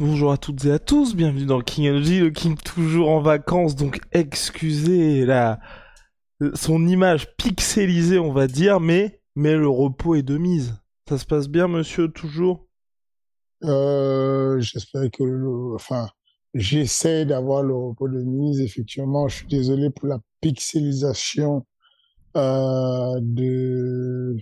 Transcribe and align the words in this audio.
Bonjour 0.00 0.32
à 0.32 0.38
toutes 0.38 0.64
et 0.64 0.72
à 0.72 0.80
tous, 0.80 1.14
bienvenue 1.14 1.46
dans 1.46 1.60
King 1.60 1.88
Energy, 1.88 2.18
le 2.18 2.30
King 2.30 2.56
toujours 2.56 3.10
en 3.10 3.20
vacances, 3.20 3.76
donc 3.76 4.00
excusez 4.10 5.24
la 5.24 5.60
son 6.54 6.88
image 6.88 7.36
pixelisée 7.36 8.18
on 8.18 8.32
va 8.32 8.48
dire, 8.48 8.80
mais 8.80 9.20
mais 9.36 9.54
le 9.54 9.68
repos 9.68 10.16
est 10.16 10.24
de 10.24 10.36
mise. 10.36 10.74
Ça 11.08 11.16
se 11.16 11.24
passe 11.24 11.46
bien 11.46 11.68
monsieur 11.68 12.08
toujours? 12.08 12.66
Euh, 13.62 14.58
J'espère 14.58 15.08
que 15.12 15.74
enfin 15.76 16.08
j'essaie 16.54 17.24
d'avoir 17.24 17.62
le 17.62 17.76
repos 17.76 18.08
de 18.08 18.20
mise. 18.20 18.60
Effectivement, 18.60 19.28
je 19.28 19.36
suis 19.36 19.46
désolé 19.46 19.90
pour 19.90 20.08
la 20.08 20.18
pixelisation 20.40 21.64
euh, 22.36 23.20
de 23.22 24.36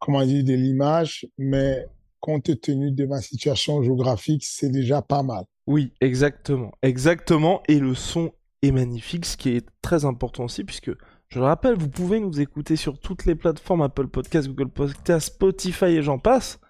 comment 0.00 0.22
dire 0.22 0.44
de 0.44 0.52
l'image, 0.52 1.26
mais 1.38 1.86
compte 2.20 2.60
tenu 2.60 2.90
de 2.90 3.06
ma 3.06 3.20
situation 3.20 3.82
géographique, 3.82 4.44
c'est 4.44 4.70
déjà 4.70 5.02
pas 5.02 5.22
mal. 5.22 5.44
Oui, 5.66 5.92
exactement. 6.00 6.72
Exactement. 6.82 7.62
Et 7.68 7.78
le 7.78 7.94
son 7.94 8.32
est 8.62 8.70
magnifique, 8.70 9.26
ce 9.26 9.36
qui 9.36 9.50
est 9.50 9.66
très 9.82 10.04
important 10.04 10.44
aussi, 10.44 10.64
puisque, 10.64 10.90
je 11.28 11.38
le 11.38 11.44
rappelle, 11.44 11.76
vous 11.76 11.88
pouvez 11.88 12.20
nous 12.20 12.40
écouter 12.40 12.76
sur 12.76 12.98
toutes 12.98 13.26
les 13.26 13.34
plateformes 13.34 13.82
Apple 13.82 14.08
Podcasts, 14.08 14.48
Google 14.48 14.70
Podcasts, 14.70 15.34
Spotify 15.34 15.86
et 15.86 16.02
j'en 16.02 16.18
passe. 16.18 16.60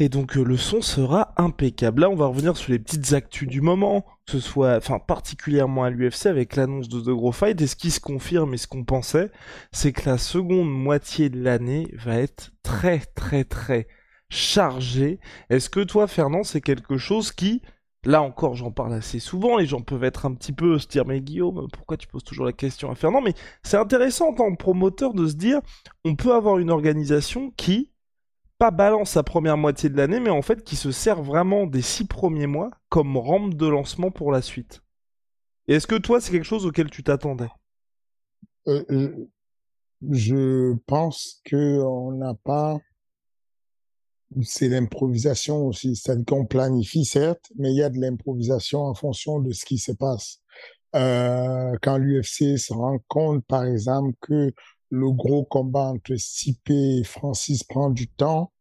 Et 0.00 0.08
donc 0.08 0.36
euh, 0.36 0.42
le 0.42 0.56
son 0.56 0.82
sera 0.82 1.32
impeccable. 1.36 2.00
Là, 2.00 2.10
on 2.10 2.16
va 2.16 2.26
revenir 2.26 2.56
sur 2.56 2.72
les 2.72 2.80
petites 2.80 3.12
actus 3.12 3.46
du 3.48 3.60
moment, 3.60 4.04
que 4.26 4.32
ce 4.32 4.40
soit, 4.40 4.76
enfin 4.76 4.98
particulièrement 4.98 5.84
à 5.84 5.90
l'UFC 5.90 6.26
avec 6.26 6.56
l'annonce 6.56 6.88
de 6.88 7.00
The 7.00 7.10
Gros 7.10 7.30
Fight. 7.30 7.60
Et 7.60 7.68
ce 7.68 7.76
qui 7.76 7.92
se 7.92 8.00
confirme 8.00 8.54
et 8.54 8.56
ce 8.56 8.66
qu'on 8.66 8.84
pensait, 8.84 9.30
c'est 9.70 9.92
que 9.92 10.08
la 10.08 10.18
seconde 10.18 10.68
moitié 10.68 11.28
de 11.28 11.40
l'année 11.40 11.88
va 11.94 12.16
être 12.16 12.50
très 12.64 12.98
très 13.14 13.44
très 13.44 13.86
chargée. 14.30 15.20
Est-ce 15.48 15.70
que 15.70 15.80
toi, 15.80 16.08
Fernand, 16.08 16.42
c'est 16.42 16.60
quelque 16.60 16.98
chose 16.98 17.30
qui, 17.30 17.62
là 18.04 18.20
encore, 18.20 18.56
j'en 18.56 18.72
parle 18.72 18.94
assez 18.94 19.20
souvent, 19.20 19.58
les 19.58 19.66
gens 19.66 19.80
peuvent 19.80 20.02
être 20.02 20.26
un 20.26 20.34
petit 20.34 20.52
peu 20.52 20.76
se 20.80 20.88
dire, 20.88 21.04
mais 21.06 21.20
Guillaume, 21.20 21.68
pourquoi 21.72 21.96
tu 21.96 22.08
poses 22.08 22.24
toujours 22.24 22.46
la 22.46 22.52
question 22.52 22.90
à 22.90 22.96
Fernand? 22.96 23.20
Mais 23.20 23.34
c'est 23.62 23.76
intéressant 23.76 24.30
en 24.30 24.34
tant 24.34 24.50
que 24.50 24.56
promoteur 24.56 25.14
de 25.14 25.28
se 25.28 25.34
dire, 25.34 25.60
on 26.04 26.16
peut 26.16 26.34
avoir 26.34 26.58
une 26.58 26.70
organisation 26.70 27.52
qui 27.56 27.90
pas 28.64 28.70
balance 28.70 29.10
sa 29.10 29.22
première 29.22 29.58
moitié 29.58 29.90
de 29.90 29.96
l'année, 29.98 30.20
mais 30.20 30.30
en 30.30 30.40
fait 30.40 30.64
qui 30.64 30.74
se 30.74 30.90
sert 30.90 31.22
vraiment 31.22 31.66
des 31.66 31.82
six 31.82 32.06
premiers 32.06 32.46
mois 32.46 32.70
comme 32.88 33.18
rampe 33.18 33.52
de 33.52 33.66
lancement 33.66 34.10
pour 34.10 34.32
la 34.32 34.40
suite. 34.40 34.80
Est-ce 35.68 35.86
que 35.86 35.96
toi, 35.96 36.18
c'est 36.18 36.32
quelque 36.32 36.46
chose 36.46 36.64
auquel 36.64 36.88
tu 36.88 37.02
t'attendais? 37.02 37.50
Euh, 38.66 39.28
je, 40.10 40.74
pense 40.86 41.42
que 41.44 41.78
on 41.82 42.12
n'a 42.12 42.32
pas. 42.42 42.78
C'est 44.40 44.70
l'improvisation 44.70 45.66
aussi. 45.66 45.94
C'est-à-dire 45.94 46.24
qu'on 46.24 46.46
planifie, 46.46 47.04
certes, 47.04 47.52
mais 47.56 47.70
il 47.70 47.76
y 47.76 47.82
a 47.82 47.90
de 47.90 48.00
l'improvisation 48.00 48.80
en 48.80 48.94
fonction 48.94 49.40
de 49.40 49.52
ce 49.52 49.66
qui 49.66 49.76
se 49.76 49.92
passe. 49.92 50.40
Euh, 50.96 51.76
quand 51.82 51.98
l'UFC 51.98 52.56
se 52.56 52.72
rend 52.72 52.98
compte, 53.08 53.44
par 53.44 53.64
exemple, 53.64 54.14
que 54.22 54.54
le 54.88 55.12
gros 55.12 55.44
combat 55.44 55.88
entre 55.90 56.16
Stipe 56.16 56.70
et 56.70 57.04
Francis 57.04 57.62
prend 57.62 57.90
du 57.90 58.08
temps. 58.08 58.53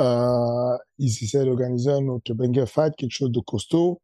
Euh, 0.00 0.78
ils 0.98 1.08
essaient 1.08 1.44
d'organiser 1.44 1.90
un 1.90 2.06
autre 2.08 2.32
banger 2.34 2.66
fight, 2.66 2.94
quelque 2.96 3.12
chose 3.12 3.30
de 3.30 3.40
costaud. 3.40 4.00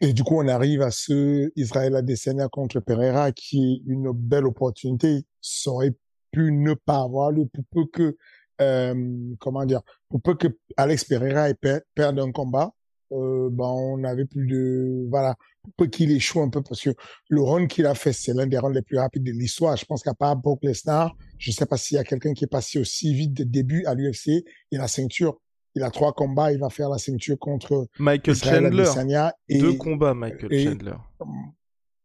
Et 0.00 0.12
du 0.12 0.22
coup, 0.22 0.36
on 0.36 0.48
arrive 0.48 0.82
à 0.82 0.90
ce 0.90 1.50
Israël 1.56 1.94
Adesanya 1.94 2.48
contre 2.48 2.80
Pereira, 2.80 3.32
qui 3.32 3.74
est 3.74 3.90
une 3.90 4.12
belle 4.12 4.46
opportunité. 4.46 5.24
Ça 5.40 5.70
aurait 5.70 5.94
pu 6.30 6.52
ne 6.52 6.74
pas 6.74 7.00
avoir 7.00 7.32
lieu 7.32 7.46
pour 7.46 7.64
peu 7.70 7.84
que, 7.92 8.16
euh, 8.60 9.34
comment 9.40 9.66
dire, 9.66 9.82
pour 10.08 10.22
peu 10.22 10.34
que 10.34 10.48
Alex 10.76 11.04
Pereira 11.04 11.50
ait 11.50 11.56
perde 11.94 12.18
un 12.18 12.32
combat 12.32 12.72
euh, 13.12 13.48
ben, 13.50 13.64
on 13.64 13.98
n'avait 13.98 14.24
plus 14.24 14.46
de 14.46 15.06
voilà 15.08 15.34
peu 15.76 15.86
qu'il 15.86 16.12
échoue 16.12 16.40
un 16.42 16.48
peu 16.48 16.62
parce 16.62 16.80
que 16.80 16.90
le 17.28 17.42
run 17.42 17.66
qu'il 17.66 17.86
a 17.86 17.94
fait 17.94 18.12
c'est 18.12 18.32
l'un 18.32 18.46
des 18.46 18.58
runs 18.58 18.72
les 18.72 18.82
plus 18.82 18.98
rapides 18.98 19.24
de 19.24 19.32
l'histoire 19.32 19.76
je 19.76 19.84
pense 19.84 20.02
qu'à 20.02 20.14
part 20.14 20.36
Brock 20.36 20.60
Lesnar 20.62 21.16
je 21.40 21.50
sais 21.50 21.66
pas 21.66 21.78
s'il 21.78 21.96
y 21.96 21.98
a 21.98 22.04
quelqu'un 22.04 22.34
qui 22.34 22.44
est 22.44 22.50
passé 22.50 22.78
aussi 22.78 23.14
vite 23.14 23.32
de 23.32 23.44
début 23.44 23.84
à 23.86 23.94
l'UFC 23.94 24.28
et 24.28 24.76
la 24.76 24.86
ceinture. 24.86 25.40
Il 25.74 25.82
a 25.82 25.90
trois 25.90 26.12
combats 26.12 26.52
il 26.52 26.58
va 26.58 26.68
faire 26.68 26.90
la 26.90 26.98
ceinture 26.98 27.38
contre 27.38 27.88
Michael 27.98 28.36
Chandler. 28.36 29.30
Et, 29.48 29.58
deux 29.58 29.72
combats 29.74 30.14
Michael 30.14 30.50
Chandler. 30.52 30.96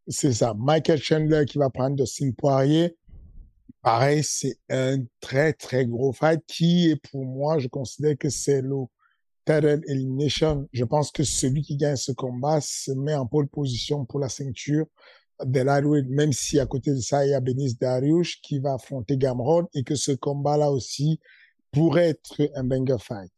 C'est 0.08 0.32
ça. 0.32 0.54
Michael 0.56 1.00
Chandler 1.00 1.44
qui 1.46 1.58
va 1.58 1.68
prendre 1.68 1.96
Dustin 1.96 2.30
Poirier. 2.36 2.96
Pareil 3.82 4.24
c'est 4.24 4.56
un 4.70 5.04
très 5.20 5.52
très 5.52 5.84
gros 5.84 6.12
fight 6.12 6.40
qui 6.46 6.90
est 6.90 7.10
pour 7.10 7.24
moi 7.24 7.58
je 7.58 7.68
considère 7.68 8.16
que 8.16 8.30
c'est 8.30 8.62
le 8.62 8.86
Title 9.44 9.82
Elimination. 9.86 10.66
Je 10.72 10.84
pense 10.84 11.12
que 11.12 11.24
celui 11.24 11.60
qui 11.62 11.76
gagne 11.76 11.96
ce 11.96 12.12
combat 12.12 12.60
se 12.62 12.90
met 12.92 13.14
en 13.14 13.26
pole 13.26 13.48
position 13.48 14.06
pour 14.06 14.18
la 14.18 14.30
ceinture 14.30 14.86
de 15.44 15.60
lightweight, 15.60 16.08
même 16.08 16.32
si 16.32 16.58
à 16.58 16.66
côté 16.66 16.92
de 16.92 17.00
ça, 17.00 17.26
il 17.26 17.30
y 17.30 17.34
a 17.34 17.40
Benis 17.40 17.74
Dariush 17.74 18.40
qui 18.42 18.58
va 18.58 18.74
affronter 18.74 19.16
Gamrod 19.16 19.66
et 19.74 19.82
que 19.82 19.94
ce 19.94 20.12
combat-là 20.12 20.70
aussi 20.70 21.20
pourrait 21.72 22.10
être 22.10 22.50
un 22.54 22.64
banger 22.64 22.96
fight. 22.98 23.32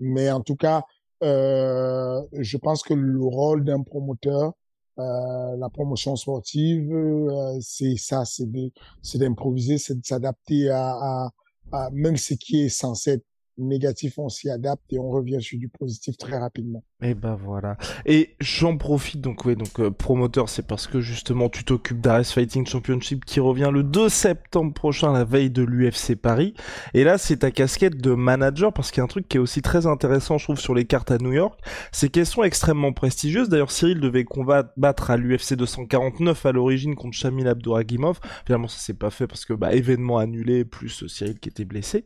Mais 0.00 0.30
en 0.30 0.40
tout 0.40 0.56
cas, 0.56 0.84
euh, 1.22 2.22
je 2.32 2.56
pense 2.56 2.82
que 2.82 2.94
le 2.94 3.24
rôle 3.24 3.64
d'un 3.64 3.82
promoteur, 3.82 4.52
euh, 4.98 5.56
la 5.56 5.68
promotion 5.68 6.16
sportive, 6.16 6.92
euh, 6.92 7.58
c'est 7.60 7.96
ça, 7.96 8.24
c'est 8.24 9.18
d'improviser, 9.18 9.78
c'est 9.78 9.94
de 9.94 10.04
s'adapter 10.04 10.70
à, 10.70 10.90
à, 10.90 11.30
à, 11.72 11.90
même 11.92 12.16
ce 12.16 12.34
qui 12.34 12.62
est 12.62 12.68
censé 12.68 13.12
être 13.12 13.24
négatif, 13.58 14.18
on 14.18 14.28
s'y 14.28 14.50
adapte 14.50 14.84
et 14.92 14.98
on 14.98 15.10
revient 15.10 15.40
sur 15.40 15.58
du 15.58 15.68
positif 15.68 16.16
très 16.16 16.38
rapidement. 16.38 16.84
Et 17.02 17.14
ben 17.14 17.36
voilà. 17.36 17.76
Et 18.06 18.34
j'en 18.40 18.76
profite 18.76 19.20
donc 19.20 19.44
ouais 19.44 19.54
donc 19.54 19.78
euh, 19.78 19.90
promoteur 19.90 20.48
c'est 20.48 20.66
parce 20.66 20.86
que 20.86 21.00
justement 21.00 21.48
tu 21.48 21.62
t'occupes 21.64 22.00
d'Ares 22.00 22.26
Fighting 22.26 22.66
Championship 22.66 23.24
qui 23.24 23.38
revient 23.38 23.70
le 23.72 23.84
2 23.84 24.08
septembre 24.08 24.74
prochain 24.74 25.12
la 25.12 25.24
veille 25.24 25.50
de 25.50 25.62
l'UFC 25.62 26.16
Paris. 26.16 26.54
Et 26.94 27.04
là 27.04 27.18
c'est 27.18 27.38
ta 27.38 27.50
casquette 27.50 27.98
de 27.98 28.14
manager 28.14 28.72
parce 28.72 28.90
qu'il 28.90 28.98
y 28.98 29.02
a 29.02 29.04
un 29.04 29.08
truc 29.08 29.28
qui 29.28 29.36
est 29.36 29.40
aussi 29.40 29.62
très 29.62 29.86
intéressant 29.86 30.38
je 30.38 30.44
trouve 30.44 30.58
sur 30.58 30.74
les 30.74 30.86
cartes 30.86 31.10
à 31.10 31.18
New 31.18 31.32
York, 31.32 31.60
c'est 31.92 32.08
qu'elles 32.08 32.26
sont 32.26 32.42
extrêmement 32.42 32.92
prestigieuses. 32.92 33.48
D'ailleurs 33.48 33.70
Cyril 33.70 34.00
devait 34.00 34.24
combattre 34.24 35.10
à 35.10 35.16
l'UFC 35.16 35.54
249 35.54 36.46
à 36.46 36.52
l'origine 36.52 36.94
contre 36.94 37.16
Shamil 37.16 37.46
Abdouragimov. 37.46 38.18
Finalement 38.44 38.68
ça 38.68 38.78
s'est 38.78 38.94
pas 38.94 39.10
fait 39.10 39.26
parce 39.26 39.44
que 39.44 39.52
bah 39.52 39.72
événement 39.72 40.18
annulé 40.18 40.64
plus 40.64 41.06
Cyril 41.06 41.38
qui 41.38 41.48
était 41.48 41.64
blessé. 41.64 42.04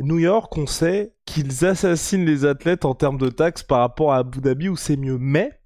New 0.00 0.18
York, 0.18 0.56
on 0.56 0.66
sait 0.66 1.12
qu'ils 1.26 1.64
assassinent 1.64 2.24
les 2.24 2.44
athlètes 2.44 2.84
en 2.84 2.94
termes 2.94 3.18
de 3.18 3.30
taxes 3.30 3.64
par 3.64 3.80
rapport 3.80 4.12
à 4.12 4.18
Abu 4.18 4.40
Dhabi 4.40 4.68
où 4.68 4.76
c'est 4.76 4.96
mieux, 4.96 5.18
mais 5.18 5.58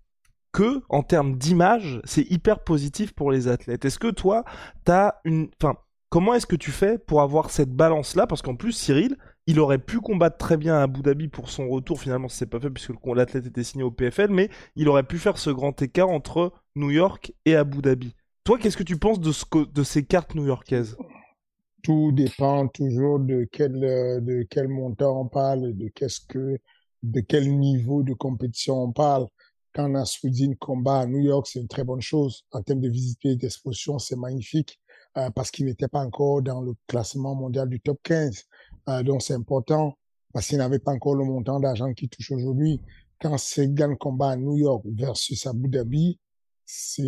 que 0.52 0.82
en 0.88 1.02
termes 1.02 1.36
d'image, 1.36 2.00
c'est 2.04 2.30
hyper 2.30 2.60
positif 2.60 3.12
pour 3.12 3.30
les 3.30 3.48
athlètes. 3.48 3.84
Est-ce 3.84 3.98
que 3.98 4.10
toi, 4.10 4.44
t'as 4.84 5.14
une, 5.24 5.48
enfin, 5.62 5.76
comment 6.08 6.32
est-ce 6.34 6.46
que 6.46 6.56
tu 6.56 6.70
fais 6.70 6.98
pour 6.98 7.20
avoir 7.20 7.50
cette 7.50 7.74
balance-là? 7.74 8.26
Parce 8.26 8.40
qu'en 8.40 8.56
plus, 8.56 8.72
Cyril, 8.72 9.16
il 9.46 9.60
aurait 9.60 9.78
pu 9.78 10.00
combattre 10.00 10.38
très 10.38 10.56
bien 10.56 10.76
à 10.76 10.82
Abu 10.82 11.02
Dhabi 11.02 11.28
pour 11.28 11.50
son 11.50 11.68
retour. 11.68 12.00
Finalement, 12.00 12.28
c'est 12.28 12.46
pas 12.46 12.60
fait 12.60 12.70
puisque 12.70 12.92
l'athlète 13.04 13.46
était 13.46 13.64
signé 13.64 13.84
au 13.84 13.90
PFL, 13.90 14.30
mais 14.30 14.48
il 14.76 14.88
aurait 14.88 15.02
pu 15.02 15.18
faire 15.18 15.36
ce 15.36 15.50
grand 15.50 15.80
écart 15.82 16.08
entre 16.08 16.52
New 16.74 16.90
York 16.90 17.32
et 17.44 17.54
Abu 17.54 17.82
Dhabi. 17.82 18.14
Toi, 18.44 18.58
qu'est-ce 18.58 18.76
que 18.76 18.82
tu 18.82 18.96
penses 18.98 19.20
de, 19.20 19.32
ce, 19.32 19.44
de 19.72 19.82
ces 19.82 20.04
cartes 20.04 20.34
new-yorkaises? 20.34 20.96
Tout 21.82 22.12
dépend 22.12 22.68
toujours 22.68 23.18
de 23.20 23.48
quel 23.50 23.82
euh, 23.84 24.20
de 24.20 24.46
quel 24.48 24.68
montant 24.68 25.20
on 25.22 25.28
parle, 25.28 25.74
de 25.76 25.88
qu'est-ce 25.88 26.20
que 26.28 26.58
de 27.02 27.20
quel 27.20 27.58
niveau 27.58 28.02
de 28.02 28.14
compétition 28.14 28.82
on 28.84 28.92
parle. 28.92 29.26
Quand 29.74 29.88
Nasruddin 29.88 30.54
combat 30.60 31.00
à 31.00 31.06
New 31.06 31.20
York, 31.20 31.46
c'est 31.50 31.60
une 31.60 31.68
très 31.68 31.84
bonne 31.84 32.00
chose. 32.02 32.44
En 32.52 32.62
termes 32.62 32.80
de 32.80 32.88
visibilité 32.88 33.30
et 33.30 33.36
d'exposition, 33.36 33.98
c'est 33.98 34.16
magnifique. 34.16 34.78
euh, 35.18 35.30
parce 35.30 35.50
qu'il 35.50 35.66
n'était 35.66 35.88
pas 35.88 36.00
encore 36.00 36.42
dans 36.42 36.60
le 36.62 36.74
classement 36.86 37.34
mondial 37.34 37.68
du 37.68 37.80
top 37.80 37.98
15. 38.02 38.44
Euh, 38.88 39.02
donc 39.02 39.22
c'est 39.22 39.34
important 39.34 39.96
parce 40.32 40.46
qu'il 40.48 40.58
n'avait 40.58 40.78
pas 40.78 40.92
encore 40.92 41.14
le 41.16 41.24
montant 41.24 41.60
d'argent 41.60 41.92
qu'il 41.92 42.08
touche 42.08 42.30
aujourd'hui. 42.32 42.80
Quand 43.20 43.36
gagne 43.58 43.96
combat 43.96 44.30
à 44.30 44.36
New 44.36 44.56
York 44.56 44.84
versus 44.86 45.46
Abu 45.46 45.68
Dhabi, 45.68 46.18
c'est 46.64 47.02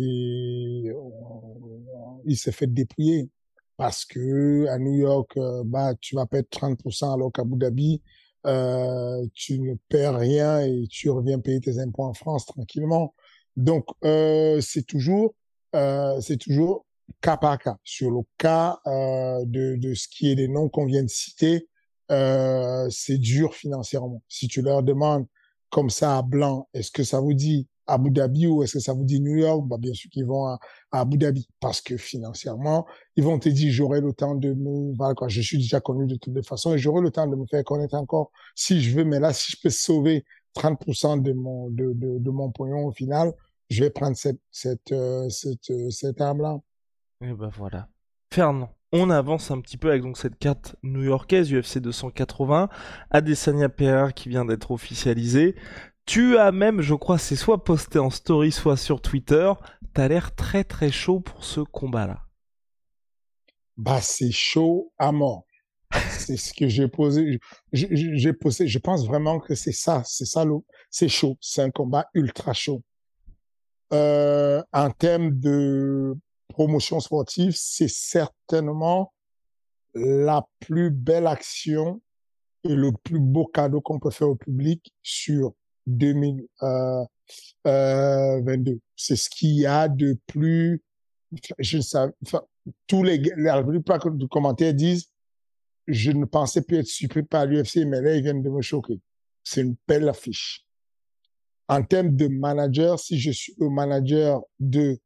il 2.25 2.37
s'est 2.37 2.51
fait 2.51 2.67
dépouiller 2.67 3.29
parce 3.77 4.05
que 4.05 4.67
à 4.67 4.77
New 4.79 4.95
York, 4.95 5.37
euh, 5.37 5.63
bah 5.65 5.93
tu 5.99 6.15
vas 6.15 6.25
perdre 6.25 6.47
30% 6.49 7.13
alors 7.13 7.31
qu'Abu 7.31 7.57
Dhabi, 7.57 8.01
euh, 8.45 9.25
tu 9.33 9.59
ne 9.59 9.75
perds 9.89 10.17
rien 10.17 10.61
et 10.61 10.87
tu 10.89 11.09
reviens 11.09 11.39
payer 11.39 11.59
tes 11.61 11.79
impôts 11.79 12.03
en 12.03 12.13
France 12.13 12.45
tranquillement. 12.45 13.13
Donc 13.57 13.85
euh, 14.03 14.61
c'est 14.61 14.83
toujours 14.83 15.33
euh, 15.75 16.19
c'est 16.21 16.37
toujours 16.37 16.85
cas 17.21 17.37
par 17.37 17.57
cas. 17.57 17.77
Sur 17.83 18.11
le 18.11 18.21
cas 18.37 18.79
euh, 18.87 19.43
de, 19.45 19.75
de 19.75 19.93
ce 19.93 20.07
qui 20.07 20.31
est 20.31 20.35
des 20.35 20.47
noms 20.47 20.69
qu'on 20.69 20.85
vient 20.85 21.03
de 21.03 21.09
citer, 21.09 21.67
euh, 22.11 22.87
c'est 22.89 23.17
dur 23.17 23.53
financièrement. 23.55 24.21
Si 24.29 24.47
tu 24.47 24.61
leur 24.61 24.83
demandes 24.83 25.25
comme 25.69 25.89
ça 25.89 26.17
à 26.17 26.21
blanc, 26.21 26.69
est-ce 26.73 26.91
que 26.91 27.03
ça 27.03 27.19
vous 27.19 27.33
dit 27.33 27.67
Abu 27.87 28.11
Dhabi 28.11 28.47
ou 28.47 28.63
est-ce 28.63 28.73
que 28.73 28.79
ça 28.79 28.93
vous 28.93 29.03
dit 29.03 29.19
New 29.19 29.35
York? 29.35 29.65
Bah, 29.67 29.77
Bien 29.79 29.93
sûr 29.93 30.09
qu'ils 30.09 30.25
vont 30.25 30.45
à, 30.45 30.59
Abu 30.91 31.17
Dhabi 31.17 31.47
parce 31.59 31.81
que 31.81 31.97
financièrement, 31.97 32.85
ils 33.15 33.23
vont 33.23 33.39
te 33.39 33.49
dire 33.49 33.71
j'aurai 33.71 34.01
le 34.01 34.13
temps 34.13 34.35
de 34.35 34.53
me... 34.53 34.95
Voilà, 34.97 35.13
quoi, 35.13 35.27
je 35.27 35.41
suis 35.41 35.57
déjà 35.57 35.79
connu 35.79 36.07
de 36.07 36.15
toutes 36.15 36.35
les 36.35 36.43
façons 36.43 36.73
et 36.73 36.77
j'aurai 36.77 37.01
le 37.01 37.11
temps 37.11 37.27
de 37.27 37.35
me 37.35 37.45
faire 37.45 37.63
connaître 37.63 37.95
encore 37.95 38.31
si 38.55 38.81
je 38.81 38.95
veux. 38.95 39.05
Mais 39.05 39.19
là, 39.19 39.33
si 39.33 39.51
je 39.51 39.57
peux 39.61 39.69
sauver 39.69 40.25
30% 40.55 41.21
de 41.21 41.33
mon, 41.33 41.69
de, 41.69 41.91
de, 41.93 42.29
mon 42.29 42.51
pognon 42.51 42.85
au 42.85 42.91
final, 42.91 43.33
je 43.69 43.83
vais 43.83 43.89
prendre 43.89 44.15
cette, 44.15 44.39
cette, 44.51 44.91
euh, 44.91 45.29
cette, 45.29 45.69
euh, 45.69 45.89
cette 45.89 46.21
arme-là. 46.21 46.59
Et 47.21 47.33
ben 47.33 47.49
voilà. 47.55 47.87
Fernand, 48.31 48.69
on 48.91 49.09
avance 49.09 49.51
un 49.51 49.59
petit 49.59 49.77
peu 49.77 49.89
avec 49.89 50.03
donc 50.03 50.17
cette 50.17 50.37
carte 50.37 50.75
new-yorkaise 50.83 51.51
UFC 51.53 51.79
280, 51.79 52.69
Adesanya 53.11 53.69
Pereira 53.69 54.11
qui 54.11 54.29
vient 54.29 54.45
d'être 54.45 54.71
officialisé. 54.71 55.55
Tu 56.05 56.37
as 56.37 56.51
même, 56.51 56.81
je 56.81 56.93
crois, 56.93 57.17
c'est 57.17 57.35
soit 57.35 57.63
posté 57.63 57.97
en 57.97 58.11
story, 58.11 58.51
soit 58.51 58.77
sur 58.77 59.01
Twitter. 59.01 59.51
T'as 59.93 60.07
l'air 60.07 60.35
très 60.35 60.63
très 60.63 60.91
chaud 60.91 61.19
pour 61.19 61.43
ce 61.43 61.61
combat-là. 61.61 62.21
Bah, 63.77 63.99
c'est 64.01 64.31
chaud 64.31 64.93
à 64.99 65.11
mort. 65.11 65.45
c'est 66.11 66.37
ce 66.37 66.53
que 66.53 66.67
j'ai 66.67 66.87
posé. 66.87 67.39
Je 67.73 68.77
pense 68.77 69.07
vraiment 69.07 69.39
que 69.39 69.55
c'est 69.55 69.71
ça. 69.71 70.03
C'est 70.05 70.25
ça. 70.25 70.45
C'est 70.91 71.09
chaud. 71.09 71.37
C'est 71.41 71.63
un 71.63 71.71
combat 71.71 72.07
ultra 72.13 72.53
chaud. 72.53 72.83
Euh, 73.93 74.63
en 74.73 74.91
termes 74.91 75.31
de 75.31 76.15
promotion 76.49 76.99
sportive, 76.99 77.53
c'est 77.55 77.89
certainement 77.89 79.11
la 79.93 80.45
plus 80.59 80.91
belle 80.91 81.27
action 81.27 82.01
et 82.63 82.75
le 82.75 82.91
plus 82.91 83.19
beau 83.19 83.45
cadeau 83.45 83.81
qu'on 83.81 83.99
peut 83.99 84.11
faire 84.11 84.29
au 84.29 84.35
public 84.35 84.93
sur 85.01 85.53
2022. 85.87 86.47
Euh, 86.63 87.05
euh, 87.67 88.75
c'est 88.95 89.15
ce 89.15 89.29
qu'il 89.29 89.55
y 89.55 89.65
a 89.65 89.87
de 89.87 90.17
plus, 90.27 90.83
je 91.59 91.77
ne 91.77 91.81
sais, 91.81 91.97
enfin, 92.25 92.41
tous 92.87 93.03
les, 93.03 93.21
la 93.37 93.63
plupart 93.63 93.99
de 94.09 94.25
commentaires 94.25 94.73
disent, 94.73 95.09
je 95.87 96.11
ne 96.11 96.25
pensais 96.25 96.61
plus 96.61 96.77
être 96.77 96.87
surpris 96.87 97.23
par 97.23 97.45
l'UFC, 97.45 97.85
mais 97.85 98.01
là, 98.01 98.15
ils 98.15 98.23
viennent 98.23 98.41
de 98.41 98.49
me 98.49 98.61
choquer. 98.61 98.99
C'est 99.43 99.61
une 99.61 99.75
belle 99.87 100.09
affiche. 100.09 100.65
En 101.67 101.83
termes 101.83 102.15
de 102.15 102.27
manager, 102.27 102.99
si 102.99 103.19
je 103.19 103.31
suis 103.31 103.55
le 103.59 103.69
manager 103.69 104.41
de 104.59 104.97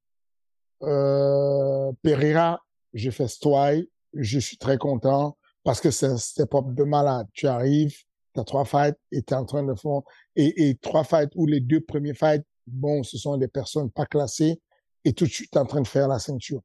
euh, 0.83 1.91
Pereira, 2.01 2.59
je 2.93 3.09
fais 3.11 3.27
Stoy, 3.27 3.89
je 4.13 4.39
suis 4.39 4.57
très 4.57 4.77
content 4.77 5.37
parce 5.63 5.81
que 5.81 5.91
c'est 5.91 6.07
un 6.07 6.17
step-up 6.17 6.65
de 6.73 6.83
malade. 6.83 7.27
Tu 7.33 7.47
arrives, 7.47 7.95
tu 8.33 8.39
as 8.39 8.43
trois 8.43 8.65
fights 8.65 8.97
et 9.11 9.21
tu 9.21 9.33
es 9.33 9.37
en 9.37 9.45
train 9.45 9.63
de 9.63 9.73
faire 9.75 10.01
et, 10.35 10.69
et 10.69 10.75
trois 10.75 11.03
fights 11.03 11.31
ou 11.35 11.45
les 11.45 11.59
deux 11.59 11.81
premiers 11.81 12.13
fights, 12.13 12.45
bon, 12.67 13.03
ce 13.03 13.17
sont 13.17 13.37
des 13.37 13.47
personnes 13.47 13.89
pas 13.91 14.05
classées 14.05 14.61
et 15.05 15.13
tout 15.13 15.25
de 15.25 15.31
suite 15.31 15.55
en 15.57 15.65
train 15.65 15.81
de 15.81 15.87
faire 15.87 16.07
la 16.07 16.19
ceinture. 16.19 16.61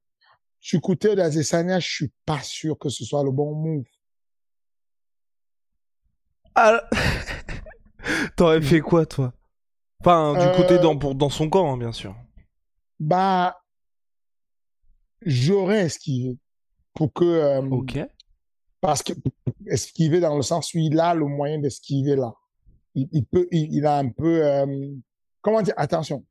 Du 0.61 0.81
côté 0.81 1.15
d'Azesania, 1.15 1.79
je 1.79 1.89
suis 1.89 2.13
pas 2.25 2.41
sûr 2.41 2.79
que 2.79 2.89
ce 2.89 3.05
soit 3.05 3.23
le 3.23 3.31
bon 3.31 3.55
move. 3.55 3.85
Ah... 6.55 6.83
T'aurais 8.37 8.63
fait 8.63 8.81
quoi, 8.81 9.07
toi? 9.07 9.33
Enfin, 10.01 10.33
du 10.35 10.57
côté 10.57 10.75
euh, 10.75 10.79
dans, 10.79 10.99
pour, 10.99 11.15
dans 11.15 11.31
son 11.31 11.49
camp, 11.49 11.73
hein, 11.73 11.77
bien 11.79 11.93
sûr. 11.93 12.15
Bah, 13.01 13.59
j'aurais 15.23 15.83
esquivé 15.87 16.39
pour 16.95 17.13
que. 17.13 17.25
Euh, 17.25 17.63
ok. 17.63 17.99
Parce 18.85 19.03
que 19.03 19.15
esquiver 19.67 20.21
dans 20.21 20.37
le 20.37 20.43
sens 20.43 20.75
où 20.75 20.79
il 20.79 21.01
a 21.01 21.15
le 21.15 21.25
moyen 21.25 21.59
d'esquiver 21.59 22.17
là. 22.17 22.35
Il, 22.95 23.25
peut, 23.25 23.49
il, 23.51 23.87
a 23.87 23.97
un 23.97 24.11
peu. 24.11 24.45
Euh, 24.45 24.95
comment 25.41 25.63
dire 25.63 25.73
Attention. 25.79 26.23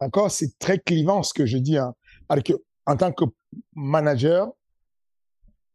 D'accord, 0.00 0.32
c'est 0.32 0.58
très 0.58 0.80
clivant 0.80 1.22
ce 1.22 1.32
que 1.32 1.46
je 1.46 1.58
dis. 1.58 1.78
Hein. 1.78 1.94
Alors 2.28 2.42
que 2.42 2.54
en 2.86 2.96
tant 2.96 3.12
que 3.12 3.24
manager, 3.72 4.50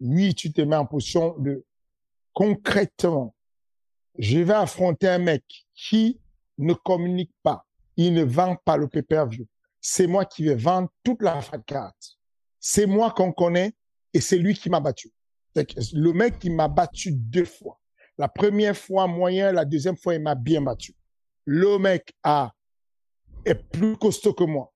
oui, 0.02 0.36
tu 0.36 0.52
te 0.52 0.60
mets 0.60 0.76
en 0.76 0.86
position 0.86 1.38
de 1.40 1.66
concrètement, 2.34 3.34
je 4.20 4.40
vais 4.40 4.54
affronter 4.54 5.08
un 5.08 5.20
mec 5.20 5.46
qui 5.74 6.20
ne 6.58 6.74
communique 6.74 7.32
pas, 7.42 7.66
il 7.96 8.14
ne 8.14 8.26
vend 8.26 8.58
pas 8.66 8.76
le 8.76 8.90
pay-per-view. 8.90 9.48
C'est 9.80 10.08
moi 10.08 10.26
qui 10.26 10.44
vais 10.44 10.56
vendre 10.56 10.90
toute 11.06 11.22
la 11.22 11.42
carte. 11.66 12.18
C'est 12.60 12.86
moi 12.86 13.12
qu'on 13.12 13.32
connaît 13.32 13.72
et 14.14 14.20
c'est 14.20 14.38
lui 14.38 14.54
qui 14.54 14.70
m'a 14.70 14.82
battu. 14.82 15.14
Le 15.94 16.12
mec 16.14 16.40
qui 16.40 16.50
m'a 16.50 16.68
battu 16.68 17.12
deux 17.12 17.46
fois. 17.46 17.80
La 18.18 18.28
première 18.28 18.76
fois 18.76 19.08
moyen, 19.08 19.52
la 19.52 19.66
deuxième 19.66 19.98
fois 19.98 20.16
il 20.16 20.22
m'a 20.22 20.36
bien 20.36 20.62
battu. 20.62 20.96
Le 21.46 21.78
mec 21.78 22.14
a 22.24 22.52
est 23.46 23.56
plus 23.56 23.96
costaud 23.98 24.34
que 24.34 24.44
moi. 24.44 24.74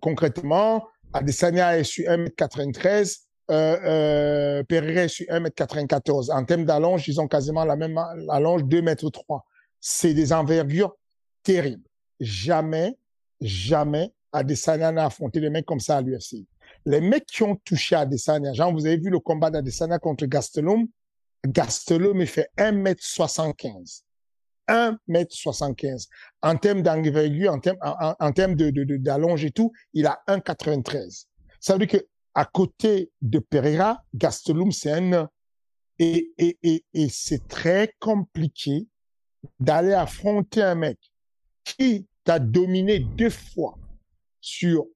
Concrètement, 0.00 0.86
Adesanya 1.12 1.78
est 1.78 1.84
sur 1.84 2.10
1m93, 2.10 3.20
euh, 3.50 3.76
euh, 3.84 4.62
Pereira 4.64 5.02
est 5.02 5.08
sur 5.08 5.26
1m94. 5.26 6.32
En 6.32 6.44
termes 6.44 6.64
d'allonge, 6.64 7.08
ils 7.08 7.20
ont 7.20 7.28
quasiment 7.28 7.64
la 7.64 7.76
même 7.76 7.98
allonge, 8.28 8.62
2m3. 8.62 9.40
C'est 9.80 10.14
des 10.14 10.32
envergures 10.32 10.96
terribles. 11.42 11.88
Jamais, 12.20 12.96
jamais 13.40 14.12
Adesanya 14.32 14.92
n'a 14.92 15.06
affronté 15.06 15.40
des 15.40 15.50
mecs 15.50 15.66
comme 15.66 15.80
ça 15.80 15.96
à 15.96 16.02
l'UFC. 16.02 16.46
Les 16.86 17.00
mecs 17.00 17.26
qui 17.26 17.42
ont 17.42 17.56
touché 17.56 17.94
Adesanya, 17.94 18.52
genre, 18.52 18.72
vous 18.72 18.86
avez 18.86 18.96
vu 18.96 19.10
le 19.10 19.20
combat 19.20 19.50
d'Adesanya 19.50 19.98
contre 19.98 20.26
Gastelum, 20.26 20.86
Gastelum, 21.46 22.20
il 22.20 22.26
fait 22.26 22.50
1m75. 22.56 24.02
1m75. 24.68 26.06
En 26.42 26.56
termes 26.56 26.82
d'envergure, 26.82 27.52
en 27.52 27.58
termes, 27.58 27.78
en, 27.82 28.14
en 28.18 28.32
termes 28.32 28.54
de, 28.54 28.70
d'allonge 28.96 29.44
et 29.44 29.50
tout, 29.50 29.72
il 29.92 30.06
a 30.06 30.22
1m93. 30.28 31.26
Ça 31.58 31.74
veut 31.74 31.86
dire 31.86 32.00
que 32.00 32.06
à 32.34 32.44
côté 32.44 33.10
de 33.20 33.40
Pereira, 33.40 34.02
Gastelum, 34.14 34.70
c'est 34.70 34.92
un 34.92 35.28
et, 35.98 36.32
et, 36.38 36.58
et, 36.62 36.84
et 36.94 37.08
c'est 37.10 37.46
très 37.46 37.94
compliqué 37.98 38.86
d'aller 39.58 39.92
affronter 39.92 40.62
un 40.62 40.74
mec 40.74 40.98
qui 41.62 42.06
t'a 42.24 42.38
dominé 42.38 43.00
deux 43.00 43.30
fois 43.30 43.76
sur 44.40 44.86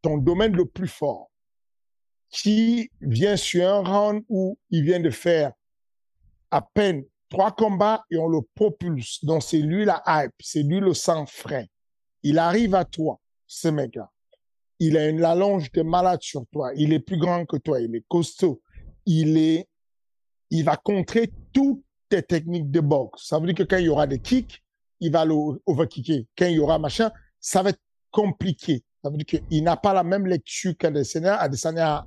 ton 0.00 0.16
domaine 0.16 0.56
le 0.56 0.64
plus 0.64 0.88
fort, 0.88 1.30
qui 2.34 2.90
vient 3.00 3.36
sur 3.36 3.66
un 3.66 3.82
round 3.82 4.24
où 4.28 4.58
il 4.70 4.82
vient 4.82 4.98
de 4.98 5.10
faire 5.10 5.52
à 6.50 6.60
peine 6.60 7.04
trois 7.30 7.52
combats 7.52 8.04
et 8.10 8.18
on 8.18 8.26
le 8.26 8.40
propulse. 8.54 9.24
Donc 9.24 9.44
c'est 9.44 9.58
lui 9.58 9.84
la 9.84 10.02
hype, 10.06 10.32
c'est 10.40 10.64
lui 10.64 10.80
le 10.80 10.94
sang 10.94 11.26
frais. 11.26 11.68
Il 12.24 12.38
arrive 12.38 12.74
à 12.74 12.84
toi, 12.84 13.20
ce 13.46 13.68
mec-là. 13.68 14.10
Il 14.80 14.96
a 14.96 15.08
une 15.08 15.24
allonge 15.24 15.70
de 15.70 15.82
malade 15.82 16.22
sur 16.22 16.44
toi. 16.50 16.72
Il 16.74 16.92
est 16.92 16.98
plus 16.98 17.18
grand 17.18 17.46
que 17.46 17.56
toi. 17.56 17.80
Il 17.80 17.94
est 17.94 18.04
costaud. 18.08 18.60
Il 19.06 19.38
est, 19.38 19.68
il 20.50 20.64
va 20.64 20.76
contrer 20.76 21.30
toutes 21.52 21.84
tes 22.08 22.22
techniques 22.22 22.70
de 22.70 22.80
boxe. 22.80 23.28
Ça 23.28 23.38
veut 23.38 23.46
dire 23.46 23.54
que 23.54 23.62
quand 23.62 23.78
il 23.78 23.84
y 23.84 23.88
aura 23.88 24.08
des 24.08 24.18
kicks, 24.18 24.60
il 24.98 25.12
va 25.12 25.24
le 25.24 25.34
overkicker. 25.66 26.26
Quand 26.36 26.46
il 26.46 26.54
y 26.54 26.58
aura 26.58 26.80
machin, 26.80 27.12
ça 27.38 27.62
va 27.62 27.70
être 27.70 27.82
compliqué. 28.10 28.82
Ça 29.02 29.10
veut 29.10 29.16
dire 29.18 29.26
qu'il 29.26 29.62
n'a 29.62 29.76
pas 29.76 29.92
la 29.92 30.02
même 30.02 30.26
lecture 30.26 30.76
qu'Adesanya. 30.76 31.36
Adesanya 31.36 32.06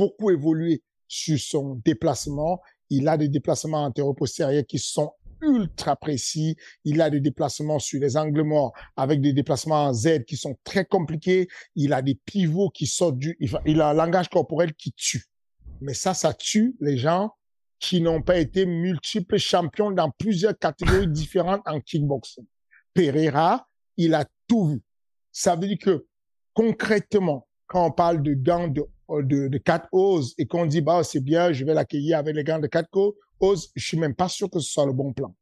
beaucoup 0.00 0.30
évolué 0.30 0.82
sur 1.08 1.38
son 1.38 1.74
déplacement. 1.84 2.62
Il 2.88 3.06
a 3.06 3.18
des 3.18 3.28
déplacements 3.28 3.84
antéro-postérieurs 3.84 4.64
qui 4.66 4.78
sont 4.78 5.12
ultra 5.42 5.94
précis. 5.94 6.56
Il 6.84 7.02
a 7.02 7.10
des 7.10 7.20
déplacements 7.20 7.78
sur 7.78 8.00
les 8.00 8.16
angles 8.16 8.42
morts 8.42 8.72
avec 8.96 9.20
des 9.20 9.34
déplacements 9.34 9.84
en 9.84 9.92
Z 9.92 10.24
qui 10.26 10.36
sont 10.36 10.56
très 10.64 10.86
compliqués. 10.86 11.48
Il 11.76 11.92
a 11.92 12.00
des 12.00 12.14
pivots 12.14 12.70
qui 12.70 12.86
sortent 12.86 13.18
du, 13.18 13.36
il 13.66 13.80
a 13.82 13.90
un 13.90 13.94
langage 13.94 14.30
corporel 14.30 14.72
qui 14.72 14.92
tue. 14.92 15.26
Mais 15.82 15.94
ça, 15.94 16.14
ça 16.14 16.32
tue 16.32 16.76
les 16.80 16.96
gens 16.96 17.32
qui 17.78 18.00
n'ont 18.00 18.22
pas 18.22 18.38
été 18.38 18.64
multiples 18.64 19.38
champions 19.38 19.90
dans 19.90 20.10
plusieurs 20.10 20.58
catégories 20.58 21.08
différentes 21.08 21.62
en 21.66 21.80
kickboxing. 21.80 22.46
Pereira, 22.94 23.68
il 23.96 24.14
a 24.14 24.24
tout 24.46 24.66
vu. 24.66 24.82
Ça 25.30 25.56
veut 25.56 25.66
dire 25.68 25.78
que 25.78 26.06
concrètement, 26.54 27.46
quand 27.66 27.86
on 27.86 27.90
parle 27.92 28.22
de 28.22 28.34
gants 28.34 28.68
de 28.68 28.84
de, 29.22 29.48
de 29.48 29.58
4 29.58 29.88
oses 29.92 30.34
et 30.38 30.46
qu'on 30.46 30.66
dit, 30.66 30.80
bah, 30.80 31.02
c'est 31.02 31.20
bien, 31.20 31.52
je 31.52 31.64
vais 31.64 31.74
l'accueillir 31.74 32.18
avec 32.18 32.34
les 32.34 32.44
gants 32.44 32.58
de 32.58 32.66
4 32.66 32.88
oses, 33.40 33.70
je 33.74 33.84
suis 33.84 33.98
même 33.98 34.14
pas 34.14 34.28
sûr 34.28 34.50
que 34.50 34.60
ce 34.60 34.70
soit 34.70 34.86
le 34.86 34.92
bon 34.92 35.12
plan. 35.12 35.34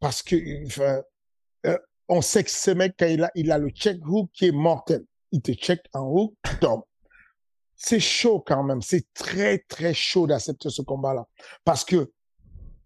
Parce 0.00 0.22
que, 0.22 0.66
enfin, 0.66 1.02
euh, 1.66 1.78
on 2.08 2.20
sait 2.20 2.44
que 2.44 2.50
ce 2.50 2.70
mec, 2.70 2.94
quand 2.98 3.06
il 3.06 3.24
a, 3.24 3.30
il 3.34 3.50
a 3.50 3.58
le 3.58 3.70
check 3.70 3.98
hook 4.06 4.30
qui 4.32 4.46
est 4.46 4.52
mortel. 4.52 5.04
Il 5.32 5.42
te 5.42 5.52
check 5.52 5.80
en 5.92 6.06
hook, 6.06 6.34
tu 6.44 6.58
tombes. 6.58 6.84
C'est 7.74 8.00
chaud 8.00 8.42
quand 8.46 8.62
même. 8.62 8.80
C'est 8.80 9.12
très, 9.12 9.58
très 9.68 9.92
chaud 9.92 10.26
d'accepter 10.26 10.70
ce 10.70 10.82
combat-là. 10.82 11.26
Parce 11.64 11.84
que, 11.84 12.12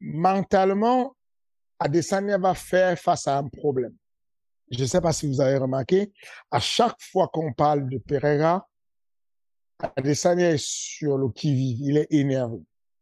mentalement, 0.00 1.14
Adesanya 1.78 2.38
va 2.38 2.54
faire 2.54 2.98
face 2.98 3.28
à 3.28 3.38
un 3.38 3.48
problème. 3.48 3.94
Je 4.70 4.80
ne 4.80 4.86
sais 4.86 5.00
pas 5.00 5.12
si 5.12 5.26
vous 5.26 5.40
avez 5.40 5.58
remarqué, 5.58 6.12
à 6.50 6.60
chaque 6.60 7.00
fois 7.00 7.28
qu'on 7.32 7.52
parle 7.52 7.88
de 7.88 7.98
Pereira, 7.98 8.68
Adesanya 9.96 10.52
est 10.52 10.62
sur 10.62 11.16
le 11.18 11.28
qui-vive, 11.30 11.80
il 11.80 11.96
est 11.96 12.06
énervé. 12.10 12.58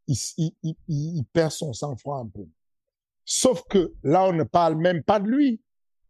Il, 0.07 0.17
il, 0.37 0.75
il, 0.87 1.23
perd 1.31 1.51
son 1.51 1.73
sang-froid 1.73 2.17
un 2.17 2.27
peu. 2.27 2.45
Sauf 3.25 3.63
que 3.69 3.93
là, 4.03 4.25
on 4.25 4.33
ne 4.33 4.43
parle 4.43 4.75
même 4.75 5.03
pas 5.03 5.19
de 5.19 5.27
lui. 5.27 5.61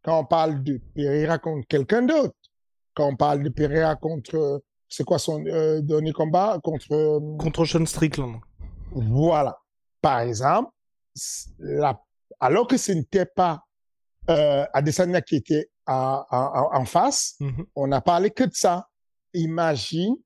Quand 0.02 0.20
on 0.20 0.24
parle 0.24 0.62
de 0.62 0.80
Pereira 0.94 1.38
contre 1.38 1.66
quelqu'un 1.66 2.02
d'autre, 2.02 2.34
quand 2.94 3.08
on 3.08 3.16
parle 3.16 3.42
de 3.42 3.50
Pereira 3.50 3.96
contre, 3.96 4.62
c'est 4.88 5.04
quoi 5.04 5.18
son 5.18 5.44
euh, 5.46 5.82
dernier 5.82 6.12
combat? 6.12 6.58
Contre 6.62 6.92
euh, 6.92 7.36
contre 7.36 7.66
Sean 7.66 7.84
Strickland. 7.84 8.40
Voilà. 8.92 9.58
Par 10.00 10.20
exemple, 10.20 10.70
la, 11.58 12.00
alors 12.40 12.66
que 12.66 12.78
ce 12.78 12.92
n'était 12.92 13.26
pas 13.26 13.62
euh, 14.30 14.64
Adesanya 14.72 15.20
qui 15.20 15.36
était 15.36 15.70
à, 15.84 16.26
à, 16.30 16.78
en 16.78 16.86
face, 16.86 17.36
mm-hmm. 17.40 17.66
on 17.74 17.86
n'a 17.88 18.00
parlé 18.00 18.30
que 18.30 18.44
de 18.44 18.54
ça. 18.54 18.88
Imagine 19.34 20.16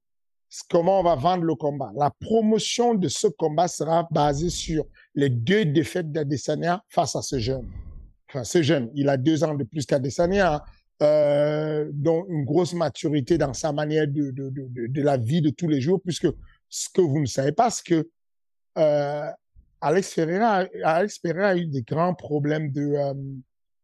comment 0.62 1.00
on 1.00 1.02
va 1.02 1.16
vendre 1.16 1.44
le 1.44 1.54
combat. 1.54 1.92
La 1.96 2.10
promotion 2.10 2.94
de 2.94 3.08
ce 3.08 3.26
combat 3.26 3.68
sera 3.68 4.06
basée 4.10 4.50
sur 4.50 4.84
les 5.14 5.28
deux 5.28 5.64
défaites 5.64 6.12
d'Adesanya 6.12 6.82
face 6.88 7.16
à 7.16 7.22
ce 7.22 7.38
jeune. 7.38 7.68
Enfin, 8.28 8.44
ce 8.44 8.62
jeune, 8.62 8.90
il 8.94 9.08
a 9.08 9.16
deux 9.16 9.44
ans 9.44 9.54
de 9.54 9.64
plus 9.64 9.86
qu'Adesanya, 9.86 10.64
euh, 11.02 11.88
dont 11.92 12.24
une 12.28 12.44
grosse 12.44 12.74
maturité 12.74 13.38
dans 13.38 13.52
sa 13.52 13.72
manière 13.72 14.06
de, 14.06 14.30
de, 14.30 14.50
de, 14.50 14.86
de, 14.86 15.02
la 15.02 15.16
vie 15.16 15.40
de 15.40 15.50
tous 15.50 15.68
les 15.68 15.80
jours, 15.80 16.00
puisque 16.00 16.28
ce 16.68 16.88
que 16.88 17.00
vous 17.00 17.20
ne 17.20 17.26
savez 17.26 17.52
pas, 17.52 17.70
c'est 17.70 17.84
que 17.84 18.08
euh, 18.78 19.30
Alex 19.80 20.12
Ferreira, 20.12 20.64
Alex 20.84 21.18
Ferreira 21.18 21.48
a 21.48 21.56
eu 21.56 21.66
des 21.66 21.82
grands 21.82 22.14
problèmes 22.14 22.70
de, 22.70 22.82
euh, 22.82 23.14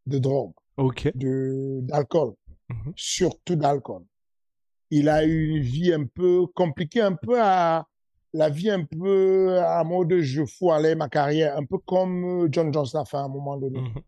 de 0.06 0.18
drogue, 0.18 0.52
okay. 0.76 1.12
de 1.14 1.80
d'alcool, 1.82 2.34
mm-hmm. 2.70 2.92
surtout 2.96 3.56
d'alcool 3.56 4.02
il 4.90 5.09
a 5.09 5.25
eu 5.25 5.49
une 5.49 5.62
vie 5.62 5.92
un 5.92 6.04
peu 6.04 6.47
compliquée, 6.54 7.00
un 7.00 7.14
peu 7.14 7.40
à 7.40 7.87
la 8.32 8.49
vie 8.49 8.70
un 8.70 8.85
peu 8.85 9.59
à 9.59 9.82
mode 9.85 10.20
je 10.20 10.44
fous 10.44 10.70
aller 10.70 10.94
ma 10.94 11.09
carrière, 11.09 11.56
un 11.56 11.64
peu 11.64 11.78
comme 11.78 12.44
euh, 12.44 12.49
John 12.50 12.73
Jones 12.73 12.87
l'a 12.94 13.04
fait 13.04 13.16
à 13.16 13.23
un 13.23 13.28
moment 13.28 13.56
donné. 13.56 13.80
Mhm. 13.80 14.02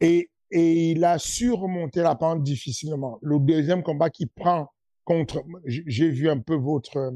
Et, 0.00 0.30
et 0.50 0.90
il 0.90 1.04
a 1.04 1.18
su 1.18 1.52
remonter 1.52 2.02
la 2.02 2.16
pente 2.16 2.42
difficilement. 2.42 3.18
Le 3.22 3.38
deuxième 3.38 3.82
combat 3.82 4.10
qu'il 4.10 4.28
prend 4.28 4.68
contre, 5.04 5.44
j'ai 5.66 6.08
vu 6.08 6.28
un 6.28 6.38
peu 6.38 6.56
votre 6.56 6.96
euh, 6.96 7.10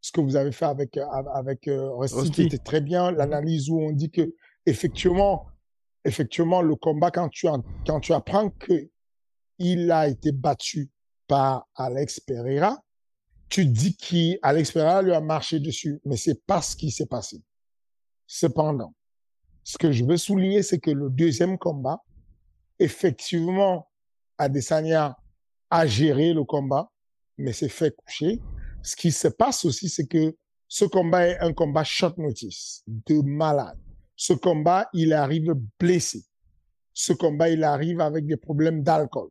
ce 0.00 0.12
que 0.12 0.20
vous 0.20 0.36
avez 0.36 0.52
fait 0.52 0.66
avec 0.66 0.98
avec 1.34 1.66
euh, 1.66 1.90
Rusty, 1.94 2.30
qui 2.30 2.42
était 2.42 2.58
très 2.58 2.80
bien. 2.80 3.10
Mhm. 3.10 3.18
L'analyse 3.18 3.68
où 3.68 3.80
on 3.80 3.90
dit 3.90 4.10
que 4.10 4.34
effectivement, 4.66 5.46
effectivement, 6.04 6.62
le 6.62 6.76
combat 6.76 7.10
quand 7.10 7.28
tu 7.28 7.48
quand 7.86 8.00
tu 8.00 8.12
apprends 8.12 8.50
que 8.50 8.88
il 9.58 9.90
a 9.90 10.06
été 10.06 10.32
battu 10.32 10.90
par 11.26 11.66
Alex 11.74 12.20
Pereira, 12.20 12.78
tu 13.48 13.66
dis 13.66 13.96
qu'Alex 13.96 14.72
Pereira 14.72 15.02
lui 15.02 15.12
a 15.12 15.20
marché 15.20 15.60
dessus, 15.60 16.00
mais 16.04 16.16
c'est 16.16 16.44
pas 16.46 16.62
ce 16.62 16.76
qui 16.76 16.90
s'est 16.90 17.06
passé. 17.06 17.42
Cependant, 18.26 18.94
ce 19.62 19.78
que 19.78 19.92
je 19.92 20.04
veux 20.04 20.16
souligner, 20.16 20.62
c'est 20.62 20.78
que 20.78 20.90
le 20.90 21.10
deuxième 21.10 21.58
combat, 21.58 22.02
effectivement, 22.78 23.88
Adesanya 24.38 25.16
a 25.70 25.86
géré 25.86 26.32
le 26.32 26.44
combat, 26.44 26.90
mais 27.38 27.52
s'est 27.52 27.68
fait 27.68 27.94
coucher. 27.94 28.40
Ce 28.82 28.96
qui 28.96 29.10
se 29.12 29.28
passe 29.28 29.64
aussi, 29.64 29.88
c'est 29.88 30.06
que 30.06 30.36
ce 30.68 30.84
combat 30.84 31.28
est 31.28 31.38
un 31.38 31.52
combat 31.52 31.84
short 31.84 32.18
notice, 32.18 32.82
de 32.86 33.20
malade. 33.22 33.78
Ce 34.16 34.32
combat, 34.32 34.88
il 34.92 35.12
arrive 35.12 35.54
blessé. 35.78 36.24
Ce 36.92 37.12
combat, 37.12 37.48
il 37.50 37.62
arrive 37.62 38.00
avec 38.00 38.26
des 38.26 38.36
problèmes 38.36 38.82
d'alcool. 38.82 39.28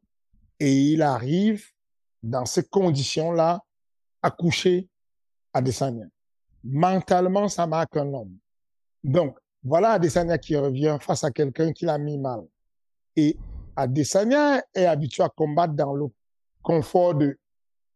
Et 0.60 0.74
il 0.74 1.02
arrive 1.02 1.66
dans 2.25 2.46
ces 2.46 2.63
conditions-là, 2.63 3.62
accoucher 4.24 4.89
à 5.53 5.60
Adesanya. 5.60 6.05
Mentalement, 6.63 7.48
ça 7.48 7.67
marque 7.67 7.96
un 7.98 8.12
homme. 8.12 8.36
Donc, 9.03 9.38
voilà 9.63 9.91
Adesanya 9.91 10.39
qui 10.39 10.55
revient 10.55 10.98
face 11.00 11.24
à 11.24 11.29
quelqu'un 11.29 11.72
qui 11.72 11.86
l'a 11.86 12.00
mis 12.00 12.17
mal. 12.17 12.41
Et 13.15 13.38
Adesanya 13.75 14.63
est 14.74 14.86
habitué 14.86 15.22
à 15.22 15.29
combattre 15.29 15.75
dans 15.75 15.94
le 15.94 16.08
confort 16.63 17.13
de 17.13 17.38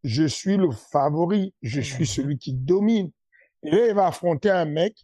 je 0.03 0.25
suis 0.25 0.57
le 0.57 0.69
favori, 0.71 1.53
je 1.63 1.81
suis 1.81 2.03
mhm. 2.03 2.05
celui 2.05 2.37
qui 2.37 2.53
domine. 2.53 3.09
Et 3.63 3.71
là, 3.71 3.87
il 3.87 3.95
va 3.95 4.07
affronter 4.07 4.51
un 4.51 4.65
mec 4.65 4.95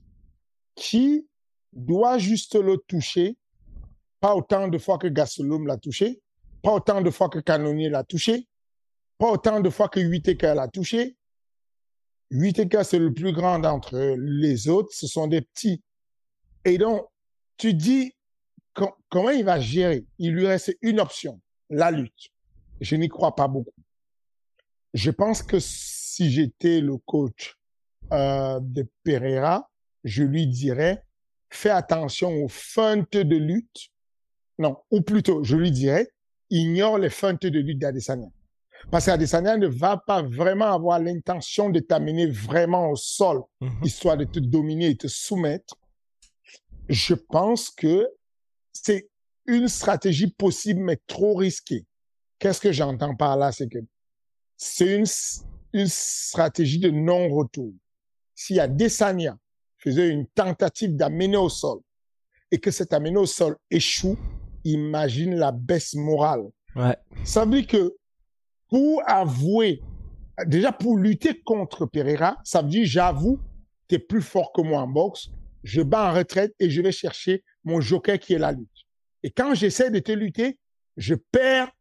qui 0.75 1.27
doit 1.73 2.19
juste 2.19 2.55
le 2.55 2.77
toucher, 2.77 3.37
pas 4.19 4.35
autant 4.35 4.67
de 4.67 4.77
fois 4.77 4.99
que 4.99 5.07
Gastelum 5.07 5.65
l'a 5.65 5.77
touché, 5.77 6.21
pas 6.61 6.73
autant 6.73 7.01
de 7.01 7.09
fois 7.09 7.27
que 7.27 7.39
Canonier 7.39 7.89
l'a 7.89 8.03
touché, 8.03 8.47
pas 9.17 9.31
autant 9.31 9.59
de 9.59 9.69
fois 9.69 9.89
que 9.89 9.99
8 9.99 10.41
l'a 10.43 10.67
touché. 10.67 11.15
8 12.31 12.83
c'est 12.83 12.99
le 12.99 13.13
plus 13.13 13.31
grand 13.31 13.59
d'entre 13.59 13.97
les 14.17 14.67
autres. 14.67 14.89
Ce 14.93 15.07
sont 15.07 15.27
des 15.27 15.41
petits. 15.41 15.83
Et 16.65 16.77
donc, 16.77 17.05
tu 17.57 17.73
dis, 17.73 18.13
comment 19.09 19.29
il 19.29 19.45
va 19.45 19.59
gérer? 19.59 20.05
Il 20.17 20.33
lui 20.33 20.47
reste 20.47 20.75
une 20.81 20.99
option, 20.99 21.39
la 21.69 21.91
lutte. 21.91 22.31
Je 22.81 22.95
n'y 22.95 23.07
crois 23.07 23.35
pas 23.35 23.47
beaucoup. 23.47 23.71
Je 24.93 25.11
pense 25.11 25.43
que 25.43 25.57
si 25.59 26.31
j'étais 26.31 26.81
le 26.81 26.97
coach 26.97 27.57
euh, 28.11 28.59
de 28.61 28.87
Pereira, 29.03 29.69
je 30.03 30.23
lui 30.23 30.47
dirais, 30.47 31.03
fais 31.49 31.69
attention 31.69 32.31
aux 32.43 32.47
feintes 32.47 33.17
de 33.17 33.35
lutte. 33.35 33.89
Non, 34.57 34.77
ou 34.91 35.01
plutôt, 35.01 35.43
je 35.43 35.55
lui 35.57 35.71
dirais, 35.71 36.07
ignore 36.49 36.97
les 36.97 37.09
feintes 37.09 37.45
de 37.45 37.59
lutte 37.59 37.79
d'Adesanya. 37.79 38.29
Parce 38.91 39.05
qu'Adesanya 39.05 39.57
ne 39.57 39.67
va 39.67 39.97
pas 39.97 40.21
vraiment 40.21 40.73
avoir 40.73 40.99
l'intention 40.99 41.69
de 41.69 41.79
t'amener 41.79 42.27
vraiment 42.27 42.91
au 42.91 42.95
sol, 42.95 43.41
mhm. 43.61 43.83
histoire 43.83 44.17
de 44.17 44.25
te 44.25 44.39
dominer 44.39 44.91
et 44.91 44.97
te 44.97 45.07
soumettre. 45.07 45.75
Je 46.87 47.15
pense 47.15 47.69
que 47.69 48.07
c'est 48.71 49.09
une 49.47 49.67
stratégie 49.67 50.31
possible, 50.31 50.81
mais 50.81 50.99
trop 51.07 51.35
risquée. 51.35 51.85
Qu'est-ce 52.39 52.61
que 52.61 52.71
j'entends 52.71 53.15
par 53.15 53.37
là? 53.37 53.51
C'est 53.51 53.67
que 53.67 53.79
c'est 54.57 54.95
une, 54.95 55.05
une 55.73 55.87
stratégie 55.87 56.79
de 56.79 56.89
non-retour. 56.89 57.73
Si 58.33 58.59
Adesanya 58.59 59.37
faisait 59.77 60.09
une 60.09 60.27
tentative 60.27 60.95
d'amener 60.95 61.37
au 61.37 61.49
sol 61.49 61.79
et 62.51 62.59
que 62.59 62.71
cet 62.71 62.93
amené 62.93 63.17
au 63.17 63.25
sol 63.25 63.57
échoue, 63.69 64.17
imagine 64.63 65.35
la 65.35 65.51
baisse 65.51 65.93
morale. 65.93 66.45
Ouais. 66.75 66.97
Ça 67.23 67.45
veut 67.45 67.61
dire 67.61 67.67
que 67.67 67.95
pour 68.75 69.03
avouer, 69.09 69.81
déjà 70.47 70.73
pour 70.73 70.97
lutter 70.97 71.39
contre 71.45 71.85
Pereira, 71.85 72.35
ça 72.43 72.61
veut 72.61 72.67
dire 72.67 72.85
j'avoue, 72.85 73.39
tu 73.87 73.95
es 73.95 73.99
plus 73.99 74.21
fort 74.21 74.51
que 74.51 74.59
moi 74.59 74.81
en 74.81 74.87
boxe, 74.89 75.29
je 75.63 75.81
bats 75.81 76.11
en 76.11 76.13
retraite 76.13 76.53
et 76.59 76.69
je 76.69 76.81
vais 76.81 76.91
chercher 76.91 77.45
mon 77.63 77.79
joker 77.79 78.19
qui 78.19 78.33
est 78.33 78.37
la 78.37 78.51
lutte. 78.51 78.67
Et 79.23 79.31
quand 79.31 79.53
j'essaie 79.53 79.91
de 79.91 79.99
te 79.99 80.11
lutter, 80.11 80.59
je 80.97 81.15
perds 81.15 81.71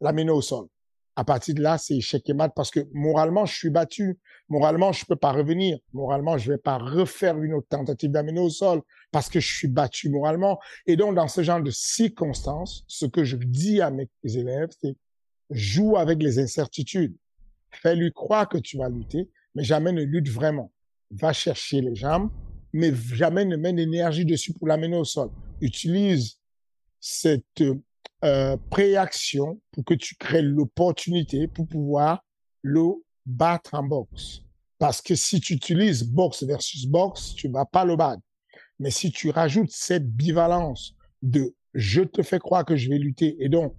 la 0.00 0.12
mène 0.12 0.30
au 0.30 0.40
sol. 0.40 0.68
À 1.16 1.24
partir 1.24 1.56
de 1.56 1.60
là, 1.60 1.76
c'est 1.76 1.96
échec 1.96 2.22
et 2.30 2.34
mat 2.34 2.52
parce 2.54 2.70
que 2.70 2.86
moralement, 2.92 3.46
je 3.46 3.54
suis 3.56 3.70
battu. 3.70 4.20
Moralement, 4.48 4.92
je 4.92 5.04
peux 5.06 5.16
pas 5.16 5.32
revenir. 5.32 5.78
Moralement, 5.92 6.38
je 6.38 6.52
vais 6.52 6.58
pas 6.58 6.78
refaire 6.78 7.36
une 7.42 7.54
autre 7.54 7.66
tentative 7.68 8.12
d'amener 8.12 8.40
au 8.40 8.50
sol 8.50 8.80
parce 9.10 9.28
que 9.28 9.40
je 9.40 9.56
suis 9.56 9.68
battu 9.68 10.08
moralement. 10.08 10.60
Et 10.86 10.94
donc, 10.94 11.16
dans 11.16 11.26
ce 11.26 11.42
genre 11.42 11.60
de 11.60 11.72
circonstances, 11.72 12.84
ce 12.86 13.06
que 13.06 13.24
je 13.24 13.36
dis 13.38 13.80
à 13.80 13.90
mes 13.90 14.08
élèves, 14.22 14.68
c'est 14.80 14.94
joue 15.54 15.96
avec 15.96 16.22
les 16.22 16.38
incertitudes. 16.38 17.16
Fais-lui 17.70 18.12
croire 18.12 18.48
que 18.48 18.58
tu 18.58 18.76
vas 18.76 18.88
lutter, 18.88 19.30
mais 19.54 19.64
jamais 19.64 19.92
ne 19.92 20.02
lutte 20.02 20.28
vraiment. 20.28 20.72
Va 21.10 21.32
chercher 21.32 21.80
les 21.80 21.94
jambes, 21.94 22.30
mais 22.72 22.92
jamais 23.12 23.44
ne 23.44 23.56
mets 23.56 23.72
l'énergie 23.72 24.24
dessus 24.24 24.52
pour 24.52 24.68
l'amener 24.68 24.96
au 24.96 25.04
sol. 25.04 25.30
Utilise 25.60 26.38
cette 27.00 27.62
euh, 28.24 28.56
préaction 28.70 29.60
pour 29.70 29.84
que 29.84 29.94
tu 29.94 30.16
crées 30.16 30.42
l'opportunité 30.42 31.46
pour 31.46 31.66
pouvoir 31.66 32.24
le 32.62 32.82
battre 33.26 33.74
en 33.74 33.82
boxe. 33.82 34.40
Parce 34.78 35.00
que 35.00 35.14
si 35.14 35.40
tu 35.40 35.54
utilises 35.54 36.02
boxe 36.04 36.42
versus 36.42 36.86
boxe, 36.86 37.34
tu 37.34 37.48
vas 37.48 37.64
pas 37.64 37.84
le 37.84 37.96
battre. 37.96 38.22
Mais 38.78 38.90
si 38.90 39.12
tu 39.12 39.30
rajoutes 39.30 39.70
cette 39.70 40.08
bivalence 40.10 40.94
de 41.22 41.54
je 41.74 42.02
te 42.02 42.22
fais 42.22 42.38
croire 42.38 42.64
que 42.64 42.76
je 42.76 42.88
vais 42.88 42.98
lutter 42.98 43.36
et 43.40 43.48
donc 43.48 43.74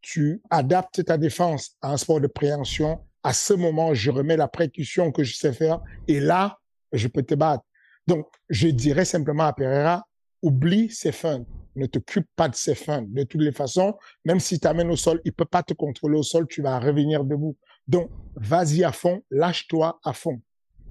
tu 0.00 0.42
adaptes 0.50 1.04
ta 1.04 1.18
défense 1.18 1.76
à 1.82 1.92
un 1.92 1.96
sport 1.96 2.20
de 2.20 2.26
préhension, 2.26 3.00
À 3.22 3.34
ce 3.34 3.52
moment, 3.52 3.92
je 3.92 4.10
remets 4.10 4.38
la 4.38 4.48
précaution 4.48 5.12
que 5.12 5.22
je 5.22 5.34
sais 5.36 5.52
faire 5.52 5.80
et 6.08 6.20
là, 6.20 6.58
je 6.92 7.06
peux 7.06 7.22
te 7.22 7.34
battre. 7.34 7.64
Donc, 8.06 8.26
je 8.48 8.68
dirais 8.68 9.04
simplement 9.04 9.44
à 9.44 9.52
Pereira, 9.52 10.06
oublie 10.42 10.88
ses 10.90 11.12
fins. 11.12 11.44
Ne 11.76 11.86
t'occupe 11.86 12.26
pas 12.34 12.48
de 12.48 12.54
ses 12.54 12.74
fins. 12.74 13.02
De 13.02 13.22
toutes 13.24 13.42
les 13.42 13.52
façons, 13.52 13.94
même 14.24 14.40
si 14.40 14.58
tu 14.58 14.66
amènes 14.66 14.90
au 14.90 14.96
sol, 14.96 15.20
il 15.24 15.32
peut 15.32 15.44
pas 15.44 15.62
te 15.62 15.74
contrôler 15.74 16.18
au 16.18 16.22
sol, 16.22 16.46
tu 16.48 16.62
vas 16.62 16.78
revenir 16.80 17.24
debout. 17.24 17.56
Donc, 17.86 18.10
vas-y 18.34 18.84
à 18.84 18.92
fond, 18.92 19.22
lâche-toi 19.30 20.00
à 20.02 20.12
fond. 20.12 20.40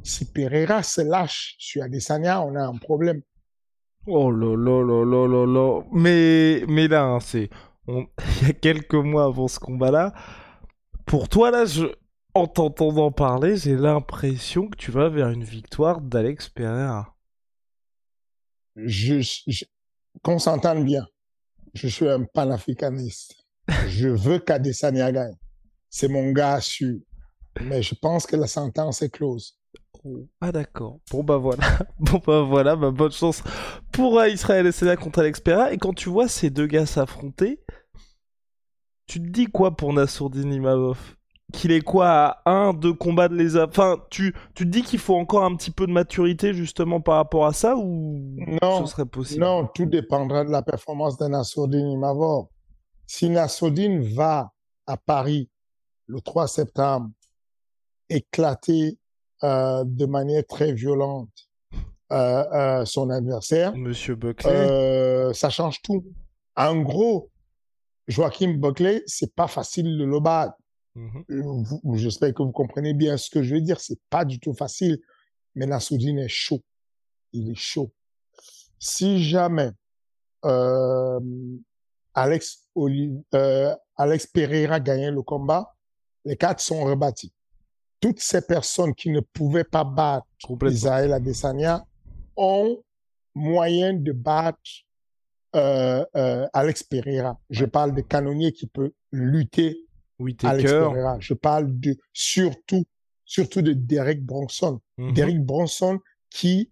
Si 0.04 0.32
Pereira 0.32 0.84
se 0.84 1.02
lâche 1.02 1.56
sur 1.58 1.84
Adesanya, 1.84 2.42
on 2.42 2.56
a 2.56 2.64
un 2.64 2.78
problème. 2.78 3.22
Oh 4.08 4.32
là 4.32 4.56
là 4.56 4.82
là 4.82 5.04
là 5.04 5.28
là 5.28 5.46
là. 5.46 5.82
Mais, 5.92 6.64
mais 6.68 6.88
là, 6.88 7.04
hein, 7.04 7.20
Il 8.42 8.48
y 8.48 8.52
a 8.52 8.54
quelques 8.54 8.94
mois 8.94 9.26
avant 9.26 9.48
ce 9.48 9.60
combat-là. 9.60 10.14
Pour 11.06 11.30
toi, 11.30 11.52
là, 11.52 11.66
je... 11.66 11.86
en 12.34 12.48
t'entendant 12.48 13.12
parler, 13.12 13.58
j'ai 13.58 13.76
l'impression 13.76 14.68
que 14.68 14.78
tu 14.78 14.92
vas 14.92 15.10
vers 15.10 15.30
une 15.30 15.44
victoire 15.44 16.02
d'Alex 16.02 16.50
Pereira. 16.50 17.16
Je, 18.76 19.22
je... 19.22 19.66
Qu'on 20.22 20.40
s'entende 20.40 20.86
bien. 20.86 21.06
Je 21.74 21.88
suis 21.88 22.08
un 22.08 22.24
panafricaniste. 22.24 23.36
je 23.88 24.08
veux 24.08 24.40
qu'Adesanya 24.40 25.12
gagne. 25.12 25.36
C'est 25.90 26.08
mon 26.08 26.32
gars 26.32 26.62
sûr. 26.62 27.00
Mais 27.62 27.82
je 27.82 27.96
pense 27.96 28.26
que 28.26 28.36
la 28.36 28.48
sentence 28.48 29.02
est 29.02 29.10
close. 29.10 29.60
Ah 30.40 30.52
d'accord. 30.52 31.00
Bon 31.12 31.24
bah 31.24 31.38
voilà. 31.38 31.64
Bon 32.00 32.22
bah 32.26 32.42
voilà, 32.42 32.76
bah, 32.76 32.92
bonne 32.92 33.12
chance 33.12 33.44
pour 33.92 34.24
Israël 34.24 34.66
et 34.66 34.72
Sénat 34.72 34.96
contre 34.96 35.20
Alex 35.20 35.40
Pereira. 35.42 35.74
Et 35.74 35.78
quand 35.78 35.94
tu 35.94 36.10
vois 36.10 36.28
ces 36.28 36.50
deux 36.50 36.68
gars 36.68 36.86
s'affronter, 36.86 37.60
tu 39.10 39.20
te 39.20 39.28
dis 39.28 39.48
quoi 39.48 39.76
pour 39.76 39.92
Nassourdine 39.92 40.54
Imavov 40.54 41.00
Qu'il 41.52 41.72
est 41.72 41.82
quoi 41.82 42.10
à 42.46 42.52
un, 42.52 42.74
deux 42.74 42.94
combats 42.94 43.28
de 43.28 43.36
les... 43.36 43.58
Enfin, 43.58 43.98
tu, 44.12 44.36
tu 44.54 44.66
te 44.66 44.70
dis 44.70 44.84
qu'il 44.84 45.00
faut 45.00 45.16
encore 45.16 45.44
un 45.44 45.56
petit 45.56 45.72
peu 45.72 45.88
de 45.88 45.92
maturité 45.92 46.54
justement 46.54 47.02
par 47.02 47.16
rapport 47.16 47.48
à 47.48 47.54
ça 47.54 47.76
ou 47.76 48.38
non, 48.62 48.86
ce 48.86 48.92
serait 48.92 49.08
possible? 49.08 49.42
Non, 49.42 49.68
tout 49.74 49.88
dépendra 49.88 50.46
de 50.46 50.52
la 50.52 50.62
performance 50.62 51.18
de 51.18 51.26
Nassourdine 51.26 51.90
Imavov. 51.90 52.46
Si 53.08 53.32
Nassourdine 53.32 54.04
va 54.14 54.52
à 54.86 54.96
Paris 54.96 55.50
le 56.06 56.22
3 56.22 56.48
septembre 56.48 57.10
éclater 58.10 59.00
euh, 59.44 59.84
de 59.88 60.06
manière 60.06 60.44
très 60.48 60.72
violente 60.72 61.30
euh, 62.12 62.44
euh, 62.54 62.86
son 62.86 63.10
adversaire. 63.10 63.76
Monsieur 63.76 64.14
Buckley. 64.14 65.34
Ça 65.34 65.50
change 65.50 65.82
tout. 65.82 66.06
En 66.56 66.76
gros, 66.82 67.32
Joachim 68.10 68.56
Buckley, 68.58 69.04
c'est 69.08 69.34
pas 69.34 69.48
facile 69.48 69.98
de 69.98 70.04
le 70.04 70.20
battre. 70.20 70.58
Mm 70.96 71.64
J'espère 71.94 72.34
que 72.34 72.44
vous 72.44 72.52
comprenez 72.52 72.94
bien 72.94 73.16
ce 73.16 73.30
que 73.30 73.42
je 73.42 73.56
veux 73.56 73.62
dire. 73.62 73.80
C'est 73.80 74.00
pas 74.10 74.26
du 74.26 74.40
tout 74.40 74.54
facile. 74.54 75.00
Mais 75.56 75.66
Nassoudine 75.66 76.20
est 76.20 76.28
chaud. 76.28 76.62
Il 77.32 77.50
est 77.52 77.56
chaud. 77.56 77.92
Si 78.78 79.24
jamais 79.24 79.72
euh, 80.44 81.20
Alex, 82.14 82.68
Oli 82.76 83.14
euh, 83.34 83.74
Alex 83.96 84.28
Pereira 84.28 84.82
gagnait 84.82 85.12
le 85.12 85.22
combat, 85.22 85.76
les 86.26 86.36
quatre 86.36 86.60
sont 86.60 86.84
rebâtis 86.84 87.32
toutes 88.00 88.20
ces 88.20 88.42
personnes 88.42 88.94
qui 88.96 89.10
ne 89.10 89.20
pouvaient 89.20 89.64
pas 89.64 89.84
battre 89.84 90.26
Israël 90.64 91.14
Adesanya 91.14 91.86
ont 92.36 92.82
moyen 93.36 93.94
de 93.94 94.12
battre 94.12 94.60
euh, 95.56 96.06
euh, 96.16 96.48
Alex 96.54 96.84
Pereira. 96.84 97.40
Je 97.50 97.66
parle 97.66 97.96
de 97.96 98.02
canonnier 98.02 98.52
qui 98.52 98.68
peut 98.68 98.94
lutter 99.12 99.86
oui, 100.20 100.36
Alex 100.44 100.72
Pereira. 100.72 101.18
Je 101.20 101.34
parle 101.34 101.80
de 101.80 101.98
surtout 102.14 102.86
surtout 103.26 103.62
de 103.62 103.74
Derek 103.74 104.26
Bronson. 104.26 104.82
Mhm. 104.98 105.14
Derek 105.14 105.44
Bronson 105.44 106.00
qui 106.30 106.72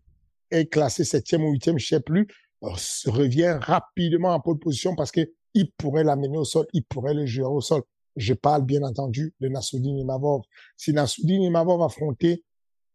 est 0.49 0.65
classé 0.65 1.03
septième 1.03 1.43
ou 1.43 1.51
huitième, 1.51 1.77
je 1.77 1.87
sais 1.87 1.99
plus, 1.99 2.27
euh, 2.63 2.69
revient 3.05 3.57
rapidement 3.61 4.29
en 4.29 4.39
pole 4.39 4.57
position 4.57 4.95
parce 4.95 5.11
que 5.11 5.21
il 5.53 5.71
pourrait 5.71 6.03
l'amener 6.03 6.37
au 6.37 6.45
sol, 6.45 6.67
il 6.73 6.83
pourrait 6.83 7.13
le 7.13 7.25
jouer 7.25 7.45
au 7.45 7.61
sol. 7.61 7.81
Je 8.15 8.33
parle 8.33 8.63
bien 8.63 8.83
entendu 8.83 9.33
de 9.39 9.47
Nassoudine 9.47 9.97
Imavov. 9.97 10.41
Si 10.75 10.93
Nassoudine 10.93 11.43
Imavov 11.43 11.81
affrontait 11.83 12.43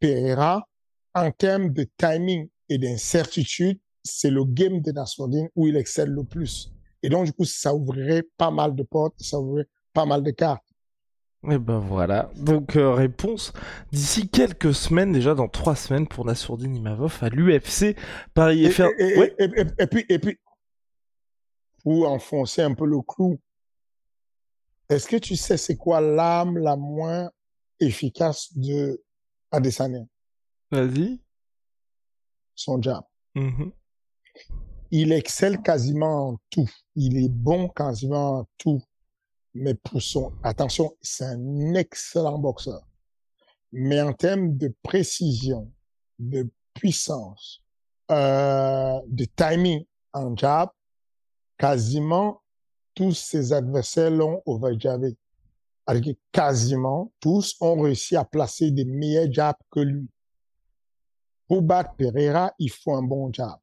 Pereira, 0.00 0.68
en 1.14 1.30
termes 1.30 1.72
de 1.72 1.86
timing 1.96 2.48
et 2.68 2.78
d'incertitude, 2.78 3.78
c'est 4.04 4.30
le 4.30 4.44
game 4.44 4.80
de 4.80 4.92
Nassoudine 4.92 5.48
où 5.54 5.66
il 5.66 5.76
excelle 5.76 6.10
le 6.10 6.24
plus. 6.24 6.72
Et 7.02 7.08
donc, 7.08 7.26
du 7.26 7.32
coup, 7.32 7.44
ça 7.44 7.74
ouvrirait 7.74 8.24
pas 8.36 8.50
mal 8.50 8.74
de 8.74 8.82
portes, 8.82 9.14
ça 9.18 9.38
ouvrirait 9.38 9.68
pas 9.92 10.06
mal 10.06 10.22
de 10.22 10.30
cartes. 10.30 10.64
Et 11.50 11.58
ben 11.58 11.80
voilà. 11.80 12.30
Donc 12.36 12.76
euh, 12.76 12.92
réponse 12.92 13.52
d'ici 13.90 14.28
quelques 14.28 14.72
semaines, 14.72 15.10
déjà 15.10 15.34
dans 15.34 15.48
trois 15.48 15.74
semaines 15.74 16.06
pour 16.06 16.24
Nassourdine 16.24 16.76
Imavov 16.76 17.18
à 17.20 17.30
l'UFC 17.30 17.96
Paris 18.32 18.70
FR. 18.70 18.86
Et, 18.98 19.34
et, 19.38 19.86
puis 19.88 20.06
et 20.08 20.18
puis 20.20 20.38
pour 21.82 22.08
enfoncer 22.08 22.62
un 22.62 22.74
peu 22.74 22.86
le 22.86 23.00
clou, 23.02 23.40
est-ce 24.88 25.08
que 25.08 25.16
tu 25.16 25.34
sais 25.34 25.56
c'est 25.56 25.76
quoi 25.76 26.00
l'arme 26.00 26.58
la 26.58 26.76
moins 26.76 27.32
efficace 27.80 28.56
de 28.56 29.02
Adesanya? 29.50 30.04
Vas-y. 30.70 31.20
Son 32.54 32.80
jab. 32.80 33.02
Mm-hmm. 33.34 33.72
Il 34.90 35.12
excelle 35.12 35.62
quasiment 35.62 36.28
en 36.28 36.36
tout. 36.50 36.68
Il 36.94 37.16
est 37.24 37.30
bon 37.30 37.68
quasiment 37.68 38.40
en 38.40 38.46
tout. 38.58 38.82
Mais 39.54 39.74
pour 39.74 40.00
son, 40.00 40.32
attention, 40.42 40.96
c'est 41.00 41.24
un 41.24 41.74
excellent 41.74 42.38
boxeur. 42.38 42.86
Mais 43.72 44.00
en 44.00 44.12
termes 44.12 44.56
de 44.56 44.74
précision, 44.82 45.70
de 46.18 46.48
puissance, 46.74 47.62
euh, 48.10 49.00
de 49.06 49.24
timing 49.24 49.84
en 50.12 50.36
jab, 50.36 50.70
quasiment 51.56 52.42
tous 52.94 53.14
ses 53.14 53.52
adversaires 53.52 54.10
l'ont 54.10 54.42
overjabbé. 54.44 55.16
Alors 55.86 56.02
quasiment 56.30 57.12
tous 57.18 57.56
ont 57.60 57.80
réussi 57.80 58.16
à 58.16 58.24
placer 58.24 58.70
des 58.70 58.84
meilleurs 58.84 59.32
jabs 59.32 59.56
que 59.70 59.80
lui. 59.80 60.08
Pour 61.48 61.62
battre 61.62 61.94
Pereira, 61.96 62.52
il 62.58 62.70
faut 62.70 62.94
un 62.94 63.02
bon 63.02 63.32
jab. 63.32 63.58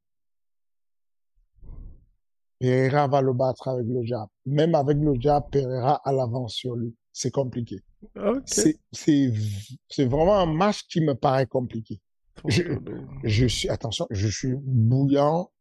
Pereira 2.59 3.07
va 3.07 3.21
le 3.21 3.33
battre 3.33 3.67
avec 3.69 3.85
le 3.87 4.03
jab. 4.03 4.27
Même 4.45 4.75
avec 4.75 4.97
le 4.97 5.13
jab, 5.19 5.49
Pereira 5.49 6.01
a 6.03 6.11
l'avance 6.11 6.53
sur 6.53 6.75
lui. 6.75 6.93
C'est 7.13 7.31
compliqué. 7.31 7.81
Okay. 8.15 8.77
C'est 8.91 10.05
vraiment 10.05 10.39
un 10.39 10.45
match 10.45 10.87
qui 10.87 11.01
me 11.01 11.13
paraît 11.13 11.47
compliqué. 11.47 11.99
Je, 12.47 12.63
je 13.23 13.45
suis, 13.45 13.69
attention, 13.69 14.07
je 14.09 14.27
suis 14.27 14.53
bouillant. 14.55 15.51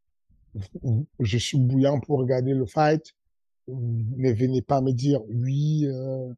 Je 1.21 1.39
suis 1.39 1.59
bouillant 1.59 2.01
pour 2.01 2.19
regarder 2.19 2.55
le 2.55 2.67
fight 2.67 3.15
ne 3.69 4.33
venez 4.33 4.63
pas 4.63 4.81
me 4.81 4.93
dire 4.93 5.21
oui, 5.29 5.87
euh, 5.87 6.33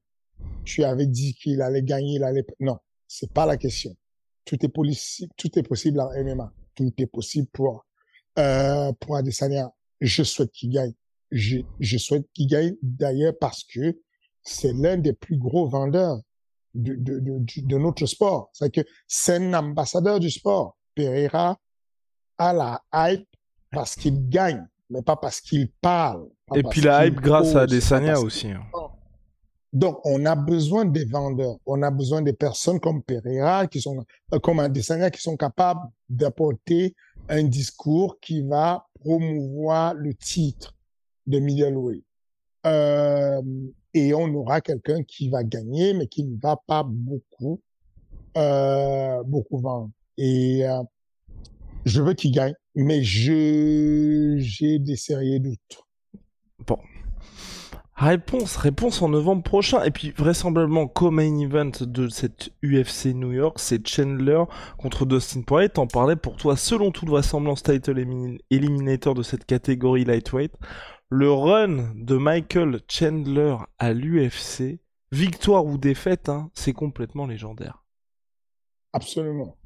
tu 0.64 0.84
avais 0.84 1.06
dit 1.06 1.34
qu'il 1.34 1.62
allait 1.62 1.82
gagner, 1.82 2.16
il 2.16 2.24
allait. 2.24 2.44
Non, 2.58 2.78
c'est 3.06 3.32
pas 3.32 3.46
la 3.46 3.56
question. 3.56 3.94
Tout 4.44 4.64
est 4.64 4.68
possible, 4.68 5.32
tout 5.36 5.58
est 5.58 5.62
possible 5.62 6.00
en 6.00 6.10
MMA. 6.12 6.52
Tout 6.74 6.92
est 6.98 7.06
possible 7.06 7.48
pour 7.52 7.86
euh, 8.38 8.92
pour 8.92 9.16
Adesanya. 9.16 9.72
Je 10.00 10.22
souhaite 10.22 10.52
qu'il 10.52 10.70
gagne. 10.70 10.94
Je, 11.30 11.58
je 11.78 11.98
souhaite 11.98 12.26
qu'il 12.32 12.48
gagne 12.48 12.76
d'ailleurs 12.82 13.34
parce 13.40 13.64
que 13.64 14.00
c'est 14.42 14.72
l'un 14.72 14.96
des 14.96 15.12
plus 15.12 15.36
gros 15.36 15.68
vendeurs 15.68 16.20
de, 16.74 16.94
de, 16.94 17.18
de, 17.20 17.40
de 17.56 17.78
notre 17.78 18.06
sport. 18.06 18.50
C'est 18.52 18.72
que 18.72 18.80
c'est 19.06 19.36
un 19.36 19.54
ambassadeur 19.54 20.18
du 20.18 20.30
sport. 20.30 20.76
Pereira 20.94 21.58
a 22.38 22.52
la 22.52 22.82
hype 22.92 23.28
parce 23.70 23.94
qu'il 23.94 24.28
gagne 24.28 24.66
mais 24.90 25.02
pas 25.02 25.16
parce 25.16 25.40
qu'il 25.40 25.70
parle. 25.80 26.28
Et 26.54 26.62
puis 26.64 26.80
la 26.80 27.06
hype 27.06 27.20
grâce 27.20 27.54
à 27.54 27.62
Adesanya 27.62 28.18
aussi. 28.18 28.48
Hein. 28.48 28.64
Donc, 29.72 30.00
on 30.04 30.26
a 30.26 30.34
besoin 30.34 30.84
des 30.84 31.04
vendeurs. 31.04 31.56
On 31.64 31.80
a 31.82 31.92
besoin 31.92 32.22
des 32.22 32.32
personnes 32.32 32.80
comme 32.80 33.02
Pereira, 33.04 33.68
qui 33.68 33.80
sont, 33.80 34.04
euh, 34.34 34.38
comme 34.40 34.58
Adesanya, 34.58 35.10
qui 35.10 35.22
sont 35.22 35.36
capables 35.36 35.80
d'apporter 36.08 36.96
un 37.28 37.44
discours 37.44 38.18
qui 38.20 38.42
va 38.42 38.84
promouvoir 39.00 39.94
le 39.94 40.14
titre 40.14 40.74
de 41.26 41.38
middleweight. 41.38 42.04
Euh, 42.66 43.42
et 43.94 44.14
on 44.14 44.32
aura 44.34 44.60
quelqu'un 44.60 45.02
qui 45.02 45.28
va 45.28 45.42
gagner, 45.42 45.94
mais 45.94 46.06
qui 46.06 46.24
ne 46.24 46.38
va 46.40 46.56
pas 46.66 46.84
beaucoup, 46.84 47.60
euh, 48.36 49.22
beaucoup 49.24 49.58
vendre. 49.58 49.90
Et 50.16 50.66
euh, 50.66 50.82
je 51.84 52.02
veux 52.02 52.14
qu'il 52.14 52.32
gagne, 52.32 52.54
mais 52.74 53.02
je 53.02 54.36
j'ai 54.38 54.78
des 54.78 54.96
sérieux 54.96 55.40
doutes. 55.40 55.82
Bon. 56.66 56.78
Réponse, 58.00 58.56
réponse 58.56 59.02
en 59.02 59.10
novembre 59.10 59.42
prochain. 59.42 59.84
Et 59.84 59.90
puis 59.90 60.10
vraisemblablement, 60.12 60.88
co-main 60.88 61.38
event 61.38 61.70
de 61.82 62.08
cette 62.08 62.50
UFC 62.64 63.14
New 63.14 63.32
York, 63.32 63.58
c'est 63.58 63.86
Chandler 63.86 64.42
contre 64.78 65.04
Dustin 65.04 65.42
Poirier. 65.42 65.68
T'en 65.68 65.86
parlais 65.86 66.16
pour 66.16 66.38
toi, 66.38 66.56
selon 66.56 66.92
toute 66.92 67.10
vraisemblance, 67.10 67.62
title 67.62 68.02
eliminator 68.48 69.12
de 69.14 69.22
cette 69.22 69.44
catégorie 69.44 70.06
lightweight. 70.06 70.54
Le 71.10 71.30
run 71.30 71.92
de 71.94 72.16
Michael 72.16 72.80
Chandler 72.88 73.56
à 73.78 73.92
l'UFC 73.92 74.80
victoire 75.12 75.66
ou 75.66 75.76
défaite, 75.76 76.30
hein, 76.30 76.50
c'est 76.54 76.72
complètement 76.72 77.26
légendaire. 77.26 77.84
Absolument. 78.94 79.58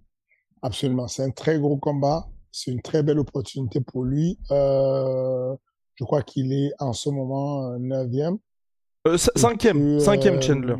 Absolument. 0.60 1.06
C'est 1.06 1.22
un 1.22 1.30
très 1.30 1.60
gros 1.60 1.76
combat. 1.76 2.26
C'est 2.50 2.72
une 2.72 2.82
très 2.82 3.04
belle 3.04 3.20
opportunité 3.20 3.80
pour 3.80 4.02
lui. 4.02 4.40
Euh, 4.50 5.54
je 5.96 6.04
crois 6.04 6.22
qu'il 6.22 6.52
est 6.52 6.72
en 6.78 6.92
ce 6.92 7.08
moment 7.10 7.70
euh, 7.72 7.78
neuvième. 7.78 8.38
Euh, 9.06 9.16
cinquième, 9.18 10.00
cinquième 10.00 10.40
Chandler. 10.40 10.76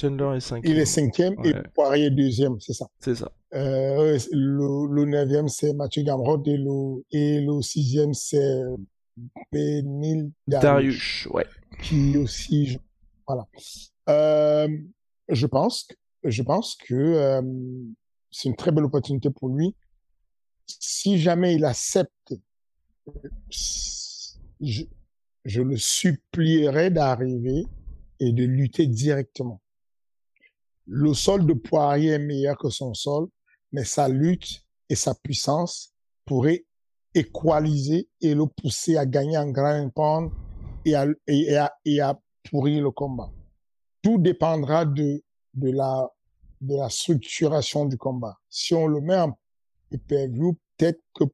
Chandler 0.00 0.36
est 0.36 0.40
cinquième. 0.40 0.72
Il 0.74 0.78
est 0.80 0.86
cinquième 0.86 1.34
et 1.44 1.52
Poirier 1.74 2.10
deuxième, 2.10 2.58
c'est 2.60 2.72
ça. 2.72 2.86
C'est 2.98 3.14
ça. 3.14 3.30
le, 3.52 4.86
le 4.94 5.04
neuvième, 5.04 5.48
c'est 5.48 5.72
Mathieu 5.74 6.02
Gamrot 6.02 6.42
et 6.46 6.56
le, 6.56 7.04
et 7.12 7.40
le 7.40 7.60
sixième, 7.62 8.14
c'est 8.14 8.62
Benil 9.52 10.30
Darius. 10.46 11.26
ouais. 11.32 11.46
Qui 11.82 12.16
aussi, 12.16 12.78
voilà. 13.26 13.46
Euh, 14.08 14.68
je 15.28 15.46
pense, 15.46 15.88
je 16.24 16.42
pense 16.42 16.76
que 16.76 16.94
euh, 16.94 17.42
c'est 18.30 18.48
une 18.48 18.56
très 18.56 18.72
belle 18.72 18.84
opportunité 18.84 19.30
pour 19.30 19.48
lui. 19.48 19.74
Si 20.66 21.18
jamais 21.18 21.54
il 21.54 21.64
accepte, 21.64 22.34
je, 24.60 24.84
je 25.44 25.62
le 25.62 25.76
supplierai 25.76 26.90
d'arriver 26.90 27.66
et 28.18 28.32
de 28.32 28.44
lutter 28.44 28.86
directement. 28.86 29.60
Le 30.86 31.14
sol 31.14 31.46
de 31.46 31.52
Poirier 31.52 32.10
est 32.10 32.18
meilleur 32.18 32.58
que 32.58 32.68
son 32.68 32.94
sol, 32.94 33.28
mais 33.72 33.84
sa 33.84 34.08
lutte 34.08 34.62
et 34.88 34.96
sa 34.96 35.14
puissance 35.14 35.94
pourraient 36.24 36.64
équaliser 37.14 38.08
et 38.20 38.34
le 38.34 38.46
pousser 38.46 38.96
à 38.96 39.06
gagner 39.06 39.38
en 39.38 39.50
grand 39.50 39.88
pound 39.90 40.30
et 40.84 40.94
à, 40.94 41.06
et, 41.26 41.56
à, 41.56 41.72
et 41.84 42.00
à 42.00 42.20
pourrir 42.50 42.82
le 42.82 42.90
combat. 42.90 43.30
Tout 44.02 44.18
dépendra 44.18 44.84
de, 44.84 45.22
de 45.54 45.70
la, 45.70 46.08
de 46.60 46.76
la 46.76 46.88
structuration 46.88 47.84
du 47.84 47.96
combat. 47.96 48.38
Si 48.48 48.74
on 48.74 48.86
le 48.86 49.00
met 49.00 49.18
en 49.18 49.38
pay-per-view, 49.90 50.58
peut-être 50.76 51.00
que, 51.14 51.24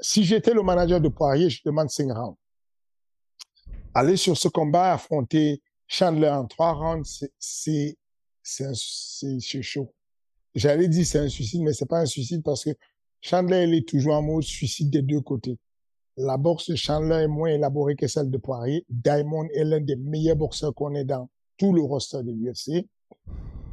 si 0.00 0.24
j'étais 0.24 0.54
le 0.54 0.62
manager 0.62 1.00
de 1.00 1.08
Poirier, 1.08 1.50
je 1.50 1.62
demande 1.64 1.90
5 1.90 2.12
rounds. 2.12 2.36
Aller 3.94 4.16
sur 4.16 4.36
ce 4.36 4.48
combat, 4.48 4.92
affronter 4.92 5.62
Chandler 5.86 6.28
en 6.28 6.46
3 6.46 6.72
rounds, 6.72 7.24
c'est, 7.38 7.96
chaud. 9.62 9.92
J'allais 10.54 10.88
dire 10.88 11.06
c'est 11.06 11.18
un 11.18 11.28
suicide, 11.28 11.62
mais 11.62 11.72
c'est 11.72 11.86
pas 11.86 12.00
un 12.00 12.06
suicide 12.06 12.42
parce 12.42 12.64
que 12.64 12.70
Chandler, 13.20 13.58
elle 13.58 13.74
est 13.74 13.88
toujours 13.88 14.14
en 14.14 14.22
mode 14.22 14.42
suicide 14.42 14.90
des 14.90 15.02
deux 15.02 15.20
côtés. 15.20 15.58
La 16.16 16.36
boxe 16.36 16.70
de 16.70 16.76
Chandler 16.76 17.24
est 17.24 17.28
moins 17.28 17.50
élaborée 17.50 17.96
que 17.96 18.06
celle 18.06 18.30
de 18.30 18.38
Poirier. 18.38 18.84
Diamond 18.88 19.48
est 19.54 19.64
l'un 19.64 19.80
des 19.80 19.96
meilleurs 19.96 20.36
boxeurs 20.36 20.74
qu'on 20.74 20.94
ait 20.94 21.04
dans 21.04 21.28
tout 21.56 21.72
le 21.72 21.82
roster 21.82 22.22
de 22.22 22.32
l'UFC. 22.32 22.86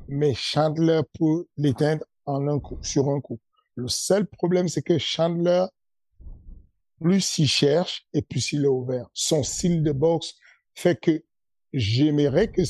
Mais 0.08 0.34
Chandler 0.34 1.02
peut 1.18 1.46
l'éteindre 1.58 2.06
en 2.26 2.48
un 2.48 2.60
coup, 2.60 2.78
sur 2.82 3.10
un 3.10 3.22
coup. 3.22 3.40
Le 3.76 3.88
seul 3.88 4.26
problème, 4.26 4.68
c'est 4.68 4.82
que 4.82 4.98
Chandler, 4.98 5.66
plus 7.00 7.38
il 7.38 7.48
cherche 7.48 8.06
et 8.14 8.22
plus 8.22 8.54
il 8.54 8.64
est 8.64 8.68
ouvert. 8.68 9.08
Son 9.14 9.44
style 9.44 9.84
de 9.84 9.92
boxe 9.92 10.36
fait 10.74 11.00
que 11.00 11.24
j'aimerais 11.74 12.50
que, 12.50 12.62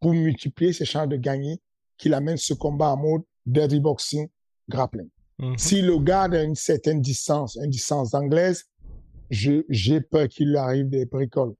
pour 0.00 0.12
multiplier 0.12 0.72
ses 0.72 0.84
chances 0.84 1.08
de 1.08 1.16
gagner, 1.16 1.60
qu'il 1.96 2.14
amène 2.14 2.36
ce 2.36 2.54
combat 2.54 2.90
en 2.90 2.96
mode 2.96 3.22
dirty 3.46 3.80
boxing 3.80 4.28
grappling. 4.68 5.08
Mhm. 5.38 5.58
Si 5.58 5.82
le 5.82 5.98
gars 5.98 6.22
a 6.22 6.42
une 6.42 6.54
certaine 6.54 7.00
distance, 7.00 7.56
une 7.56 7.70
distance 7.70 8.14
anglaise, 8.14 8.64
j'ai 9.30 10.00
peur 10.00 10.28
qu'il 10.28 10.50
lui 10.50 10.56
arrive 10.56 10.88
des 10.88 11.06
bricoles 11.06 11.54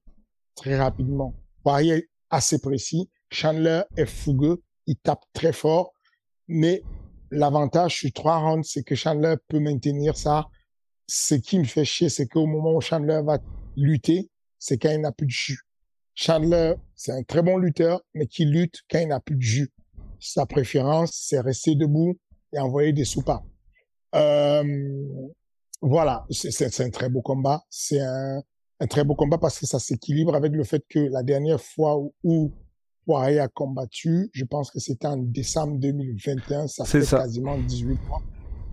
très 0.55 0.77
rapidement. 0.77 1.35
Poirier 1.63 2.09
assez 2.29 2.59
précis. 2.59 3.09
Chandler 3.29 3.81
est 3.97 4.05
fougueux. 4.05 4.63
Il 4.87 4.95
tape 4.97 5.23
très 5.33 5.51
fort. 5.51 5.91
Mais 6.47 6.83
l'avantage 7.31 7.99
sur 7.99 8.11
trois 8.13 8.37
rounds, 8.37 8.67
c'est 8.71 8.83
que 8.83 8.95
Chandler 8.95 9.35
peut 9.47 9.59
maintenir 9.59 10.15
ça. 10.15 10.47
Ce 11.07 11.35
qui 11.35 11.59
me 11.59 11.63
fait 11.63 11.85
chier, 11.85 12.09
c'est 12.09 12.27
qu'au 12.27 12.45
moment 12.45 12.75
où 12.75 12.81
Chandler 12.81 13.21
va 13.23 13.39
lutter, 13.75 14.29
c'est 14.57 14.77
quand 14.77 14.91
il 14.91 15.01
n'a 15.01 15.11
plus 15.11 15.27
de 15.27 15.31
jus. 15.31 15.59
Chandler, 16.15 16.75
c'est 16.95 17.11
un 17.11 17.23
très 17.23 17.41
bon 17.41 17.57
lutteur, 17.57 18.01
mais 18.13 18.25
qui 18.25 18.45
lutte 18.45 18.81
quand 18.89 18.99
il 18.99 19.09
n'a 19.09 19.19
plus 19.19 19.35
de 19.35 19.41
jus. 19.41 19.71
Sa 20.19 20.45
préférence, 20.45 21.11
c'est 21.13 21.39
rester 21.39 21.75
debout 21.75 22.17
et 22.53 22.59
envoyer 22.59 22.93
des 22.93 23.05
soupapes. 23.05 23.43
Euh, 24.15 24.63
voilà, 25.81 26.25
c'est 26.31 26.79
un 26.79 26.89
très 26.89 27.09
beau 27.09 27.21
combat. 27.21 27.63
C'est 27.69 27.99
un, 27.99 28.41
un, 28.79 28.87
très 28.87 29.03
beau 29.03 29.13
combat 29.13 29.37
parce 29.37 29.59
que 29.59 29.65
ça 29.65 29.77
s'équilibre 29.77 30.35
avec 30.35 30.53
le 30.53 30.63
fait 30.63 30.83
que 30.89 30.99
la 30.99 31.21
dernière 31.21 31.61
fois 31.61 31.97
où, 31.97 32.13
où 32.23 32.51
Poirier 33.05 33.39
a 33.39 33.47
combattu, 33.47 34.29
je 34.33 34.45
pense 34.45 34.71
que 34.71 34.79
c'était 34.79 35.07
en 35.07 35.17
décembre 35.17 35.77
2021, 35.77 36.67
ça 36.67 36.85
fait 36.85 37.07
quasiment 37.07 37.57
18 37.57 37.99
mois. 38.07 38.23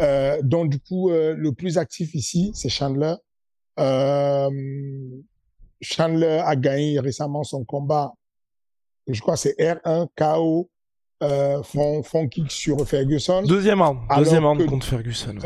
Euh, 0.03 0.41
donc 0.43 0.71
du 0.71 0.81
coup, 0.81 1.11
euh, 1.11 1.35
le 1.37 1.53
plus 1.53 1.79
actif 1.79 2.15
ici, 2.15 2.51
c'est 2.55 2.69
Chandler. 2.69 3.15
Euh, 3.79 4.51
Chandler 5.81 6.43
a 6.45 6.57
gagné 6.57 7.01
récemment 7.01 7.45
son 7.45 7.65
combat, 7.65 8.13
je 9.07 9.21
crois 9.21 9.37
c'est 9.37 9.57
R1 9.59 10.09
KO 10.17 10.71
euh, 11.23 11.63
font, 11.63 12.03
font 12.03 12.29
kick 12.29 12.51
sur 12.51 12.87
Ferguson. 12.87 13.43
Deuxième 13.43 13.81
round, 13.81 14.01
deuxième 14.17 14.45
round 14.45 14.67
contre 14.67 14.87
Ferguson. 14.87 15.37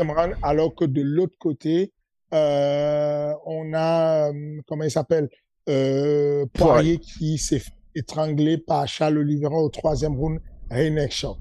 alors 0.41 0.73
que 0.75 0.85
de 0.85 1.01
l'autre 1.01 1.37
côté, 1.37 1.93
euh, 2.33 3.33
on 3.45 3.73
a, 3.73 4.31
euh, 4.31 4.61
comment 4.67 4.83
il 4.83 4.91
s'appelle, 4.91 5.29
euh, 5.69 6.45
Poirier 6.53 6.97
qui 6.97 7.37
s'est 7.37 7.61
étranglé 7.95 8.57
par 8.57 8.87
Charles 8.87 9.17
Oliveira 9.19 9.57
au 9.57 9.69
troisième 9.69 10.15
round, 10.15 10.39
neck 10.71 11.11
shock. 11.11 11.37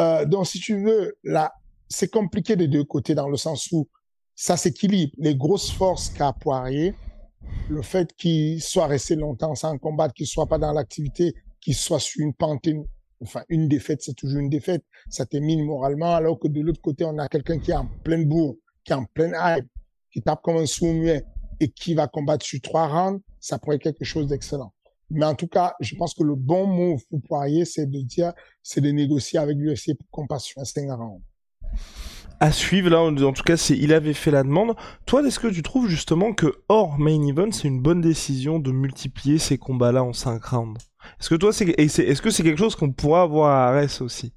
Euh, 0.00 0.24
donc, 0.24 0.46
si 0.46 0.58
tu 0.58 0.82
veux, 0.82 1.16
là, 1.22 1.52
c'est 1.88 2.10
compliqué 2.10 2.56
des 2.56 2.68
deux 2.68 2.84
côtés 2.84 3.14
dans 3.14 3.28
le 3.28 3.36
sens 3.36 3.70
où 3.72 3.88
ça 4.34 4.56
s'équilibre. 4.56 5.12
Les 5.18 5.34
grosses 5.34 5.70
forces 5.70 6.10
qu'a 6.10 6.32
Poirier, 6.32 6.94
le 7.68 7.82
fait 7.82 8.12
qu'il 8.16 8.60
soit 8.62 8.86
resté 8.86 9.16
longtemps 9.16 9.54
sans 9.54 9.78
combattre, 9.78 10.14
qu'il 10.14 10.26
soit 10.26 10.46
pas 10.46 10.58
dans 10.58 10.72
l'activité, 10.72 11.34
qu'il 11.60 11.74
soit 11.74 12.00
sur 12.00 12.24
une 12.24 12.34
pente 12.34 12.66
enfin, 13.22 13.42
une 13.48 13.68
défaite, 13.68 14.02
c'est 14.02 14.14
toujours 14.14 14.40
une 14.40 14.50
défaite. 14.50 14.84
Ça 15.08 15.26
termine 15.26 15.64
moralement, 15.64 16.14
alors 16.14 16.38
que 16.38 16.48
de 16.48 16.60
l'autre 16.60 16.80
côté, 16.80 17.04
on 17.04 17.18
a 17.18 17.28
quelqu'un 17.28 17.58
qui 17.58 17.70
est 17.70 17.76
en 17.76 17.88
pleine 18.02 18.26
bourre, 18.26 18.56
qui 18.84 18.92
est 18.92 18.96
en 18.96 19.04
pleine 19.04 19.34
hype, 19.38 19.66
qui 20.12 20.22
tape 20.22 20.42
comme 20.42 20.56
un 20.56 20.66
sous 20.66 20.86
et 21.60 21.68
qui 21.70 21.94
va 21.94 22.06
combattre 22.06 22.44
sur 22.44 22.60
trois 22.60 22.88
rounds, 22.88 23.22
ça 23.40 23.58
pourrait 23.58 23.76
être 23.76 23.82
quelque 23.82 24.04
chose 24.04 24.26
d'excellent. 24.26 24.72
Mais 25.10 25.24
en 25.24 25.34
tout 25.34 25.46
cas, 25.46 25.74
je 25.80 25.94
pense 25.96 26.14
que 26.14 26.22
le 26.22 26.34
bon 26.34 26.66
move 26.66 27.02
pour 27.08 27.20
Poirier, 27.22 27.64
c'est 27.64 27.86
de 27.86 28.00
dire, 28.00 28.32
c'est 28.62 28.80
de 28.80 28.90
négocier 28.90 29.38
avec 29.38 29.56
l'UFC 29.56 29.96
pour 29.96 30.08
qu'on 30.10 30.26
passe 30.26 30.44
sur 30.44 30.60
un 30.60 30.64
5 30.64 30.90
rounds 30.90 31.22
à 32.40 32.50
suivre 32.52 32.90
là 32.90 33.00
en 33.00 33.32
tout 33.32 33.42
cas 33.44 33.56
c'est 33.56 33.76
il 33.78 33.92
avait 33.92 34.12
fait 34.12 34.32
la 34.32 34.42
demande 34.42 34.74
toi 35.06 35.24
est-ce 35.24 35.38
que 35.38 35.46
tu 35.46 35.62
trouves 35.62 35.88
justement 35.88 36.34
que 36.34 36.52
hors 36.68 36.98
main 36.98 37.22
event 37.26 37.52
c'est 37.52 37.68
une 37.68 37.80
bonne 37.80 38.00
décision 38.00 38.58
de 38.58 38.72
multiplier 38.72 39.38
ces 39.38 39.56
combats 39.56 39.92
là 39.92 40.02
en 40.02 40.12
5 40.12 40.44
rounds? 40.44 40.78
Est-ce 41.20 41.30
que 41.30 41.34
toi, 41.36 41.52
c'est, 41.52 41.68
est-ce 41.68 42.22
que 42.22 42.30
c'est 42.30 42.42
quelque 42.42 42.58
chose 42.58 42.76
qu'on 42.76 42.92
pourra 42.92 43.22
avoir 43.22 43.50
à 43.50 43.68
Arès 43.68 44.00
aussi? 44.00 44.32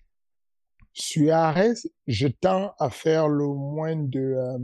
Sur 0.94 1.34
Arès, 1.34 1.88
je 2.08 2.28
tends 2.28 2.74
à 2.80 2.90
faire 2.90 3.28
le 3.28 3.48
moins 3.48 3.96
de. 3.96 4.20
Euh... 4.20 4.58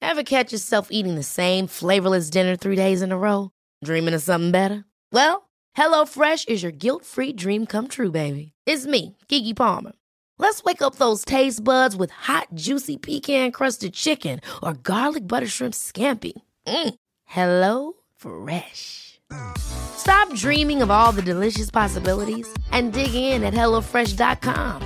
Ever 0.00 0.24
catch 0.24 0.52
yourself 0.52 0.88
eating 0.90 1.16
the 1.16 1.24
same 1.24 1.66
flavorless 1.66 2.30
dinner 2.30 2.56
three 2.56 2.76
days 2.76 3.02
in 3.02 3.12
a 3.12 3.18
row? 3.18 3.50
Dreaming 3.84 4.14
of 4.14 4.22
something 4.22 4.52
better? 4.52 4.84
Well, 5.12 5.48
HelloFresh 5.76 6.48
is 6.48 6.62
your 6.62 6.72
guilt-free 6.72 7.34
dream 7.34 7.66
come 7.66 7.88
true, 7.88 8.10
baby. 8.10 8.52
It's 8.66 8.84
me, 8.84 9.16
Kiki 9.28 9.54
Palmer. 9.54 9.92
Let's 10.38 10.64
wake 10.64 10.82
up 10.82 10.96
those 10.96 11.24
taste 11.24 11.62
buds 11.62 11.94
with 11.94 12.10
hot, 12.10 12.48
juicy 12.54 12.96
pecan-crusted 12.96 13.94
chicken 13.94 14.40
or 14.60 14.72
garlic 14.74 15.28
butter 15.28 15.46
shrimp 15.46 15.72
scampi. 15.72 16.32
Mm. 16.66 16.94
Hello 17.26 17.92
Fresh. 18.16 19.20
Stop 19.58 20.34
dreaming 20.34 20.82
of 20.82 20.90
all 20.90 21.12
the 21.12 21.22
delicious 21.22 21.70
possibilities 21.70 22.52
and 22.72 22.92
dig 22.92 23.14
in 23.14 23.44
at 23.44 23.54
HelloFresh.com. 23.54 24.82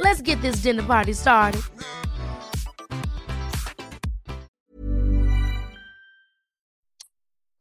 Let's 0.00 0.20
get 0.22 0.40
this 0.42 0.56
dinner 0.56 0.82
party 0.82 1.12
started. 1.12 1.62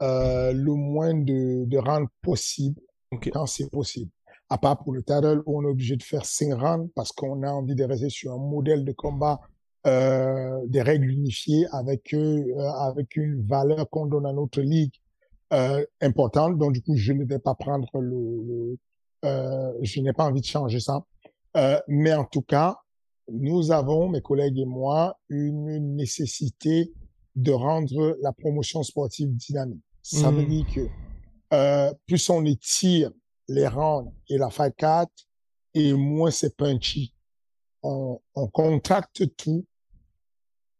Euh, 0.01 0.51
le 0.51 0.75
moins 0.75 1.13
de, 1.13 1.65
de 1.67 1.77
rounds 1.77 2.09
possible 2.23 2.81
okay. 3.13 3.29
quand 3.31 3.45
c'est 3.45 3.69
possible. 3.71 4.11
À 4.53 4.59
part 4.59 4.77
pour 4.77 4.93
le 4.93 5.01
title 5.01 5.41
où 5.47 5.57
on 5.57 5.63
est 5.63 5.71
obligé 5.71 5.95
de 5.95 6.03
faire 6.03 6.25
5 6.25 6.53
rounds 6.53 6.91
parce 6.93 7.11
qu'on 7.11 7.41
a 7.41 7.49
envie 7.49 7.73
de 7.73 7.83
rester 7.85 8.09
sur 8.09 8.33
un 8.33 8.37
modèle 8.37 8.85
de 8.85 8.91
combat 8.91 9.41
euh, 9.87 10.59
des 10.67 10.83
règles 10.83 11.09
unifiées 11.09 11.65
avec 11.71 12.13
euh, 12.13 12.55
avec 12.77 13.15
une 13.15 13.41
valeur 13.47 13.89
qu'on 13.89 14.05
donne 14.05 14.27
à 14.27 14.31
notre 14.31 14.61
ligue 14.61 14.93
euh, 15.53 15.83
importante. 16.01 16.59
Donc 16.59 16.73
du 16.73 16.83
coup, 16.83 16.95
je 16.95 17.13
ne 17.13 17.25
vais 17.25 17.39
pas 17.39 17.55
prendre 17.55 17.89
le, 17.99 18.77
euh, 19.25 19.71
je 19.81 20.01
n'ai 20.01 20.13
pas 20.13 20.25
envie 20.25 20.41
de 20.41 20.45
changer 20.45 20.79
ça. 20.79 21.03
Euh, 21.57 21.79
mais 21.87 22.13
en 22.13 22.25
tout 22.25 22.43
cas, 22.43 22.77
nous 23.31 23.71
avons, 23.71 24.07
mes 24.07 24.21
collègues 24.21 24.59
et 24.59 24.65
moi, 24.65 25.17
une 25.29 25.95
nécessité 25.95 26.93
de 27.35 27.51
rendre 27.53 28.19
la 28.21 28.33
promotion 28.33 28.83
sportive 28.83 29.35
dynamique. 29.35 29.81
Ça 30.03 30.29
veut 30.29 30.43
hmm. 30.43 30.47
dire 30.47 30.65
que 30.75 30.87
euh, 31.55 31.91
plus 32.05 32.29
on 32.29 32.45
étire 32.45 33.09
les 33.53 33.67
rounds 33.67 34.11
et 34.29 34.37
la 34.37 34.49
fight 34.49 34.75
4, 34.75 35.09
et 35.75 35.93
moins 35.93 36.31
c'est 36.31 36.55
punchy. 36.55 37.13
On, 37.81 38.19
on 38.35 38.47
contracte 38.47 39.35
tout. 39.35 39.65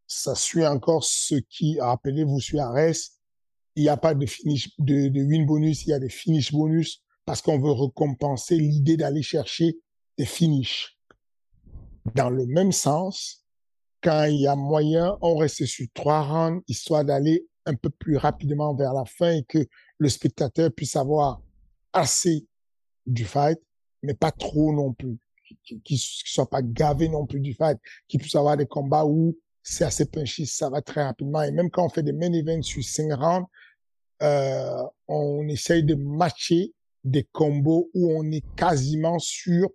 Ça 0.07 0.35
suit 0.35 0.65
encore 0.65 1.03
ce 1.03 1.35
qui, 1.35 1.79
rappelez-vous, 1.79 2.39
sur 2.39 2.61
Ares, 2.61 2.95
il 3.75 3.83
n'y 3.83 3.89
a 3.89 3.97
pas 3.97 4.13
de 4.13 4.25
finish, 4.25 4.69
de, 4.77 5.07
de 5.07 5.23
win 5.23 5.45
bonus, 5.45 5.85
il 5.85 5.89
y 5.89 5.93
a 5.93 5.99
des 5.99 6.09
finish 6.09 6.51
bonus 6.51 7.01
parce 7.25 7.41
qu'on 7.41 7.59
veut 7.59 7.71
récompenser 7.71 8.57
l'idée 8.57 8.97
d'aller 8.97 9.23
chercher 9.23 9.77
des 10.17 10.25
finishes. 10.25 10.97
Dans 12.13 12.29
le 12.29 12.45
même 12.45 12.71
sens, 12.71 13.45
quand 14.01 14.25
il 14.25 14.41
y 14.41 14.47
a 14.47 14.55
moyen, 14.55 15.17
on 15.21 15.37
reste 15.37 15.65
sur 15.65 15.87
trois 15.93 16.21
rounds, 16.21 16.61
histoire 16.67 17.05
d'aller 17.05 17.47
un 17.65 17.75
peu 17.75 17.89
plus 17.89 18.17
rapidement 18.17 18.75
vers 18.75 18.93
la 18.93 19.05
fin 19.05 19.31
et 19.31 19.43
que 19.43 19.65
le 19.97 20.09
spectateur 20.09 20.71
puisse 20.71 20.97
avoir 20.97 21.41
assez 21.93 22.45
du 23.05 23.25
fight, 23.25 23.59
mais 24.01 24.13
pas 24.13 24.31
trop 24.31 24.73
non 24.73 24.93
plus. 24.93 25.17
Qui, 25.63 25.81
qui, 25.81 25.97
soit 25.97 26.49
pas 26.49 26.61
gavé 26.63 27.09
non 27.09 27.27
plus 27.27 27.39
du 27.39 27.53
fight, 27.53 27.77
qui 28.07 28.17
puisse 28.17 28.35
avoir 28.35 28.57
des 28.57 28.65
combats 28.65 29.05
où 29.05 29.37
c'est 29.61 29.83
assez 29.83 30.05
punchy, 30.05 30.47
ça 30.47 30.69
va 30.69 30.81
très 30.81 31.03
rapidement. 31.03 31.43
Et 31.43 31.51
même 31.51 31.69
quand 31.69 31.85
on 31.85 31.89
fait 31.89 32.01
des 32.01 32.13
main 32.13 32.31
events 32.33 32.63
sur 32.63 32.83
cinq 32.83 33.13
rounds, 33.13 33.47
euh, 34.21 34.83
on 35.07 35.47
essaye 35.47 35.83
de 35.83 35.95
matcher 35.95 36.73
des 37.03 37.23
combos 37.31 37.89
où 37.93 38.11
on 38.11 38.31
est 38.31 38.43
quasiment 38.55 39.19
sûr 39.19 39.69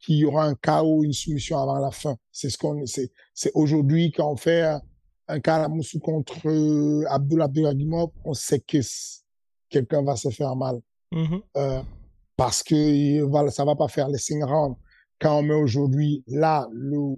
qu'il 0.00 0.16
y 0.16 0.24
aura 0.24 0.46
un 0.46 0.54
chaos, 0.54 1.04
une 1.04 1.12
soumission 1.12 1.58
avant 1.58 1.78
la 1.78 1.90
fin. 1.90 2.16
C'est 2.30 2.50
ce 2.50 2.58
qu'on 2.58 2.84
c'est 2.86 3.10
c'est 3.32 3.52
aujourd'hui 3.54 4.12
quand 4.12 4.32
on 4.32 4.36
fait 4.36 4.62
un, 4.62 4.82
un 5.28 5.40
Kalamoussou 5.40 6.00
contre 6.00 6.46
euh, 6.46 7.04
Abdul 7.08 7.40
Abdulagimov, 7.40 8.10
on 8.24 8.34
sait 8.34 8.60
que 8.60 8.78
quelqu'un 9.68 10.02
va 10.02 10.16
se 10.16 10.28
faire 10.30 10.54
mal. 10.56 10.80
Mhm. 11.12 11.40
Euh, 11.56 11.82
parce 12.36 12.62
que 12.62 13.22
voilà, 13.22 13.50
ça 13.50 13.64
va 13.64 13.76
pas 13.76 13.88
faire 13.88 14.08
les 14.08 14.18
cinq 14.18 14.44
rounds. 14.44 14.76
Quand 15.20 15.38
on 15.38 15.42
met 15.42 15.54
aujourd'hui, 15.54 16.24
là, 16.26 16.68
le 16.72 17.16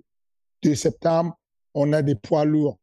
2 0.63 0.75
septembre, 0.75 1.39
on 1.75 1.93
a 1.93 2.03
des 2.03 2.15
poids 2.15 2.45
lourds 2.45 2.79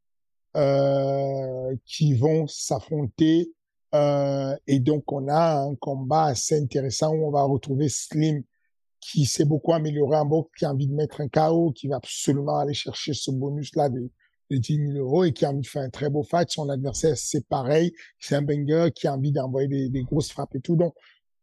euh, 0.56 1.76
qui 1.86 2.14
vont 2.14 2.48
s'affronter. 2.48 3.52
Euh, 3.94 4.56
et 4.68 4.80
donc, 4.80 5.12
on 5.12 5.28
a 5.28 5.64
un 5.64 5.76
combat 5.76 6.26
assez 6.26 6.60
intéressant 6.60 7.14
où 7.14 7.28
on 7.28 7.32
va 7.32 7.44
retrouver 7.44 7.90
Slim 7.90 8.44
qui 9.00 9.26
s'est 9.26 9.46
beaucoup 9.46 9.74
amélioré 9.74 10.18
en 10.18 10.26
boxe, 10.26 10.50
qui 10.58 10.66
a 10.66 10.72
envie 10.72 10.88
de 10.88 10.94
mettre 10.94 11.22
un 11.22 11.28
KO, 11.28 11.72
qui 11.72 11.88
va 11.88 11.98
absolument 11.98 12.58
aller 12.58 12.74
chercher 12.74 13.14
ce 13.14 13.32
bonus-là 13.32 13.90
de, 13.90 14.10
de 14.50 14.58
10 14.58 14.94
000 14.94 14.98
euros 14.98 15.26
et 15.26 15.34
qui 15.34 15.46
a 15.46 15.50
envie 15.50 15.62
de 15.62 15.68
faire 15.68 15.84
un 15.84 15.90
très 15.90 16.10
beau 16.10 16.24
fight. 16.24 16.50
Son 16.50 16.70
adversaire, 16.70 17.18
c'est 17.18 17.46
pareil. 17.48 17.94
C'est 18.20 18.36
un 18.36 18.42
banger 18.42 18.92
qui 18.96 19.08
a 19.08 19.14
envie 19.14 19.32
d'envoyer 19.32 19.68
des, 19.68 19.90
des, 19.90 20.04
grosses 20.04 20.32
frappes 20.32 20.56
et 20.56 20.62
tout. 20.62 20.76
Donc, 20.76 20.94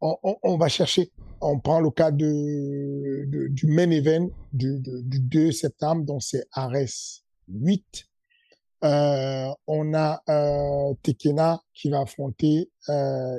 on, 0.01 0.17
on, 0.23 0.37
on, 0.43 0.57
va 0.57 0.69
chercher. 0.69 1.11
On 1.41 1.59
prend 1.59 1.81
le 1.81 1.91
cas 1.91 2.11
de, 2.11 3.25
de 3.27 3.49
du 3.49 3.67
main 3.67 3.91
event 3.91 4.29
du, 4.53 4.79
de, 4.81 5.01
du 5.03 5.21
2 5.21 5.53
septembre, 5.53 6.05
donc 6.05 6.23
c'est 6.23 6.47
Ares 6.53 7.23
8. 7.49 8.07
Euh, 8.83 9.49
on 9.67 9.93
a 9.95 10.23
euh, 10.29 10.95
Tekena 11.03 11.61
qui 11.75 11.91
va 11.91 12.01
affronter 12.01 12.71
euh, 12.89 13.39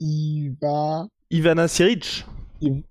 Iva... 0.00 1.06
Ivana 1.30 1.68
Siric. 1.68 2.24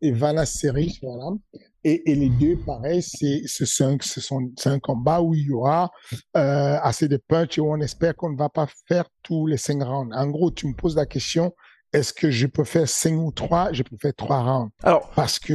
Ivana 0.01 0.45
Siric, 0.45 0.99
voilà. 1.03 1.36
Et, 1.84 2.12
et, 2.12 2.15
les 2.15 2.29
deux, 2.29 2.58
pareil, 2.58 3.01
c'est 3.01 3.43
ce 3.45 3.65
sont, 3.65 3.97
ce 4.01 4.19
sont, 4.19 4.51
c'est 4.58 4.69
un 4.69 4.79
combat 4.79 5.21
où 5.21 5.34
il 5.34 5.47
y 5.47 5.51
aura 5.51 5.91
euh, 6.36 6.77
assez 6.82 7.08
de 7.08 7.17
punch 7.17 7.58
et 7.58 7.62
où 7.62 7.71
on 7.71 7.79
espère 7.79 8.15
qu'on 8.15 8.32
ne 8.32 8.38
va 8.38 8.49
pas 8.49 8.67
faire 8.88 9.05
tous 9.23 9.47
les 9.47 9.58
cinq 9.58 9.82
rounds. 9.84 10.13
En 10.13 10.27
gros, 10.27 10.51
tu 10.51 10.67
me 10.67 10.73
poses 10.73 10.95
la 10.95 11.05
question, 11.05 11.53
est-ce 11.93 12.13
que 12.13 12.30
je 12.30 12.47
peux 12.47 12.63
faire 12.63 12.88
5 12.88 13.13
ou 13.13 13.32
3 13.32 13.73
Je 13.73 13.84
peux 13.84 13.97
faire 13.97 14.13
3 14.15 14.43
rounds. 14.43 14.71
Alors, 14.84 15.10
parce 15.15 15.39
que 15.39 15.54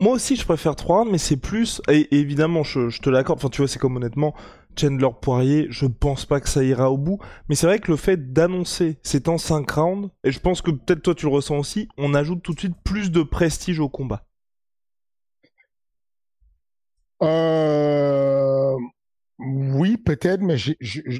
moi 0.00 0.14
aussi, 0.14 0.36
je 0.36 0.44
préfère 0.44 0.76
3 0.76 0.98
rounds, 0.98 1.12
mais 1.12 1.18
c'est 1.18 1.36
plus. 1.36 1.80
Et, 1.88 2.00
et 2.00 2.18
évidemment, 2.18 2.62
je, 2.62 2.88
je 2.88 3.00
te 3.00 3.10
l'accorde. 3.10 3.38
Enfin, 3.38 3.48
tu 3.48 3.62
vois, 3.62 3.68
c'est 3.68 3.78
comme 3.78 3.96
honnêtement, 3.96 4.34
Chandler 4.78 5.08
Poirier, 5.20 5.66
je 5.70 5.86
pense 5.86 6.24
pas 6.24 6.40
que 6.40 6.48
ça 6.48 6.62
ira 6.62 6.90
au 6.90 6.98
bout. 6.98 7.18
Mais 7.48 7.54
c'est 7.54 7.66
vrai 7.66 7.78
que 7.78 7.90
le 7.90 7.96
fait 7.96 8.32
d'annoncer 8.32 8.98
c'est 9.02 9.28
en 9.28 9.38
5 9.38 9.68
rounds, 9.70 10.10
et 10.24 10.30
je 10.30 10.40
pense 10.40 10.62
que 10.62 10.70
peut-être 10.70 11.02
toi 11.02 11.14
tu 11.14 11.26
le 11.26 11.32
ressens 11.32 11.56
aussi, 11.56 11.88
on 11.98 12.14
ajoute 12.14 12.42
tout 12.42 12.54
de 12.54 12.60
suite 12.60 12.76
plus 12.84 13.10
de 13.10 13.22
prestige 13.22 13.80
au 13.80 13.88
combat. 13.88 14.24
Euh... 17.22 18.76
Oui, 19.38 19.96
peut-être, 19.96 20.40
mais 20.40 20.56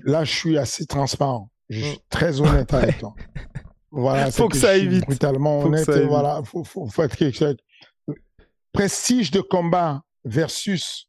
là, 0.05 0.25
je 0.25 0.33
suis 0.33 0.59
assez 0.59 0.87
transparent. 0.87 1.51
Je 1.69 1.85
suis 1.85 2.01
très 2.09 2.41
honnête 2.41 2.73
avec 2.75 2.99
toi. 2.99 3.15
Voilà, 3.91 4.31
faut 4.31 4.49
que, 4.49 4.55
que 4.55 4.59
ça 4.59 4.71
aille 4.71 4.89
vite. 4.89 5.05
Brutalement 5.05 5.61
faut 5.61 5.69
honnête. 5.69 5.89
Et 5.89 6.07
voilà, 6.07 6.43
faut, 6.45 6.65
faut, 6.65 6.87
faut 6.87 7.03
être 7.03 7.17
quelque 7.17 7.37
chose. 7.37 7.57
Prestige 8.73 9.31
de 9.31 9.41
combat 9.41 10.03
versus 10.25 11.09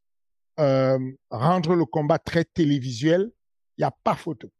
euh, 0.58 0.98
rendre 1.30 1.74
le 1.74 1.84
combat 1.84 2.18
très 2.18 2.44
télévisuel, 2.44 3.30
il 3.78 3.80
n'y 3.80 3.84
a 3.84 3.94
pas 4.04 4.14
photo. 4.14 4.50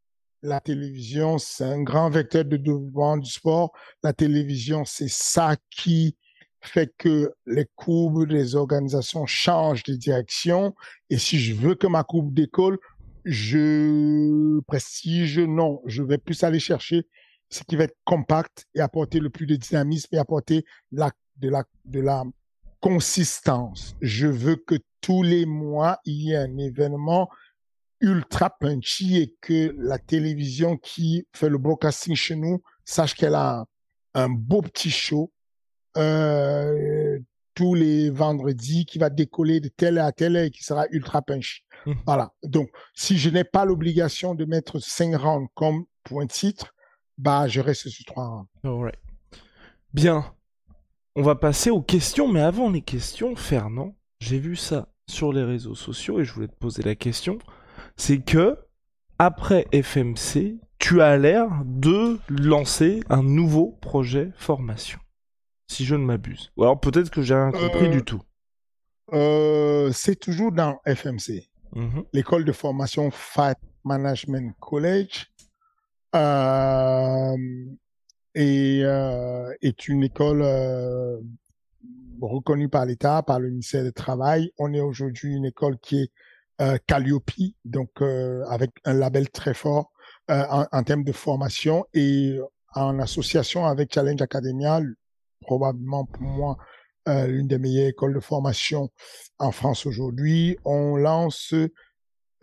La 0.43 0.61
télévision, 0.61 1.37
c'est 1.37 1.65
un 1.65 1.83
grand 1.83 2.09
vecteur 2.09 2.47
de 2.47 2.57
développement 2.57 3.19
du 3.19 3.31
sport. 3.31 3.73
La 4.03 4.15
télévision, 4.15 4.87
c'est 4.87 5.11
ça 5.11 5.57
qui 5.71 6.17
fait 6.63 6.91
que 6.97 7.33
les 7.47 7.67
courbes 7.75 8.27
des 8.27 8.55
organisations 8.55 9.27
changent 9.27 9.83
de 9.83 9.95
direction. 9.95 10.75
Et 11.11 11.19
si 11.19 11.39
je 11.39 11.55
veux 11.55 11.75
que 11.75 11.87
ma 11.87 12.03
courbe 12.03 12.33
décolle, 12.33 12.79
je 13.27 14.61
prestige, 14.61 15.39
non, 15.39 15.83
je 15.85 16.03
vais 16.03 16.17
plus 16.17 16.43
aller 16.43 16.61
chercher 16.61 17.07
ce 17.51 17.65
qui 17.65 17.77
va 17.77 17.85
être 17.85 17.97
compact 18.05 18.67
et 18.75 18.81
apporter 18.81 19.19
le 19.19 19.29
plus 19.29 19.47
de 19.47 19.57
dynamisme 19.57 20.09
et 20.13 20.19
apporter 20.19 20.65
la, 20.93 21.11
de, 21.37 21.49
la, 21.49 21.65
de 21.85 22.01
la 22.01 22.25
consistance. 22.81 23.97
Je 24.01 24.27
veux 24.27 24.57
que 24.57 24.77
tous 25.01 25.23
les 25.23 25.47
mois, 25.47 25.99
il 26.05 26.15
y 26.15 26.33
ait 26.33 26.37
un 26.37 26.57
événement 26.59 27.29
ultra 28.01 28.51
punchy 28.51 29.19
et 29.19 29.37
que 29.41 29.75
la 29.79 29.99
télévision 29.99 30.77
qui 30.77 31.27
fait 31.35 31.49
le 31.49 31.59
broadcasting 31.59 32.15
chez 32.15 32.37
nous 32.37 32.63
sache 32.85 33.15
qu'elle 33.15 33.35
a 33.35 33.67
un, 34.15 34.29
beau 34.29 34.63
petit 34.63 34.91
show 34.91 35.33
euh, 35.97 37.19
tous 37.55 37.75
les 37.75 38.11
vendredis 38.11 38.87
qui 38.87 38.99
va 38.99 39.11
décoller 39.11 39.61
de 39.61 39.69
telle 39.69 39.99
à 39.99 40.13
telle 40.13 40.37
et 40.37 40.51
qui 40.51 40.63
sera 40.63 40.87
ultra 40.91 41.21
punchy. 41.21 41.63
Mmh. 41.85 41.93
Voilà. 42.07 42.33
Donc, 42.43 42.71
si 42.95 43.19
je 43.19 43.29
n'ai 43.29 43.45
pas 43.45 43.65
l'obligation 43.65 44.35
de 44.35 44.45
mettre 44.45 44.79
cinq 44.79 45.15
rounds 45.17 45.49
comme 45.55 45.85
point 46.05 46.27
titre, 46.27 46.73
bah, 47.21 47.47
je 47.49 47.61
reste 47.61 47.89
sur 47.89 48.05
trois 48.05 48.27
rounds. 48.29 48.49
Alright. 48.65 48.99
Bien. 49.93 50.25
On 51.17 51.23
va 51.23 51.35
passer 51.35 51.71
aux 51.71 51.83
questions, 51.83 52.29
mais 52.29 52.41
avant 52.41 52.71
les 52.71 52.83
questions, 52.83 53.35
Fernand, 53.37 53.95
j'ai 54.21 54.39
vu 54.39 54.57
ça 54.57 54.89
sur 55.09 55.33
les 55.33 55.43
réseaux 55.43 55.75
sociaux 55.75 56.21
et 56.21 56.25
je 56.25 56.33
voulais 56.33 56.49
te 56.49 56.55
poser 56.55 56.83
la 56.83 56.95
question. 56.95 57.39
C'est 57.97 58.21
que, 58.21 58.57
après 59.19 59.67
FMC, 59.73 60.59
tu 60.79 61.03
as 61.03 61.19
l'air 61.19 61.49
de 61.67 62.19
lancer 62.31 63.03
un 63.11 63.23
nouveau 63.23 63.73
projet 63.83 64.31
formation. 64.37 64.99
Si 65.67 65.85
je 65.85 65.95
ne 65.95 66.05
m'abuse. 66.05 66.51
Ou 66.57 66.63
alors 66.63 66.81
peut-être 66.81 67.11
que 67.11 67.23
j'ai 67.23 67.35
rien 67.35 67.51
compris 67.51 67.87
Euh, 67.87 67.91
du 67.91 68.03
tout. 68.03 68.23
Euh, 69.13 69.91
c'est 69.93 70.17
toujours 70.17 70.53
dans 70.53 70.79
FMC, 70.87 71.51
Mhm. 71.75 72.05
l'école 72.13 72.45
de 72.45 72.53
formation 72.53 73.11
Fight 73.11 73.59
Management 73.85 74.55
College. 74.61 75.27
Euh, 76.15 77.37
et 78.35 78.83
euh, 78.85 79.53
est 79.61 79.89
une 79.89 80.03
école 80.05 80.43
euh, 80.43 81.19
reconnue 82.21 82.69
par 82.69 82.87
l'État, 82.87 83.23
par 83.23 83.41
le 83.41 83.49
ministère 83.51 83.85
du 83.85 83.93
Travail. 83.93 84.51
On 84.59 84.73
est 84.73 84.81
aujourd'hui 84.81 85.35
une 85.35 85.45
école 85.45 85.79
qui 85.79 86.03
est 86.03 86.11
euh, 86.61 86.77
Calliope, 86.87 87.31
donc 87.65 87.91
euh, 88.03 88.45
avec 88.49 88.71
un 88.85 88.93
label 88.93 89.31
très 89.31 89.55
fort 89.55 89.93
euh, 90.31 90.45
en, 90.51 90.67
en, 90.71 90.83
termes 90.83 91.05
de 91.05 91.13
formation 91.13 91.87
et 91.95 92.39
en 92.75 92.99
association 92.99 93.65
avec 93.65 93.95
Challenge 93.95 94.21
Academia, 94.21 94.81
probablement 95.41 96.05
pour 96.05 96.23
moi 96.23 96.59
l'une 97.07 97.49
des 97.49 97.59
meilleures 97.59 97.89
écoles 97.89 98.15
de 98.15 98.21
formation 98.21 98.89
en 99.41 99.51
France 99.51 99.85
aujourd'hui. 99.85 100.57
On 100.65 100.97
lance 100.97 101.55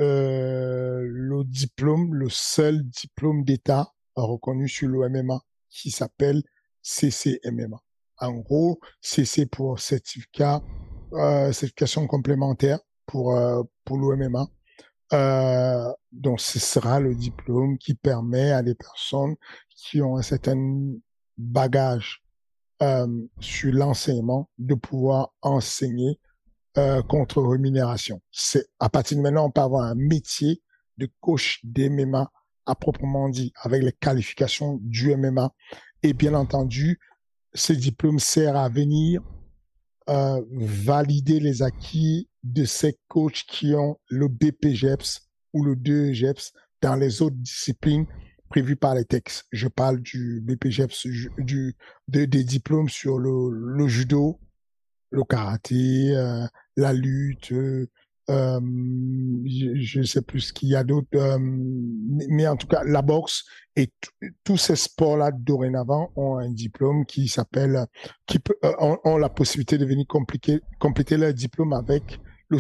euh, 0.02 1.02
le 1.04 1.44
diplôme, 1.44 2.14
le 2.14 2.30
seul 2.30 2.84
diplôme 2.84 3.44
d'État 3.44 3.94
reconnu 4.16 4.68
sur 4.68 4.88
l'OMMA 4.88 5.40
qui 5.70 5.92
s'appelle 5.92 6.44
CCMMA. 6.82 7.78
En 8.20 8.34
gros, 8.34 8.80
CC 9.02 9.46
pour 9.46 9.80
certificat, 9.80 10.62
euh, 11.14 11.52
certification 11.52 12.08
complémentaire 12.08 12.80
pour 13.06 13.36
euh, 13.36 13.64
pour 13.86 13.98
l'OMMA. 13.98 14.48
Euh, 15.14 15.94
donc, 16.12 16.42
ce 16.42 16.60
sera 16.60 17.00
le 17.00 17.16
diplôme 17.16 17.78
qui 17.78 17.94
permet 17.94 18.52
à 18.52 18.62
des 18.62 18.76
personnes 18.76 19.36
qui 19.70 20.02
ont 20.02 20.18
un 20.18 20.22
certain 20.22 20.58
bagage 21.38 22.24
euh, 22.82 23.08
sur 23.40 23.74
l'enseignement 23.74 24.50
de 24.58 24.76
pouvoir 24.76 25.34
enseigner 25.42 26.20
euh, 26.78 27.02
contre 27.02 27.42
rémunération. 27.42 28.22
C'est 28.32 28.68
à 28.80 28.90
partir 28.90 29.18
de 29.18 29.24
maintenant, 29.24 29.46
on 29.46 29.52
peut 29.52 29.62
avoir 29.62 29.84
un 29.84 29.96
métier 29.96 30.62
de 30.98 31.10
coach 31.22 31.60
d'MMA 31.64 32.32
à 32.68 32.76
proprement 32.76 33.30
dit, 33.30 33.52
avec 33.62 33.82
les 33.82 33.94
qualifications 33.94 34.80
du 34.84 35.16
MMA 35.16 35.54
Et 36.04 36.14
bien 36.14 36.34
entendu, 36.34 37.00
ce 37.54 37.74
diplôme 37.74 38.20
sert 38.20 38.56
à 38.56 38.70
venir 38.70 39.22
euh, 40.10 40.42
valider 40.52 41.40
les 41.40 41.64
acquis 41.64 42.30
de 42.44 42.66
ces 42.66 42.98
coachs 43.08 43.44
qui 43.48 43.74
ont 43.74 43.98
le 44.10 44.28
BPGEPS 44.28 45.30
ou 45.54 45.64
le 45.64 45.76
2GEPS 45.76 46.52
dans 46.82 46.96
les 46.96 47.22
autres 47.22 47.36
disciplines 47.38 48.06
prévues 48.50 48.76
par 48.76 48.96
les 48.96 49.06
textes. 49.06 49.46
Je 49.52 49.68
parle 49.68 50.00
du 50.02 50.42
BPGEPS, 50.42 51.08
du, 51.38 51.76
des 52.08 52.28
diplômes 52.28 52.90
sur 52.90 53.18
le, 53.18 53.50
le 53.52 53.88
judo, 53.88 54.40
le 55.12 55.24
karaté, 55.24 56.16
euh, 56.16 56.46
la 56.76 56.94
lutte, 56.94 57.52
euh, 57.52 57.88
euh, 58.30 58.60
je 59.46 60.00
ne 60.00 60.06
sais 60.06 60.22
plus 60.22 60.42
ce 60.42 60.54
qu'il 60.54 60.70
y 60.70 60.76
a 60.76 60.84
d'autre, 60.84 61.08
euh, 61.16 61.38
mais 61.40 62.46
en 62.46 62.58
tout 62.58 62.68
cas, 62.68 62.84
la 62.84 63.02
boxe 63.02 63.46
et 63.78 63.90
tous 64.44 64.58
ces 64.58 64.76
sports-là 64.76 65.32
dorénavant 65.32 66.12
ont 66.18 66.38
un 66.38 66.50
diplôme 66.50 67.06
qui 67.06 67.30
s'appelle, 67.30 67.86
qui 68.26 68.40
peut, 68.40 68.58
euh, 68.66 68.98
ont, 69.06 69.18
la 69.18 69.30
possibilité 69.30 69.78
de 69.78 69.86
venir 69.86 70.06
compliquer, 70.08 70.60
compléter 70.78 71.16
leur 71.16 71.34
diplôme 71.34 71.72
avec 71.72 72.20
le 72.50 72.60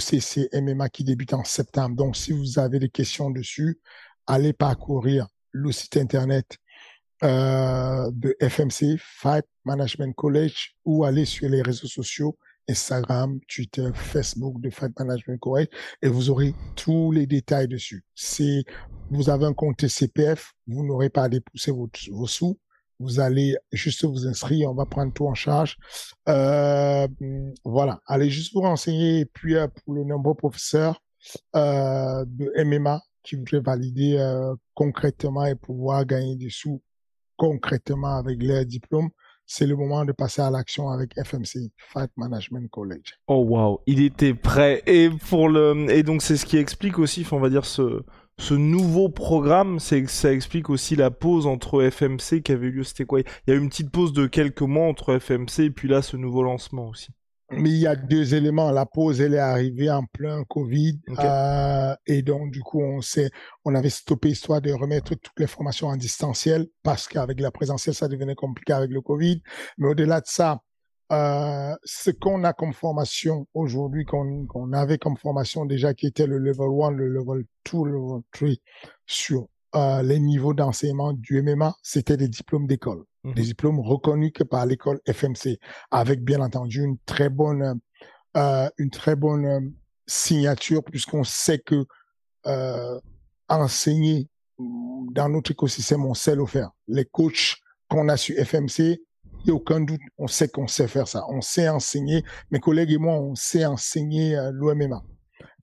MMA 0.61 0.89
qui 0.89 1.03
débute 1.03 1.33
en 1.33 1.43
septembre. 1.43 1.97
Donc, 1.97 2.15
si 2.15 2.31
vous 2.31 2.59
avez 2.59 2.79
des 2.79 2.89
questions 2.89 3.29
dessus, 3.29 3.79
allez 4.25 4.53
parcourir 4.53 5.27
le 5.51 5.71
site 5.73 5.97
internet 5.97 6.57
euh, 7.23 8.09
de 8.11 8.35
FMC, 8.41 8.97
Fight 8.99 9.45
Management 9.65 10.13
College, 10.15 10.75
ou 10.85 11.03
aller 11.03 11.25
sur 11.25 11.49
les 11.49 11.61
réseaux 11.61 11.87
sociaux 11.87 12.37
Instagram, 12.69 13.39
Twitter, 13.47 13.89
Facebook 13.93 14.59
de 14.61 14.69
Fight 14.69 14.97
Management 14.99 15.39
College 15.39 15.67
et 16.01 16.09
vous 16.09 16.29
aurez 16.29 16.53
tous 16.75 17.11
les 17.11 17.25
détails 17.25 17.67
dessus. 17.67 18.03
Si 18.15 18.65
vous 19.09 19.29
avez 19.29 19.45
un 19.45 19.53
compte 19.53 19.87
CPF, 19.87 20.53
vous 20.67 20.85
n'aurez 20.85 21.09
pas 21.09 21.23
à 21.23 21.29
dépousser 21.29 21.71
vos, 21.71 21.89
sous. 22.27 22.59
Vous 22.99 23.19
allez 23.19 23.55
juste 23.71 24.05
vous 24.05 24.27
inscrire, 24.27 24.71
on 24.71 24.73
va 24.73 24.85
prendre 24.85 25.13
tout 25.13 25.27
en 25.27 25.35
charge. 25.35 25.77
Euh, 26.27 27.07
voilà, 27.63 28.01
allez 28.05 28.29
juste 28.29 28.53
vous 28.53 28.61
renseigner. 28.61 29.19
Et 29.19 29.25
puis 29.25 29.55
euh, 29.55 29.67
pour 29.67 29.93
le 29.93 30.03
nombreux 30.03 30.35
professeurs 30.35 31.01
euh, 31.55 32.25
de 32.27 32.51
MMA 32.63 33.01
qui 33.23 33.35
voudraient 33.35 33.59
valider 33.59 34.17
euh, 34.17 34.55
concrètement 34.73 35.45
et 35.45 35.55
pouvoir 35.55 36.05
gagner 36.05 36.35
des 36.35 36.49
sous 36.49 36.81
concrètement 37.37 38.17
avec 38.17 38.41
leur 38.41 38.65
diplôme, 38.65 39.09
c'est 39.45 39.65
le 39.65 39.75
moment 39.77 40.03
de 40.03 40.11
passer 40.11 40.41
à 40.41 40.51
l'action 40.51 40.89
avec 40.89 41.13
FMC, 41.15 41.71
Fight 41.77 42.11
Management 42.17 42.69
College. 42.69 43.13
Oh 43.27 43.45
wow, 43.47 43.81
il 43.87 44.01
était 44.01 44.33
prêt. 44.33 44.83
Et 44.85 45.09
pour 45.29 45.47
le 45.47 45.89
et 45.89 46.03
donc 46.03 46.21
c'est 46.21 46.35
ce 46.35 46.45
qui 46.45 46.57
explique 46.57 46.99
aussi, 46.99 47.25
on 47.31 47.39
va 47.39 47.49
dire 47.49 47.65
ce 47.65 48.03
ce 48.39 48.53
nouveau 48.53 49.09
programme, 49.09 49.79
c'est 49.79 50.03
que 50.03 50.11
ça 50.11 50.31
explique 50.31 50.69
aussi 50.69 50.95
la 50.95 51.09
pause 51.09 51.47
entre 51.47 51.89
FMC 51.89 52.43
qui 52.43 52.51
avait 52.51 52.67
eu 52.67 52.71
lieu, 52.71 52.83
c'était 52.83 53.05
quoi? 53.05 53.21
Il 53.21 53.25
y 53.47 53.51
a 53.51 53.55
eu 53.55 53.59
une 53.59 53.69
petite 53.69 53.89
pause 53.89 54.13
de 54.13 54.27
quelques 54.27 54.61
mois 54.61 54.87
entre 54.87 55.17
FMC 55.17 55.61
et 55.65 55.71
puis 55.71 55.87
là 55.87 56.01
ce 56.01 56.17
nouveau 56.17 56.43
lancement 56.43 56.89
aussi. 56.89 57.09
Mais 57.51 57.69
il 57.69 57.77
y 57.77 57.87
a 57.87 57.95
deux 57.95 58.35
éléments. 58.35 58.71
La 58.71 58.85
pause, 58.85 59.21
elle 59.21 59.33
est 59.33 59.39
arrivée 59.39 59.89
en 59.89 60.03
plein 60.05 60.43
Covid. 60.43 60.99
Euh, 61.19 61.95
et 62.05 62.21
donc, 62.21 62.51
du 62.51 62.61
coup, 62.61 62.81
on 62.81 63.01
s'est, 63.01 63.31
on 63.63 63.73
avait 63.73 63.89
stoppé 63.89 64.29
histoire 64.29 64.61
de 64.61 64.71
remettre 64.73 65.15
toutes 65.15 65.39
les 65.39 65.47
formations 65.47 65.87
en 65.87 65.95
distanciel 65.95 66.67
parce 66.83 67.07
qu'avec 67.07 67.39
la 67.39 67.51
présentielle, 67.51 67.95
ça 67.95 68.09
devenait 68.09 68.35
compliqué 68.35 68.73
avec 68.73 68.91
le 68.91 68.99
Covid. 68.99 69.41
Mais 69.77 69.87
au-delà 69.87 70.19
de 70.19 70.27
ça, 70.27 70.61
euh, 71.13 71.73
ce 71.85 72.11
qu'on 72.11 72.43
a 72.43 72.51
comme 72.51 72.73
formation 72.73 73.47
aujourd'hui, 73.53 74.03
qu'on 74.03 74.73
avait 74.73 74.97
comme 74.97 75.15
formation 75.15 75.65
déjà, 75.65 75.93
qui 75.93 76.07
était 76.07 76.27
le 76.27 76.37
level 76.37 76.67
1, 76.83 76.91
le 76.91 77.07
level 77.07 77.45
2, 77.71 77.83
le 77.85 77.91
level 77.93 78.21
3 78.33 78.49
sur 79.05 79.47
euh, 79.77 80.01
les 80.01 80.19
niveaux 80.19 80.53
d'enseignement 80.53 81.13
du 81.13 81.41
MMA, 81.41 81.75
c'était 81.83 82.17
des 82.17 82.27
diplômes 82.27 82.67
d'école, 82.67 83.03
mmh. 83.23 83.33
des 83.33 83.43
diplômes 83.43 83.79
reconnus 83.79 84.31
que 84.33 84.43
par 84.43 84.65
l'école 84.65 84.99
FMC, 85.07 85.59
avec 85.91 86.23
bien 86.23 86.41
entendu 86.41 86.83
une 86.83 86.97
très 87.05 87.29
bonne, 87.29 87.79
euh, 88.35 88.69
une 88.77 88.89
très 88.89 89.15
bonne 89.15 89.45
euh, 89.45 89.59
signature, 90.07 90.83
puisqu'on 90.83 91.23
sait 91.23 91.59
que 91.59 91.85
euh, 92.47 92.99
enseigner 93.49 94.29
dans 94.57 95.29
notre 95.29 95.51
écosystème, 95.51 96.05
on 96.05 96.13
sait 96.13 96.35
le 96.35 96.45
faire. 96.45 96.71
Les 96.87 97.05
coachs 97.05 97.57
qu'on 97.87 98.09
a 98.09 98.17
sur 98.17 98.35
FMC, 98.35 98.79
il 98.79 99.45
n'y 99.45 99.51
a 99.51 99.53
aucun 99.53 99.81
doute, 99.81 100.01
on 100.17 100.27
sait 100.27 100.47
qu'on 100.47 100.67
sait 100.67 100.87
faire 100.87 101.07
ça. 101.07 101.23
On 101.29 101.41
sait 101.41 101.69
enseigner. 101.69 102.23
Mes 102.51 102.59
collègues 102.59 102.91
et 102.91 102.97
moi, 102.97 103.13
on 103.13 103.35
sait 103.35 103.65
enseigner 103.65 104.35
l'OMMA. 104.51 105.03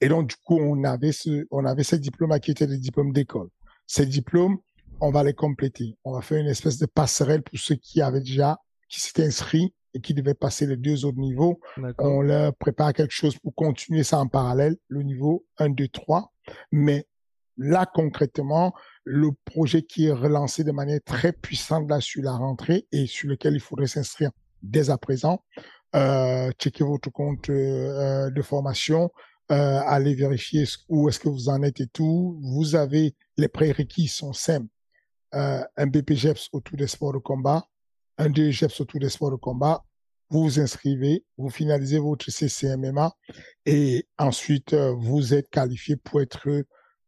Et 0.01 0.09
donc, 0.09 0.29
du 0.29 0.37
coup, 0.37 0.59
on 0.59 0.85
avait 0.85 1.13
ce, 1.13 1.47
on 1.51 1.65
avait 1.65 1.83
ces 1.83 1.99
diplômes 1.99 2.39
qui 2.39 2.53
étaient 2.53 2.67
des 2.67 2.79
diplômes 2.79 3.13
d'école. 3.13 3.49
Ces 3.87 4.07
diplômes, 4.07 4.59
on 5.01 5.11
va 5.11 5.23
les 5.23 5.35
compléter. 5.35 5.97
On 6.05 6.13
va 6.13 6.23
faire 6.23 6.39
une 6.39 6.49
espèce 6.49 6.79
de 6.79 6.87
passerelle 6.87 7.43
pour 7.43 7.59
ceux 7.59 7.75
qui 7.75 8.01
avaient 8.01 8.21
déjà, 8.21 8.59
qui 8.89 9.01
s'étaient 9.01 9.25
inscrits 9.25 9.75
et 9.95 10.01
qui 10.01 10.15
devaient 10.15 10.35
passer 10.35 10.67
les 10.67 10.77
deux 10.77 11.05
autres 11.05 11.19
niveaux. 11.19 11.61
On 11.99 12.21
leur 12.21 12.55
prépare 12.55 12.93
quelque 12.93 13.13
chose 13.13 13.39
pour 13.39 13.55
continuer 13.55 14.03
ça 14.03 14.19
en 14.19 14.27
parallèle, 14.27 14.77
le 14.89 15.03
niveau 15.03 15.45
1, 15.59 15.71
2, 15.71 15.89
3. 15.89 16.33
Mais 16.73 17.07
là, 17.57 17.87
concrètement, 17.93 18.75
le 19.05 19.31
projet 19.45 19.83
qui 19.83 20.07
est 20.07 20.13
relancé 20.13 20.65
de 20.65 20.73
manière 20.73 21.01
très 21.05 21.33
puissante 21.33 21.89
là 21.89 22.01
sur 22.01 22.23
la 22.23 22.33
rentrée 22.33 22.87
et 22.91 23.07
sur 23.07 23.29
lequel 23.29 23.55
il 23.55 23.61
faudrait 23.61 23.87
s'inscrire 23.87 24.31
dès 24.63 24.91
à 24.91 24.99
présent, 24.99 25.45
euh, 25.95 26.51
checker 26.59 26.85
votre 26.85 27.11
compte 27.11 27.51
euh, 27.51 28.31
de 28.31 28.43
formation, 28.43 29.11
euh, 29.51 29.81
allez 29.87 30.15
vérifier 30.15 30.65
où 30.89 31.09
est-ce 31.09 31.19
que 31.19 31.29
vous 31.29 31.49
en 31.49 31.63
êtes 31.63 31.81
et 31.81 31.87
tout. 31.87 32.39
Vous 32.43 32.75
avez 32.75 33.15
les 33.37 33.49
prérequis 33.49 34.09
sont 34.09 34.33
simples. 34.33 34.69
Euh, 35.35 35.63
un 35.77 35.87
BPGEPS 35.87 36.49
autour 36.53 36.77
des 36.77 36.87
sports 36.87 37.13
de 37.13 37.19
combat, 37.19 37.67
un 38.19 38.33
DGEPS 38.33 38.81
autour 38.81 39.01
des 39.01 39.09
sports 39.09 39.33
de 39.33 39.37
combat. 39.37 39.85
Vous 40.31 40.43
vous 40.45 40.61
inscrivez, 40.61 41.25
vous 41.37 41.51
finalisez 41.51 41.99
votre 41.99 42.31
CCMMA 42.31 43.13
et 43.67 44.07
ensuite 44.19 44.73
euh, 44.73 44.93
vous 44.93 45.35
êtes 45.35 45.51
qualifié 45.51 45.97
pour 45.97 46.23
être 46.23 46.65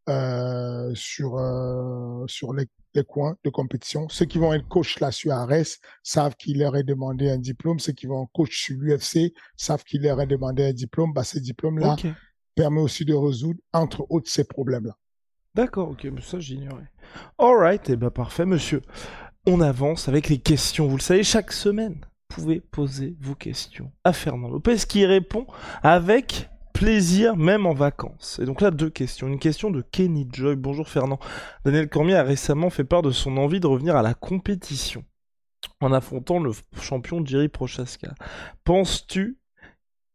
euh, 0.09 0.92
sur 0.94 1.37
euh, 1.37 2.25
sur 2.29 2.53
les, 2.53 2.66
les, 2.94 3.03
coins 3.03 3.37
de 3.42 3.51
compétition. 3.51 4.09
Ceux 4.09 4.27
qui 4.27 4.38
vont 4.38 4.53
être 4.53 4.68
coach 4.68 5.01
là 5.01 5.11
sur 5.11 5.33
Ares 5.33 5.81
savent 6.05 6.37
qu'il 6.37 6.61
leur 6.61 6.77
est 6.77 6.85
demandé 6.85 7.29
un 7.29 7.38
diplôme. 7.38 7.81
Ceux 7.81 7.92
qui 7.92 8.07
vont 8.07 8.27
coach 8.27 8.57
sur 8.57 8.77
l'UFC 8.79 9.33
savent 9.57 9.83
qu'il 9.83 10.03
leur 10.03 10.20
est 10.20 10.29
demandé 10.29 10.66
un 10.66 10.72
diplôme. 10.72 11.12
Bah, 11.12 11.25
ces 11.25 11.40
diplômes-là. 11.40 11.96
Permet 12.57 12.81
aussi 12.81 13.05
de 13.05 13.14
résoudre, 13.14 13.61
entre 13.73 14.05
autres, 14.11 14.29
ces 14.29 14.45
problèmes-là. 14.45 14.97
D'accord, 15.55 15.90
ok, 15.90 16.05
mais 16.12 16.21
ça 16.21 16.40
j'ignorais. 16.40 16.90
Alright, 17.38 17.88
et 17.88 17.92
eh 17.92 17.97
ben 17.97 18.11
parfait, 18.11 18.45
monsieur. 18.45 18.83
On 19.47 19.61
avance 19.61 20.09
avec 20.09 20.29
les 20.29 20.38
questions. 20.38 20.88
Vous 20.88 20.97
le 20.97 21.03
savez, 21.03 21.23
chaque 21.23 21.53
semaine, 21.53 21.95
vous 21.95 22.42
pouvez 22.42 22.61
poser 22.61 23.16
vos 23.21 23.37
questions 23.37 23.92
à 24.03 24.12
Fernand 24.12 24.49
Lopez 24.49 24.79
qui 24.88 25.07
répond 25.07 25.47
avec 25.85 26.51
plaisir, 26.73 27.37
même 27.37 27.64
en 27.64 27.73
vacances. 27.73 28.38
Et 28.42 28.45
donc 28.45 28.61
là, 28.61 28.71
deux 28.71 28.90
questions. 28.90 29.29
Une 29.29 29.38
question 29.38 29.71
de 29.71 29.81
Kenny 29.81 30.29
Joy. 30.31 30.57
Bonjour 30.57 30.88
Fernand. 30.88 31.19
Daniel 31.64 31.88
Cormier 31.88 32.16
a 32.16 32.23
récemment 32.23 32.69
fait 32.69 32.85
part 32.85 33.03
de 33.03 33.12
son 33.12 33.37
envie 33.38 33.61
de 33.61 33.66
revenir 33.66 33.97
à 33.97 34.03
la 34.03 34.12
compétition 34.12 35.05
en 35.81 35.92
affrontant 35.92 36.38
le 36.38 36.53
champion 36.81 37.25
Jerry 37.25 37.49
Prochaska. 37.49 38.14
Penses-tu 38.64 39.38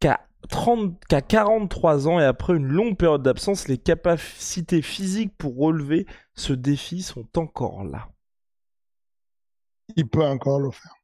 qu'à 0.02 0.28
30, 0.50 1.06
qu'à 1.08 1.22
43 1.22 2.10
ans 2.10 2.20
et 2.20 2.26
après 2.26 2.58
une 2.58 2.68
longue 2.68 2.98
période 2.98 3.24
d'absence, 3.24 3.70
les 3.70 3.78
capacités 3.78 4.82
physiques 4.82 5.34
pour 5.38 5.56
relever 5.58 6.06
ce 6.34 6.52
défi 6.52 7.02
sont 7.02 7.28
encore 7.38 7.86
là. 7.86 8.10
Il 9.96 10.08
peut 10.08 10.26
encore 10.26 10.60
le 10.60 10.72
faire. 10.72 10.96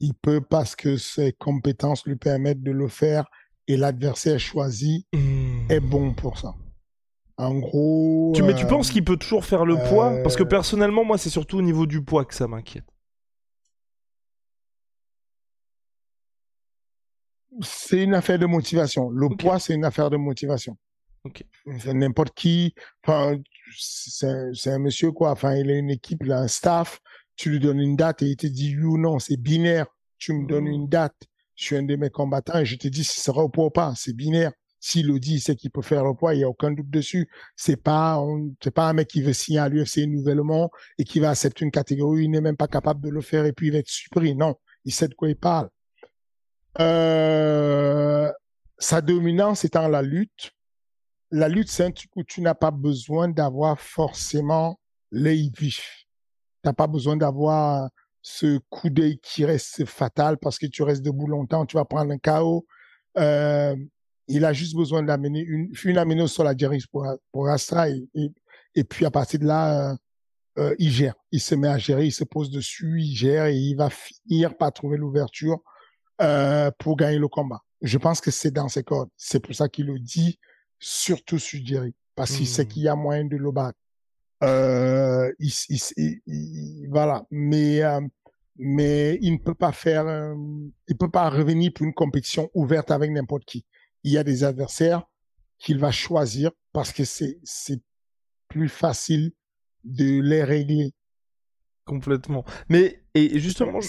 Il 0.00 0.14
peut 0.14 0.40
parce 0.40 0.74
que 0.74 0.96
ses 0.96 1.32
compétences 1.32 2.04
lui 2.06 2.16
permettent 2.16 2.62
de 2.62 2.72
le 2.72 2.88
faire 2.88 3.26
et 3.68 3.76
l'adversaire 3.76 4.40
choisi 4.40 5.06
mmh. 5.12 5.70
est 5.70 5.80
bon 5.80 6.14
pour 6.14 6.38
ça. 6.38 6.54
En 7.36 7.54
gros. 7.54 8.32
Tu, 8.34 8.42
mais 8.42 8.54
tu 8.54 8.64
euh, 8.64 8.68
penses 8.68 8.90
qu'il 8.90 9.04
peut 9.04 9.16
toujours 9.16 9.44
faire 9.44 9.64
le 9.64 9.76
euh, 9.76 9.88
poids? 9.88 10.22
Parce 10.22 10.36
que 10.36 10.42
personnellement, 10.42 11.04
moi, 11.04 11.18
c'est 11.18 11.30
surtout 11.30 11.58
au 11.58 11.62
niveau 11.62 11.86
du 11.86 12.02
poids 12.02 12.24
que 12.24 12.34
ça 12.34 12.48
m'inquiète. 12.48 12.84
C'est 17.62 18.02
une 18.02 18.14
affaire 18.14 18.38
de 18.38 18.46
motivation. 18.46 19.10
Le 19.10 19.26
okay. 19.26 19.36
poids, 19.36 19.58
c'est 19.58 19.74
une 19.74 19.84
affaire 19.84 20.10
de 20.10 20.16
motivation. 20.16 20.76
Okay. 21.24 21.46
N'importe 21.92 22.34
qui, 22.34 22.74
enfin, 23.04 23.36
c'est 23.76 24.70
un 24.70 24.78
monsieur 24.78 25.12
quoi, 25.12 25.32
enfin, 25.32 25.54
il 25.56 25.70
a 25.70 25.74
une 25.74 25.90
équipe, 25.90 26.22
il 26.24 26.32
a 26.32 26.40
un 26.40 26.48
staff, 26.48 27.00
tu 27.36 27.50
lui 27.50 27.60
donnes 27.60 27.80
une 27.80 27.96
date 27.96 28.22
et 28.22 28.26
il 28.26 28.36
te 28.36 28.46
dit 28.46 28.76
oui 28.76 28.84
ou 28.84 28.98
non, 28.98 29.18
c'est 29.18 29.36
binaire. 29.36 29.86
Tu 30.18 30.32
me 30.32 30.46
donnes 30.46 30.66
une 30.66 30.88
date, 30.88 31.16
je 31.54 31.64
suis 31.64 31.76
un 31.76 31.82
de 31.82 31.96
mes 31.96 32.10
combattants 32.10 32.58
et 32.58 32.64
je 32.64 32.76
te 32.76 32.88
dis 32.88 33.04
si 33.04 33.16
ce 33.18 33.24
sera 33.24 33.42
au 33.42 33.48
poids 33.48 33.66
ou 33.66 33.70
pas, 33.70 33.92
c'est 33.96 34.14
binaire. 34.14 34.52
S'il 34.80 35.08
le 35.08 35.18
dit, 35.18 35.40
c'est 35.40 35.56
qu'il 35.56 35.70
peut 35.70 35.82
faire 35.82 36.04
le 36.04 36.14
poids, 36.14 36.34
il 36.34 36.38
n'y 36.38 36.44
a 36.44 36.48
aucun 36.48 36.70
doute 36.70 36.88
dessus. 36.88 37.28
C'est 37.56 37.76
pas, 37.76 38.24
c'est 38.62 38.70
pas 38.70 38.88
un 38.88 38.92
mec 38.92 39.08
qui 39.08 39.22
veut 39.22 39.32
signer 39.32 39.58
à 39.58 39.68
l'UFC 39.68 40.06
nouvellement 40.06 40.70
et 40.98 41.04
qui 41.04 41.18
va 41.18 41.30
accepter 41.30 41.64
une 41.64 41.72
catégorie, 41.72 42.24
il 42.24 42.30
n'est 42.30 42.40
même 42.40 42.56
pas 42.56 42.68
capable 42.68 43.00
de 43.00 43.10
le 43.10 43.20
faire 43.20 43.44
et 43.44 43.52
puis 43.52 43.68
il 43.68 43.72
va 43.72 43.78
être 43.78 43.88
surpris. 43.88 44.34
Non, 44.36 44.54
il 44.84 44.92
sait 44.92 45.08
de 45.08 45.14
quoi 45.14 45.28
il 45.28 45.36
parle. 45.36 45.68
Euh, 46.80 48.30
sa 48.78 49.00
dominance 49.00 49.64
étant 49.64 49.88
la 49.88 50.02
lutte. 50.02 50.52
La 51.30 51.48
lutte, 51.48 51.68
c'est 51.68 51.84
un 51.84 51.90
truc 51.90 52.10
où 52.16 52.22
tu 52.22 52.40
n'as 52.40 52.54
pas 52.54 52.70
besoin 52.70 53.28
d'avoir 53.28 53.80
forcément 53.80 54.78
l'œil 55.10 55.50
vif. 55.58 56.06
Tu 56.62 56.68
n'as 56.68 56.72
pas 56.72 56.86
besoin 56.86 57.16
d'avoir 57.16 57.88
ce 58.22 58.58
coup 58.70 58.90
d'œil 58.90 59.18
qui 59.18 59.44
reste 59.44 59.84
fatal 59.84 60.38
parce 60.38 60.58
que 60.58 60.66
tu 60.66 60.82
restes 60.82 61.02
debout 61.02 61.26
longtemps, 61.26 61.66
tu 61.66 61.76
vas 61.76 61.84
prendre 61.84 62.12
un 62.12 62.18
KO. 62.18 62.66
Euh, 63.16 63.76
il 64.28 64.44
a 64.44 64.52
juste 64.52 64.76
besoin 64.76 65.02
d'amener 65.02 65.40
une, 65.40 65.72
une 65.84 65.98
amener 65.98 66.26
sur 66.26 66.44
la 66.44 66.54
dirige 66.54 66.86
pour, 66.88 67.06
pour 67.32 67.48
Astra 67.48 67.88
et, 67.88 68.06
et, 68.74 68.84
puis 68.84 69.06
à 69.06 69.10
partir 69.10 69.40
de 69.40 69.46
là, 69.46 69.92
euh, 69.92 69.96
euh, 70.58 70.74
il 70.78 70.90
gère. 70.90 71.14
Il 71.32 71.40
se 71.40 71.54
met 71.54 71.68
à 71.68 71.78
gérer, 71.78 72.06
il 72.06 72.12
se 72.12 72.24
pose 72.24 72.50
dessus, 72.50 73.00
il 73.00 73.14
gère 73.14 73.46
et 73.46 73.56
il 73.56 73.74
va 73.74 73.88
finir 73.90 74.56
par 74.56 74.72
trouver 74.72 74.98
l'ouverture 74.98 75.60
euh, 76.20 76.70
pour 76.78 76.96
gagner 76.96 77.18
le 77.18 77.28
combat. 77.28 77.62
Je 77.82 77.98
pense 77.98 78.20
que 78.20 78.30
c'est 78.30 78.50
dans 78.50 78.68
ses 78.68 78.82
cordes. 78.82 79.10
C'est 79.16 79.40
pour 79.40 79.54
ça 79.54 79.68
qu'il 79.68 79.86
le 79.86 79.98
dit, 79.98 80.38
surtout 80.78 81.38
sur 81.38 81.64
Jerry, 81.64 81.94
parce 82.14 82.32
qu'il 82.32 82.46
sait 82.46 82.64
hmm. 82.64 82.68
qu'il 82.68 82.82
y 82.82 82.88
a 82.88 82.96
moyen 82.96 83.24
de 83.24 83.36
le 83.36 83.52
battre. 83.52 83.78
Euh, 84.42 85.32
il, 85.38 85.52
il, 86.26 86.88
voilà, 86.90 87.26
mais 87.30 87.82
euh, 87.82 88.00
mais 88.56 89.18
il 89.20 89.34
ne 89.34 89.38
peut 89.38 89.54
pas 89.54 89.72
faire, 89.72 90.06
euh, 90.06 90.34
il 90.88 90.96
peut 90.96 91.10
pas 91.10 91.30
revenir 91.30 91.72
pour 91.72 91.86
une 91.86 91.94
compétition 91.94 92.50
ouverte 92.54 92.90
avec 92.90 93.10
n'importe 93.10 93.44
qui. 93.44 93.64
Il 94.04 94.12
y 94.12 94.18
a 94.18 94.24
des 94.24 94.44
adversaires 94.44 95.04
qu'il 95.58 95.78
va 95.78 95.90
choisir 95.90 96.50
parce 96.72 96.92
que 96.92 97.04
c'est 97.04 97.38
c'est 97.42 97.80
plus 98.48 98.68
facile 98.68 99.32
de 99.84 100.20
les 100.20 100.44
régler. 100.44 100.92
Complètement. 101.84 102.44
Mais 102.68 103.02
et 103.14 103.38
justement, 103.40 103.80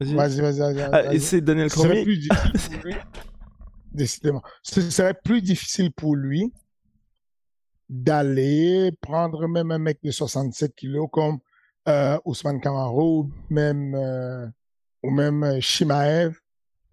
vas-y, 0.00 0.40
vas-y, 0.40 0.58
vas-y. 0.58 0.80
Ah, 0.92 1.14
et 1.14 1.18
c'est 1.18 1.40
Daniel 1.40 1.70
Cormier. 1.70 2.04
Décidément, 3.92 4.42
ce 4.62 4.80
serait 4.90 5.14
plus 5.14 5.40
difficile 5.40 5.92
pour 5.92 6.16
lui 6.16 6.52
d'aller 7.88 8.90
prendre 9.00 9.46
même 9.46 9.70
un 9.70 9.78
mec 9.78 9.98
de 10.02 10.10
67 10.10 10.74
kilos 10.74 11.08
comme 11.12 11.38
euh, 11.86 12.18
Ousmane 12.24 12.60
Kamaro, 12.60 13.28
même 13.50 13.94
euh, 13.94 14.46
ou 15.04 15.10
même 15.10 15.44
euh, 15.44 15.60
Shimaev, 15.60 16.34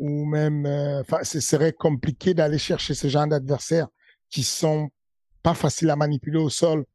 ou 0.02 0.26
même, 0.26 0.66
euh, 0.66 1.02
enfin, 1.02 1.24
ce 1.24 1.40
serait 1.40 1.74
compliqué 1.74 2.34
d'aller 2.34 2.58
chercher 2.58 2.94
ce 2.94 3.08
genre 3.08 3.28
d'adversaires 3.28 3.88
qui 4.30 4.44
sont 4.44 4.90
pas 5.44 5.54
faciles 5.54 5.90
à 5.90 5.96
manipuler 5.96 6.40
au 6.40 6.50
sol 6.50 6.86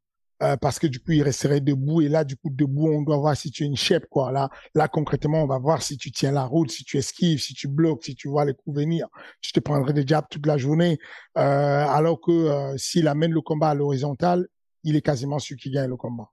euh, 0.43 0.57
parce 0.57 0.79
que 0.79 0.87
du 0.87 0.99
coup, 0.99 1.11
il 1.11 1.23
resterait 1.23 1.61
debout. 1.61 2.01
Et 2.01 2.09
là, 2.09 2.23
du 2.23 2.35
coup, 2.35 2.49
debout, 2.49 2.87
on 2.87 3.01
doit 3.01 3.17
voir 3.17 3.35
si 3.35 3.51
tu 3.51 3.63
es 3.63 3.65
une 3.65 3.75
chef, 3.75 4.03
quoi. 4.09 4.31
Là, 4.31 4.49
là, 4.75 4.87
concrètement, 4.87 5.43
on 5.43 5.47
va 5.47 5.57
voir 5.57 5.81
si 5.81 5.97
tu 5.97 6.11
tiens 6.11 6.31
la 6.31 6.45
route, 6.45 6.71
si 6.71 6.83
tu 6.83 6.97
esquives, 6.97 7.39
si 7.39 7.53
tu 7.53 7.67
bloques, 7.67 8.03
si 8.03 8.15
tu 8.15 8.27
vois 8.27 8.45
les 8.45 8.53
coups 8.53 8.77
venir. 8.77 9.07
Tu 9.41 9.51
te 9.51 9.59
prendrais 9.59 9.93
des 9.93 10.05
jabs 10.05 10.25
toute 10.29 10.45
la 10.45 10.57
journée. 10.57 10.99
Euh, 11.37 11.41
alors 11.41 12.19
que 12.21 12.31
euh, 12.31 12.77
s'il 12.77 13.07
amène 13.07 13.31
le 13.31 13.41
combat 13.41 13.69
à 13.69 13.73
l'horizontale, 13.73 14.47
il 14.83 14.95
est 14.95 15.01
quasiment 15.01 15.39
celui 15.39 15.57
qui 15.57 15.71
gagne 15.71 15.89
le 15.89 15.97
combat. 15.97 16.29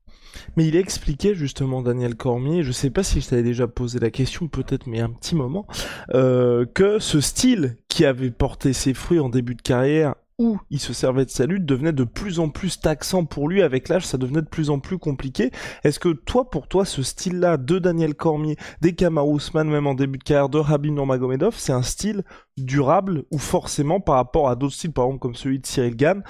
Mais 0.57 0.67
il 0.67 0.77
expliquait 0.77 1.35
justement, 1.35 1.83
Daniel 1.83 2.15
Cormier, 2.15 2.63
je 2.63 2.73
sais 2.73 2.91
pas 2.91 3.03
si 3.03 3.21
je 3.21 3.29
t'avais 3.29 3.43
déjà 3.43 3.67
posé 3.67 3.99
la 3.99 4.11
question, 4.11 4.49
peut-être, 4.49 4.87
mais 4.87 5.01
un 5.01 5.11
petit 5.11 5.35
moment, 5.35 5.67
euh, 6.15 6.65
que 6.67 6.99
ce 6.99 7.21
style 7.21 7.77
qui 7.89 8.05
avait 8.05 8.31
porté 8.31 8.73
ses 8.73 8.95
fruits 8.95 9.19
en 9.19 9.29
début 9.29 9.55
de 9.55 9.63
carrière 9.63 10.15
où 10.39 10.59
il 10.71 10.81
se 10.81 10.93
servait 10.93 11.25
de 11.25 11.31
sa 11.31 11.47
lutte 11.47 11.65
devenait 11.65 11.93
de 11.93 12.05
plus 12.05 12.39
en 12.41 12.49
plus 12.49 12.81
taxant 12.81 13.25
pour 13.25 13.49
lui. 13.49 13.63
Avec 13.63 13.89
l'âge, 13.89 14.07
ça 14.07 14.19
devenait 14.19 14.43
de 14.43 14.49
plus 14.49 14.71
en 14.71 14.81
plus 14.81 14.99
compliqué. 14.99 15.51
Est-ce 15.85 15.99
que 15.99 16.09
toi, 16.09 16.51
pour 16.51 16.69
toi, 16.69 16.85
ce 16.85 17.03
style-là 17.03 17.57
de 17.57 17.79
Daniel 17.79 18.15
Cormier, 18.15 18.57
des 18.81 18.95
Kamar 18.95 19.29
Ousmane, 19.29 19.71
même 19.71 19.87
en 19.87 19.95
début 19.95 20.19
de 20.19 20.25
carrière, 20.25 20.49
de 20.49 20.59
Rabin 20.59 20.93
Nurmagomedov, 20.93 21.55
c'est 21.57 21.73
un 21.73 21.83
style 21.83 22.25
durable 22.57 23.25
ou 23.31 23.39
forcément 23.39 24.01
par 24.01 24.17
rapport 24.17 24.49
à 24.49 24.57
d'autres 24.57 24.75
styles, 24.75 24.93
par 24.93 25.05
exemple 25.07 25.21
comme 25.21 25.35
celui 25.35 25.61
de 25.61 25.67
Cyril 25.67 25.97
Gann, 25.97 26.23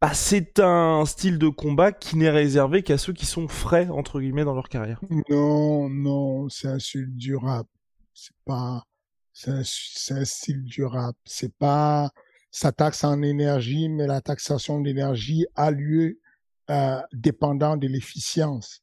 bah, 0.00 0.12
c'est 0.12 0.60
un 0.60 1.04
style 1.06 1.38
de 1.38 1.48
combat 1.48 1.90
qui 1.90 2.16
n'est 2.16 2.30
réservé 2.30 2.82
qu'à 2.82 2.98
ceux 2.98 3.12
qui 3.12 3.26
sont 3.26 3.48
frais, 3.48 3.88
entre 3.88 4.20
guillemets, 4.20 4.44
dans 4.44 4.54
leur 4.54 4.68
carrière? 4.68 5.00
Non, 5.30 5.88
non, 5.88 6.48
c'est 6.48 6.68
un 6.68 6.78
style 6.78 7.16
durable. 7.16 7.68
C'est 8.12 8.36
pas, 8.44 8.84
c'est 9.32 9.50
un 10.10 10.24
style 10.24 10.62
durable. 10.64 11.16
C'est 11.24 11.52
pas, 11.56 12.10
ça 12.56 12.72
taxe 12.72 13.04
en 13.04 13.20
énergie, 13.20 13.90
mais 13.90 14.06
la 14.06 14.22
taxation 14.22 14.80
d'énergie 14.80 15.44
a 15.56 15.70
lieu 15.70 16.20
euh, 16.70 17.02
dépendant 17.12 17.76
de 17.76 17.86
l'efficience. 17.86 18.82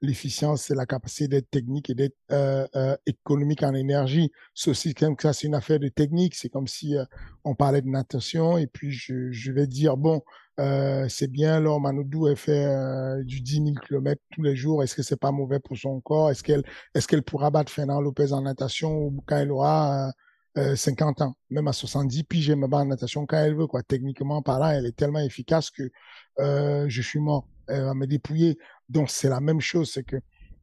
L'efficience, 0.00 0.62
c'est 0.62 0.74
la 0.74 0.86
capacité 0.86 1.28
d'être 1.28 1.50
technique 1.50 1.90
et 1.90 1.94
d'être 1.94 2.16
euh, 2.32 2.66
euh, 2.74 2.96
économique 3.04 3.62
en 3.62 3.74
énergie. 3.74 4.32
Ceci, 4.54 4.94
comme 4.94 5.16
ça, 5.20 5.34
c'est 5.34 5.46
une 5.46 5.54
affaire 5.54 5.78
de 5.78 5.88
technique. 5.88 6.34
C'est 6.34 6.48
comme 6.48 6.66
si 6.66 6.96
euh, 6.96 7.04
on 7.44 7.54
parlait 7.54 7.82
de 7.82 7.88
natation 7.88 8.56
et 8.56 8.66
puis 8.66 8.90
je, 8.90 9.30
je 9.30 9.52
vais 9.52 9.66
dire 9.66 9.98
bon, 9.98 10.22
euh, 10.58 11.06
c'est 11.10 11.30
bien, 11.30 11.56
alors 11.56 11.82
Manoudou 11.82 12.26
elle 12.28 12.36
fait 12.36 12.64
euh, 12.64 13.22
du 13.22 13.42
10 13.42 13.54
000 13.64 13.74
km 13.86 14.18
tous 14.30 14.42
les 14.42 14.56
jours. 14.56 14.82
Est-ce 14.82 14.94
que 14.94 15.02
c'est 15.02 15.20
pas 15.20 15.30
mauvais 15.30 15.60
pour 15.60 15.76
son 15.76 16.00
corps? 16.00 16.30
Est-ce 16.30 16.42
qu'elle 16.42 16.62
est-ce 16.94 17.06
qu'elle 17.06 17.22
pourra 17.22 17.50
battre 17.50 17.70
Fernand 17.70 18.00
Lopez 18.00 18.32
en 18.32 18.40
natation 18.40 18.96
ou 18.96 19.22
quand 19.26 19.36
elle 19.36 19.52
aura 19.52 20.10
50 20.56 21.20
euh, 21.20 21.24
ans, 21.24 21.36
même 21.50 21.66
à 21.68 21.72
70, 21.72 22.24
puis 22.24 22.42
je 22.42 22.52
me 22.52 22.68
bats 22.68 22.78
en 22.78 22.86
natation 22.86 23.26
quand 23.26 23.38
elle 23.38 23.56
veut, 23.56 23.66
quoi. 23.66 23.82
Techniquement 23.82 24.42
parlant, 24.42 24.70
elle 24.70 24.86
est 24.86 24.96
tellement 24.96 25.20
efficace 25.20 25.70
que 25.70 25.90
euh, 26.38 26.86
je 26.88 27.02
suis 27.02 27.18
mort. 27.18 27.48
Elle 27.66 27.84
va 27.84 27.94
me 27.94 28.06
dépouiller. 28.06 28.58
Donc 28.88 29.10
c'est 29.10 29.28
la 29.28 29.40
même 29.40 29.60
chose, 29.60 29.90
c'est 29.92 30.04
que 30.04 30.16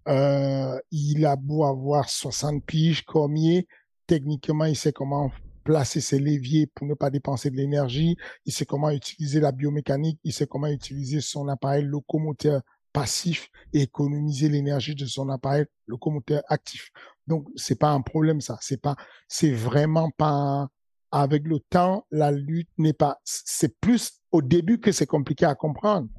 euh, 0.07 0.79
il 0.91 1.25
a 1.25 1.35
beau 1.35 1.65
avoir 1.65 2.09
60 2.09 2.63
piges, 2.65 3.03
Cormier, 3.03 3.67
techniquement 4.07 4.65
il 4.65 4.75
sait 4.75 4.93
comment 4.93 5.31
placer 5.63 6.01
ses 6.01 6.19
leviers 6.19 6.67
pour 6.67 6.87
ne 6.87 6.95
pas 6.95 7.09
dépenser 7.11 7.51
de 7.51 7.55
l'énergie, 7.55 8.17
il 8.45 8.53
sait 8.53 8.65
comment 8.65 8.89
utiliser 8.89 9.39
la 9.39 9.51
biomécanique, 9.51 10.19
il 10.23 10.33
sait 10.33 10.47
comment 10.47 10.67
utiliser 10.67 11.21
son 11.21 11.47
appareil 11.47 11.83
locomoteur 11.83 12.61
passif 12.93 13.49
et 13.73 13.81
économiser 13.81 14.49
l'énergie 14.49 14.95
de 14.95 15.05
son 15.05 15.29
appareil 15.29 15.65
locomoteur 15.87 16.41
actif. 16.47 16.91
Donc 17.31 17.47
c'est 17.55 17.79
pas 17.79 17.91
un 17.91 18.01
problème 18.01 18.41
ça, 18.41 18.57
c'est 18.59 18.81
pas 18.81 18.97
c'est 19.29 19.53
vraiment 19.53 20.11
pas 20.17 20.67
avec 21.13 21.47
le 21.47 21.59
temps 21.61 22.05
la 22.11 22.29
lutte 22.29 22.69
n'est 22.77 22.91
pas 22.91 23.21
c'est 23.23 23.79
plus 23.79 24.19
au 24.33 24.41
début 24.41 24.81
que 24.81 24.91
c'est 24.91 25.05
compliqué 25.05 25.45
à 25.45 25.55
comprendre. 25.55 26.09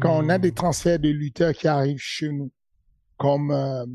Quand 0.00 0.12
on 0.18 0.28
a 0.28 0.38
des 0.38 0.50
hmm. 0.50 0.54
transferts 0.54 0.98
de 0.98 1.08
lutteurs 1.08 1.52
qui 1.52 1.68
arrivent 1.68 2.00
chez 2.00 2.30
nous 2.30 2.50
comme 3.16 3.52
euh, 3.52 3.86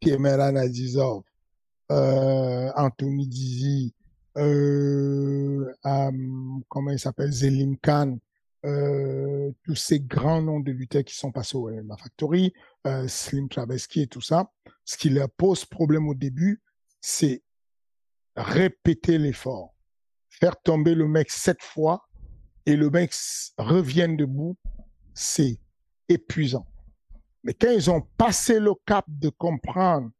Pierre 0.00 0.40
Adizov, 0.40 1.24
euh, 1.92 2.70
Anthony 2.74 3.28
Dizzy, 3.28 3.94
euh, 4.38 5.70
comment 6.68 6.90
il 6.90 6.98
s'appelle, 6.98 7.32
Zelim 7.32 7.76
Khan, 7.76 8.16
euh, 8.64 9.50
tous 9.64 9.74
ces 9.74 10.00
grands 10.00 10.40
noms 10.40 10.60
de 10.60 10.72
lutteurs 10.72 11.04
qui 11.04 11.14
sont 11.14 11.30
passés 11.30 11.58
au 11.58 11.68
MMA 11.68 11.98
Factory, 11.98 12.54
euh, 12.86 13.06
Slim 13.08 13.46
Traveski 13.46 14.02
et 14.02 14.06
tout 14.06 14.22
ça, 14.22 14.50
ce 14.84 14.96
qui 14.96 15.10
leur 15.10 15.30
pose 15.30 15.64
problème 15.64 16.08
au 16.08 16.14
début, 16.14 16.62
c'est 17.00 17.42
répéter 18.36 19.18
l'effort. 19.18 19.74
Faire 20.28 20.60
tomber 20.60 20.94
le 20.94 21.06
mec 21.06 21.30
sept 21.30 21.62
fois 21.62 22.08
et 22.66 22.76
le 22.76 22.90
mec 22.90 23.12
revient 23.58 24.14
debout, 24.16 24.56
c'est 25.14 25.60
épuisant. 26.08 26.66
Mais 27.44 27.54
quand 27.54 27.70
ils 27.70 27.90
ont 27.90 28.02
passé 28.16 28.58
le 28.58 28.72
cap 28.86 29.04
de 29.08 29.28
comprendre 29.28 30.10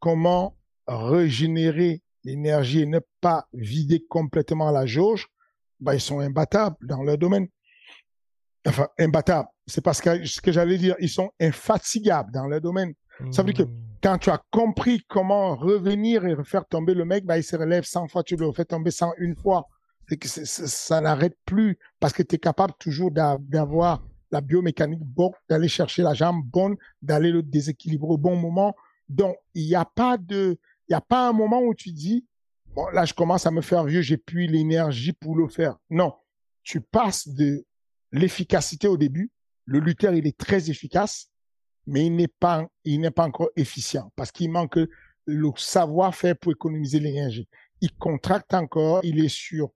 comment 0.00 0.56
régénérer 0.86 2.02
l'énergie 2.24 2.80
et 2.80 2.86
ne 2.86 3.00
pas 3.20 3.46
vider 3.52 4.04
complètement 4.08 4.70
la 4.70 4.86
jauge, 4.86 5.28
bah, 5.80 5.94
ils 5.94 6.00
sont 6.00 6.20
imbattables 6.20 6.76
dans 6.82 7.02
leur 7.02 7.18
domaine 7.18 7.48
enfin, 8.66 8.88
imbattables. 8.98 9.48
C'est 9.66 9.80
parce 9.80 10.00
que 10.00 10.24
ce 10.24 10.40
que 10.40 10.52
j'allais 10.52 10.78
dire, 10.78 10.96
ils 10.98 11.08
sont 11.08 11.30
infatigables 11.40 12.32
dans 12.32 12.46
leur 12.46 12.60
domaine. 12.60 12.94
Ça 13.30 13.42
veut 13.42 13.52
dire 13.52 13.66
que 13.66 13.70
hmm. 13.70 13.91
Quand 14.02 14.18
tu 14.18 14.30
as 14.30 14.42
compris 14.50 15.04
comment 15.08 15.54
revenir 15.54 16.24
et 16.26 16.34
refaire 16.34 16.66
tomber 16.66 16.94
le 16.94 17.04
mec, 17.04 17.24
bah, 17.24 17.38
il 17.38 17.44
se 17.44 17.56
relève 17.56 17.84
100 17.84 18.08
fois, 18.08 18.22
tu 18.22 18.36
le 18.36 18.46
refais 18.46 18.64
tomber 18.64 18.90
101 18.90 19.34
fois. 19.36 19.68
Ça 20.24 21.00
n'arrête 21.00 21.36
plus 21.46 21.78
parce 22.00 22.12
que 22.12 22.22
tu 22.22 22.34
es 22.34 22.38
capable 22.38 22.74
toujours 22.78 23.10
d'avoir 23.12 24.04
la 24.30 24.40
biomécanique 24.40 25.02
bonne, 25.02 25.30
d'aller 25.48 25.68
chercher 25.68 26.02
la 26.02 26.14
jambe 26.14 26.42
bonne, 26.44 26.76
d'aller 27.00 27.30
le 27.30 27.42
déséquilibrer 27.42 28.10
au 28.10 28.18
bon 28.18 28.36
moment. 28.36 28.74
Donc, 29.08 29.36
il 29.54 29.66
n'y 29.66 29.74
a 29.74 29.84
pas 29.84 30.18
de, 30.18 30.58
il 30.88 30.92
y 30.92 30.94
a 30.96 31.00
pas 31.00 31.28
un 31.28 31.32
moment 31.32 31.60
où 31.60 31.74
tu 31.74 31.92
dis, 31.92 32.26
bon, 32.74 32.86
là, 32.88 33.04
je 33.04 33.14
commence 33.14 33.46
à 33.46 33.50
me 33.50 33.60
faire 33.60 33.84
vieux, 33.84 34.02
j'ai 34.02 34.16
plus 34.16 34.46
l'énergie 34.46 35.12
pour 35.12 35.36
le 35.36 35.48
faire. 35.48 35.76
Non. 35.90 36.12
Tu 36.62 36.80
passes 36.80 37.28
de 37.28 37.64
l'efficacité 38.10 38.88
au 38.88 38.96
début. 38.96 39.30
Le 39.64 39.78
lutteur, 39.78 40.14
il 40.14 40.26
est 40.26 40.36
très 40.36 40.70
efficace, 40.70 41.28
mais 41.86 42.06
il 42.06 42.16
n'est 42.16 42.28
pas, 42.28 42.66
il 42.84 43.00
n'est 43.00 43.10
pas 43.10 43.24
encore 43.26 43.50
efficient 43.56 44.12
parce 44.16 44.30
qu'il 44.30 44.50
manque 44.50 44.78
le 45.26 45.50
savoir-faire 45.56 46.36
pour 46.36 46.52
économiser 46.52 47.00
l'énergie. 47.00 47.48
Il 47.80 47.92
contracte 47.94 48.54
encore, 48.54 49.00
il 49.02 49.24
est 49.24 49.28
sur 49.28 49.70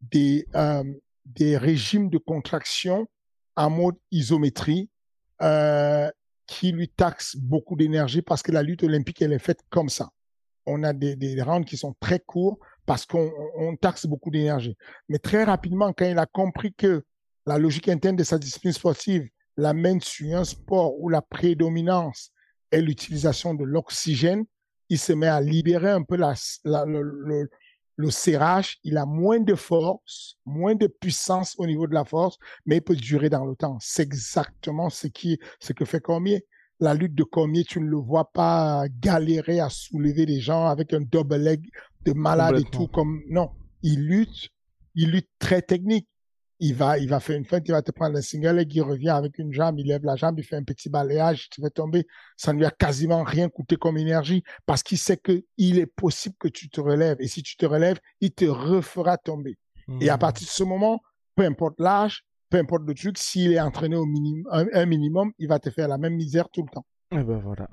des, 0.00 0.46
euh, 0.54 0.84
des 1.24 1.56
régimes 1.56 2.08
de 2.08 2.18
contraction 2.18 3.06
en 3.56 3.70
mode 3.70 3.96
isométrie 4.10 4.88
euh, 5.42 6.10
qui 6.46 6.72
lui 6.72 6.88
taxent 6.88 7.36
beaucoup 7.36 7.76
d'énergie 7.76 8.22
parce 8.22 8.42
que 8.42 8.52
la 8.52 8.62
lutte 8.62 8.82
olympique, 8.82 9.20
elle 9.22 9.32
est 9.32 9.38
faite 9.38 9.60
comme 9.68 9.88
ça. 9.88 10.10
On 10.66 10.82
a 10.82 10.92
des, 10.92 11.16
des 11.16 11.40
rounds 11.42 11.66
qui 11.66 11.76
sont 11.76 11.94
très 12.00 12.20
courts 12.20 12.58
parce 12.86 13.04
qu'on 13.04 13.30
on 13.56 13.76
taxe 13.76 14.06
beaucoup 14.06 14.30
d'énergie. 14.30 14.76
Mais 15.08 15.18
très 15.18 15.44
rapidement, 15.44 15.92
quand 15.92 16.06
il 16.06 16.18
a 16.18 16.26
compris 16.26 16.72
que 16.72 17.04
la 17.46 17.58
logique 17.58 17.88
interne 17.88 18.16
de 18.16 18.24
sa 18.24 18.38
discipline 18.38 18.72
sportive 18.72 19.28
l'amène 19.58 20.00
sur 20.00 20.38
un 20.38 20.44
sport 20.44 20.98
où 21.00 21.10
la 21.10 21.20
prédominance 21.20 22.30
et 22.70 22.80
l'utilisation 22.80 23.54
de 23.54 23.64
l'oxygène, 23.64 24.44
il 24.88 24.98
se 24.98 25.12
met 25.12 25.26
à 25.26 25.40
libérer 25.40 25.90
un 25.90 26.04
peu 26.04 26.16
la, 26.16 26.34
le, 26.64 27.48
le, 27.96 28.10
serrage. 28.10 28.78
Il 28.84 28.96
a 28.96 29.04
moins 29.04 29.40
de 29.40 29.54
force, 29.54 30.38
moins 30.46 30.76
de 30.76 30.86
puissance 30.86 31.56
au 31.58 31.66
niveau 31.66 31.88
de 31.88 31.92
la 31.92 32.04
force, 32.04 32.38
mais 32.66 32.76
il 32.76 32.82
peut 32.82 32.94
durer 32.96 33.28
dans 33.28 33.44
le 33.44 33.56
temps. 33.56 33.76
C'est 33.80 34.04
exactement 34.04 34.90
ce 34.90 35.08
qui, 35.08 35.38
ce 35.60 35.72
que 35.72 35.84
fait 35.84 36.00
Cormier. 36.00 36.46
La 36.78 36.94
lutte 36.94 37.16
de 37.16 37.24
Cormier, 37.24 37.64
tu 37.64 37.80
ne 37.80 37.86
le 37.86 37.96
vois 37.96 38.30
pas 38.32 38.84
galérer 39.00 39.58
à 39.58 39.68
soulever 39.68 40.24
des 40.24 40.40
gens 40.40 40.66
avec 40.66 40.94
un 40.94 41.00
double 41.00 41.36
leg 41.36 41.68
de 42.04 42.12
malade 42.12 42.60
et 42.60 42.70
tout 42.70 42.86
comme, 42.86 43.22
non. 43.28 43.50
Il 43.82 44.06
lutte, 44.06 44.50
il 44.94 45.10
lutte 45.10 45.28
très 45.40 45.62
technique 45.62 46.08
il 46.60 46.74
va, 46.74 46.98
il 46.98 47.08
va 47.08 47.20
faire 47.20 47.36
une 47.36 47.44
feinte, 47.44 47.68
il 47.68 47.72
va 47.72 47.82
te 47.82 47.92
prendre 47.92 48.16
un 48.16 48.22
single 48.22 48.56
leg, 48.56 48.74
il 48.74 48.82
revient 48.82 49.10
avec 49.10 49.38
une 49.38 49.52
jambe, 49.52 49.78
il 49.78 49.86
lève 49.86 50.04
la 50.04 50.16
jambe, 50.16 50.38
il 50.38 50.44
fait 50.44 50.56
un 50.56 50.64
petit 50.64 50.88
balayage, 50.88 51.48
tu 51.50 51.60
vas 51.60 51.70
tomber. 51.70 52.06
Ça 52.36 52.52
ne 52.52 52.58
lui 52.58 52.66
a 52.66 52.70
quasiment 52.70 53.22
rien 53.22 53.48
coûté 53.48 53.76
comme 53.76 53.96
énergie 53.96 54.42
parce 54.66 54.82
qu'il 54.82 54.98
sait 54.98 55.16
que 55.16 55.44
il 55.56 55.78
est 55.78 55.86
possible 55.86 56.34
que 56.38 56.48
tu 56.48 56.68
te 56.68 56.80
relèves. 56.80 57.16
Et 57.20 57.28
si 57.28 57.42
tu 57.42 57.56
te 57.56 57.66
relèves, 57.66 57.98
il 58.20 58.32
te 58.32 58.44
refera 58.44 59.18
tomber. 59.18 59.58
Et 60.00 60.10
à 60.10 60.16
mmh. 60.16 60.18
partir 60.18 60.46
de 60.46 60.50
ce 60.50 60.64
moment, 60.64 61.00
peu 61.34 61.44
importe 61.44 61.80
l'âge, 61.80 62.24
peu 62.50 62.58
importe 62.58 62.82
le 62.86 62.94
truc, 62.94 63.16
s'il 63.16 63.52
est 63.52 63.60
entraîné 63.60 63.96
au 63.96 64.04
minimum, 64.04 64.44
un 64.50 64.86
minimum, 64.86 65.32
il 65.38 65.48
va 65.48 65.58
te 65.58 65.70
faire 65.70 65.88
la 65.88 65.96
même 65.96 66.14
misère 66.14 66.48
tout 66.50 66.62
le 66.62 66.68
temps. 66.70 66.84
Et 67.10 67.16
eh 67.16 67.22
ben 67.22 67.38
voilà. 67.38 67.70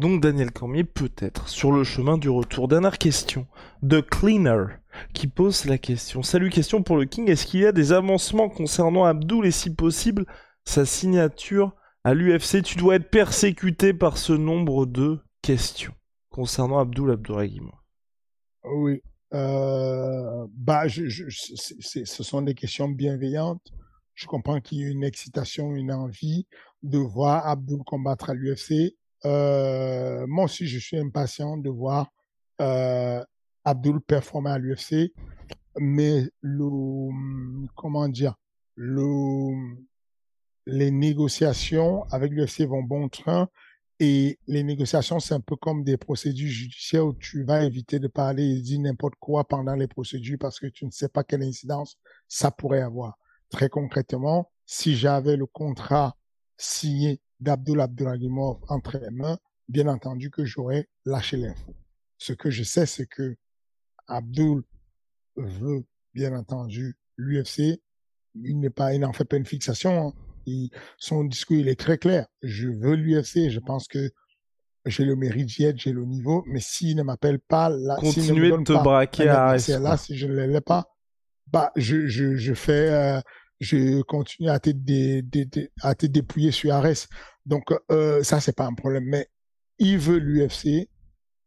Donc 0.00 0.20
Daniel 0.20 0.52
Cormier 0.52 0.84
peut-être 0.84 1.48
sur 1.48 1.72
le 1.72 1.82
chemin 1.82 2.18
du 2.18 2.28
retour. 2.28 2.68
Dernière 2.68 2.98
question 2.98 3.46
de 3.80 4.00
Cleaner 4.00 4.64
qui 5.12 5.26
pose 5.26 5.64
la 5.64 5.78
question. 5.78 6.22
Salut, 6.22 6.50
question 6.50 6.82
pour 6.82 6.96
le 6.96 7.04
King. 7.04 7.30
Est-ce 7.30 7.46
qu'il 7.46 7.60
y 7.60 7.66
a 7.66 7.72
des 7.72 7.92
avancements 7.92 8.48
concernant 8.48 9.04
Abdul 9.04 9.46
et 9.46 9.50
si 9.50 9.74
possible 9.74 10.26
sa 10.64 10.84
signature 10.84 11.74
à 12.04 12.14
l'UFC 12.14 12.62
Tu 12.62 12.76
dois 12.76 12.96
être 12.96 13.10
persécuté 13.10 13.92
par 13.92 14.18
ce 14.18 14.32
nombre 14.32 14.86
de 14.86 15.18
questions 15.42 15.92
concernant 16.30 16.78
Abdul 16.78 17.10
Abdouragim. 17.10 17.70
Oui. 18.64 19.00
Euh, 19.34 20.46
bah, 20.52 20.84
ce 20.88 22.22
sont 22.22 22.42
des 22.42 22.54
questions 22.54 22.88
bienveillantes. 22.88 23.72
Je 24.14 24.26
comprends 24.26 24.60
qu'il 24.60 24.78
y 24.78 24.84
ait 24.84 24.90
une 24.90 25.04
excitation, 25.04 25.74
une 25.74 25.92
envie 25.92 26.46
de 26.82 26.98
voir 26.98 27.46
Abdul 27.46 27.82
combattre 27.84 28.30
à 28.30 28.34
l'UFC. 28.34 28.96
Euh, 29.24 30.26
moi 30.26 30.44
aussi, 30.44 30.66
je 30.66 30.78
suis 30.78 30.98
impatient 30.98 31.56
de 31.56 31.70
voir 31.70 32.12
euh, 32.60 33.22
Abdul 33.66 34.00
performer 34.00 34.50
à 34.50 34.58
l'UFC. 34.58 35.12
Mais 35.78 36.30
le, 36.40 37.66
comment 37.74 38.08
dire, 38.08 38.36
le, 38.76 39.76
les 40.66 40.90
négociations 40.90 42.04
avec 42.04 42.32
l'UFC 42.32 42.62
vont 42.62 42.82
bon 42.82 43.08
train. 43.08 43.48
Et 43.98 44.38
les 44.46 44.62
négociations, 44.62 45.18
c'est 45.20 45.34
un 45.34 45.40
peu 45.40 45.56
comme 45.56 45.82
des 45.82 45.96
procédures 45.96 46.50
judiciaires 46.50 47.06
où 47.06 47.14
tu 47.14 47.44
vas 47.44 47.64
éviter 47.64 47.98
de 47.98 48.08
parler 48.08 48.44
et 48.44 48.60
dire 48.60 48.80
n'importe 48.80 49.14
quoi 49.18 49.48
pendant 49.48 49.74
les 49.74 49.88
procédures 49.88 50.38
parce 50.38 50.60
que 50.60 50.66
tu 50.66 50.84
ne 50.84 50.90
sais 50.90 51.08
pas 51.08 51.24
quelle 51.24 51.42
incidence 51.42 51.98
ça 52.28 52.50
pourrait 52.50 52.82
avoir. 52.82 53.18
Très 53.48 53.68
concrètement, 53.68 54.50
si 54.66 54.96
j'avais 54.96 55.36
le 55.36 55.46
contrat 55.46 56.16
signé 56.58 57.20
d'Abdul 57.40 57.80
Abduragimov 57.80 58.58
entre 58.68 58.98
les 58.98 59.10
mains, 59.10 59.38
bien 59.68 59.88
entendu 59.88 60.30
que 60.30 60.44
j'aurais 60.44 60.88
lâché 61.04 61.36
l'info. 61.38 61.74
Ce 62.18 62.32
que 62.32 62.50
je 62.50 62.62
sais, 62.62 62.86
c'est 62.86 63.06
que 63.06 63.36
Abdul 64.08 64.62
veut, 65.36 65.84
bien 66.14 66.34
entendu, 66.34 66.96
l'UFC. 67.16 67.80
Il 68.34 68.60
n'est 68.60 68.70
pas, 68.70 68.94
il 68.94 69.00
n'en 69.00 69.12
fait 69.12 69.24
pas 69.24 69.36
une 69.36 69.46
fixation. 69.46 70.08
Hein. 70.08 70.68
son 70.98 71.24
discours, 71.24 71.56
il 71.56 71.68
est 71.68 71.78
très 71.78 71.98
clair. 71.98 72.26
Je 72.42 72.68
veux 72.68 72.94
l'UFC. 72.94 73.50
Je 73.50 73.60
pense 73.60 73.88
que 73.88 74.10
j'ai 74.84 75.04
le 75.04 75.16
mérite 75.16 75.46
d'y 75.46 75.64
être, 75.64 75.78
j'ai 75.78 75.92
le 75.92 76.04
niveau. 76.04 76.44
Mais 76.46 76.60
s'il 76.60 76.96
ne 76.96 77.02
m'appelle 77.02 77.38
pas, 77.38 77.68
là, 77.68 77.96
continuer 77.96 78.50
de 78.50 78.62
te 78.62 78.72
braquer 78.72 79.28
à 79.28 79.56
là, 79.78 79.96
si 79.96 80.16
je 80.16 80.26
ne 80.26 80.46
l'ai 80.46 80.60
pas, 80.60 80.96
bah, 81.46 81.72
je, 81.76 82.06
je, 82.06 82.36
je 82.36 82.54
fais, 82.54 82.90
euh, 82.90 83.20
je 83.60 84.02
continue 84.02 84.50
à 84.50 84.58
te, 84.58 84.70
dé, 84.70 85.24
à 85.82 85.94
te 85.94 86.06
dépouiller 86.06 86.52
sur 86.52 86.72
Ares. 86.74 87.06
Donc, 87.46 87.72
euh, 87.90 88.22
ça, 88.22 88.40
c'est 88.40 88.56
pas 88.56 88.66
un 88.66 88.74
problème. 88.74 89.04
Mais 89.04 89.28
il 89.78 89.98
veut 89.98 90.18
l'UFC, 90.18 90.88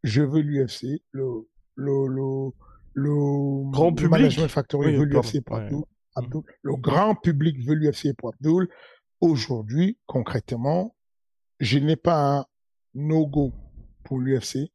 je 0.03 0.21
veux 0.21 0.41
l'UFC, 0.41 1.01
le, 1.11 1.48
le, 1.79 2.07
le, 2.07 2.51
le, 2.93 3.71
grand 3.71 3.93
public? 3.93 4.11
Management 4.11 4.47
Factory 4.49 4.95
veut 4.95 5.05
l'UFC 5.05 5.41
pour 5.41 5.57
Abdul, 5.57 5.83
Abdul. 6.15 6.41
Le 6.61 6.75
grand 6.75 7.15
public 7.15 7.57
veut 7.65 7.75
l'UFC 7.75 8.13
pour 8.17 8.33
Abdul. 8.33 8.67
Aujourd'hui, 9.21 9.97
concrètement, 10.05 10.95
je 11.59 11.79
n'ai 11.79 11.95
pas 11.95 12.37
un 12.37 12.45
no-go 12.93 13.53
pour 14.03 14.19
l'UFC. 14.19 14.71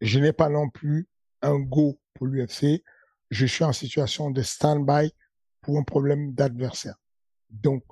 Je 0.00 0.18
n'ai 0.18 0.32
pas 0.32 0.48
non 0.48 0.68
plus 0.68 1.08
un 1.42 1.58
go 1.58 1.98
pour 2.14 2.26
l'UFC. 2.26 2.82
Je 3.30 3.46
suis 3.46 3.64
en 3.64 3.72
situation 3.72 4.30
de 4.30 4.42
stand-by 4.42 5.12
pour 5.60 5.78
un 5.78 5.82
problème 5.82 6.32
d'adversaire. 6.32 6.96
Donc, 7.50 7.82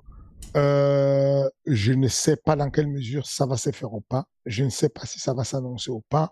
euh, 0.55 1.49
je 1.65 1.91
ne 1.93 2.07
sais 2.07 2.37
pas 2.37 2.55
dans 2.55 2.69
quelle 2.69 2.87
mesure 2.87 3.25
ça 3.25 3.45
va 3.45 3.57
se 3.57 3.71
faire 3.71 3.93
ou 3.93 4.01
pas. 4.01 4.25
Je 4.45 4.63
ne 4.63 4.69
sais 4.69 4.89
pas 4.89 5.05
si 5.05 5.19
ça 5.19 5.33
va 5.33 5.43
s'annoncer 5.43 5.91
ou 5.91 6.01
pas. 6.09 6.31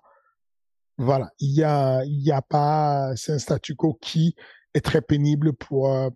Voilà, 0.97 1.31
il 1.39 1.51
y 1.51 1.63
a, 1.63 2.03
il 2.05 2.21
y 2.21 2.31
a 2.31 2.41
pas, 2.41 3.15
c'est 3.15 3.33
un 3.33 3.39
statu 3.39 3.75
quo 3.75 3.97
qui 3.99 4.35
est 4.73 4.81
très 4.81 5.01
pénible 5.01 5.53
pour 5.53 5.91
euh, 5.91 6.09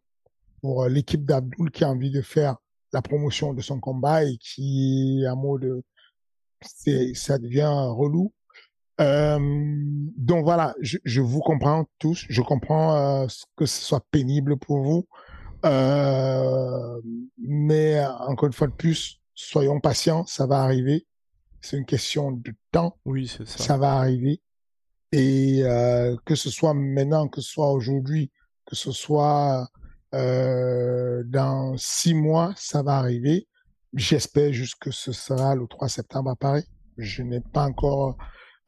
pour 0.62 0.88
l'équipe 0.88 1.26
d'Abdul 1.26 1.72
qui 1.72 1.84
a 1.84 1.90
envie 1.90 2.12
de 2.12 2.22
faire 2.22 2.58
la 2.94 3.02
promotion 3.02 3.54
de 3.54 3.62
son 3.62 3.80
combat 3.80 4.24
et 4.24 4.38
qui, 4.38 5.24
à 5.28 5.36
mode, 5.36 5.84
c'est, 6.62 7.14
ça 7.14 7.38
devient 7.38 7.72
relou. 7.90 8.34
Euh, 9.00 9.38
donc 10.18 10.44
voilà, 10.44 10.74
je, 10.82 10.98
je, 11.04 11.22
vous 11.22 11.42
comprends 11.42 11.86
tous. 12.00 12.26
Je 12.30 12.42
comprends 12.42 12.96
euh, 12.96 13.28
que 13.56 13.66
ce 13.66 13.82
soit 13.82 14.06
pénible 14.12 14.58
pour 14.58 14.82
vous. 14.82 15.08
Euh, 15.66 17.02
mais 17.38 18.04
encore 18.06 18.48
une 18.48 18.54
fois 18.54 18.68
de 18.68 18.74
plus, 18.74 19.20
soyons 19.36 19.80
patients, 19.80 20.26
ça 20.26 20.48
va 20.48 20.62
arriver. 20.62 21.06
C'est 21.62 21.78
une 21.78 21.86
question 21.86 22.32
de 22.32 22.54
temps. 22.72 22.98
Oui, 23.06 23.28
c'est 23.28 23.48
ça. 23.48 23.64
Ça 23.64 23.78
va 23.78 23.94
arriver. 23.94 24.42
Et 25.12 25.62
euh, 25.64 26.16
que 26.26 26.36
ce 26.36 26.50
soit 26.50 26.74
maintenant, 26.74 27.28
que 27.28 27.42
ce 27.42 27.50
soit 27.50 27.72
aujourd'hui, 27.72 28.32
que 28.66 28.76
ce 28.76 28.92
soit 28.92 29.68
euh, 30.14 31.24
dans 31.26 31.78
six 31.78 32.14
mois, 32.14 32.54
ça 32.58 32.84
va 32.84 32.98
arriver. 32.98 33.48
J'espère 33.94 34.52
juste 34.52 34.76
que 34.80 34.92
ce 34.92 35.12
sera 35.12 35.56
le 35.56 35.66
3 35.68 35.88
septembre 35.88 36.32
à 36.32 36.36
Paris. 36.36 36.66
Je 36.98 37.24
n'ai 37.24 37.40
pas 37.40 37.64
encore 37.64 38.18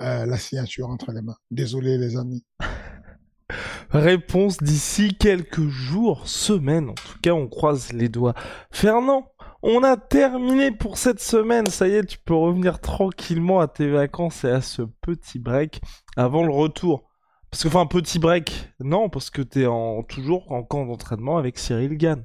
euh, 0.02 0.26
la 0.26 0.38
signature 0.38 0.90
entre 0.90 1.12
les 1.12 1.22
mains. 1.22 1.36
Désolé 1.52 1.98
les 1.98 2.18
amis. 2.18 2.46
Réponse 3.90 4.58
d'ici 4.60 5.16
quelques 5.16 5.68
jours, 5.68 6.28
semaines. 6.28 6.90
En 6.90 6.94
tout 6.94 7.20
cas, 7.22 7.32
on 7.32 7.48
croise 7.48 7.92
les 7.92 8.08
doigts. 8.08 8.36
Fernand, 8.72 9.32
on 9.62 9.84
a 9.84 9.98
terminé 9.98 10.72
pour 10.72 10.98
cette 10.98 11.20
semaine. 11.20 11.68
Ça 11.68 11.88
y 11.88 11.96
est, 11.96 12.06
tu 12.06 12.18
peux 12.18 12.34
revenir 12.34 12.80
tranquillement 12.80 13.60
à 13.60 13.68
tes 13.68 13.90
vacances 13.90 14.44
et 14.44 14.50
à 14.50 14.62
ce 14.62 14.84
petit 15.02 15.40
break 15.40 15.82
avant 16.16 16.44
le 16.44 16.52
retour. 16.52 17.10
Parce 17.52 17.64
que, 17.64 17.68
enfin, 17.68 17.86
petit 17.86 18.20
break, 18.20 18.72
non, 18.80 19.10
parce 19.10 19.30
que 19.30 19.42
t'es 19.42 19.66
en, 19.66 20.04
toujours 20.04 20.52
en 20.52 20.64
camp 20.64 20.86
d'entraînement 20.86 21.38
avec 21.38 21.58
Cyril 21.58 21.98
Gann. 21.98 22.24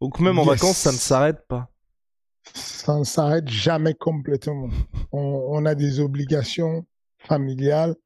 Donc 0.00 0.20
même 0.20 0.38
en 0.38 0.44
vacances, 0.44 0.76
ça 0.76 0.92
ne 0.92 0.96
s'arrête 0.96 1.46
pas. 1.48 1.70
Ça 2.54 2.98
ne 2.98 3.04
s'arrête 3.04 3.48
jamais 3.48 3.94
complètement. 3.94 4.68
on 5.12 5.64
a 5.64 5.74
des 5.74 6.00
obligations 6.00 6.86
familiales 7.18 7.96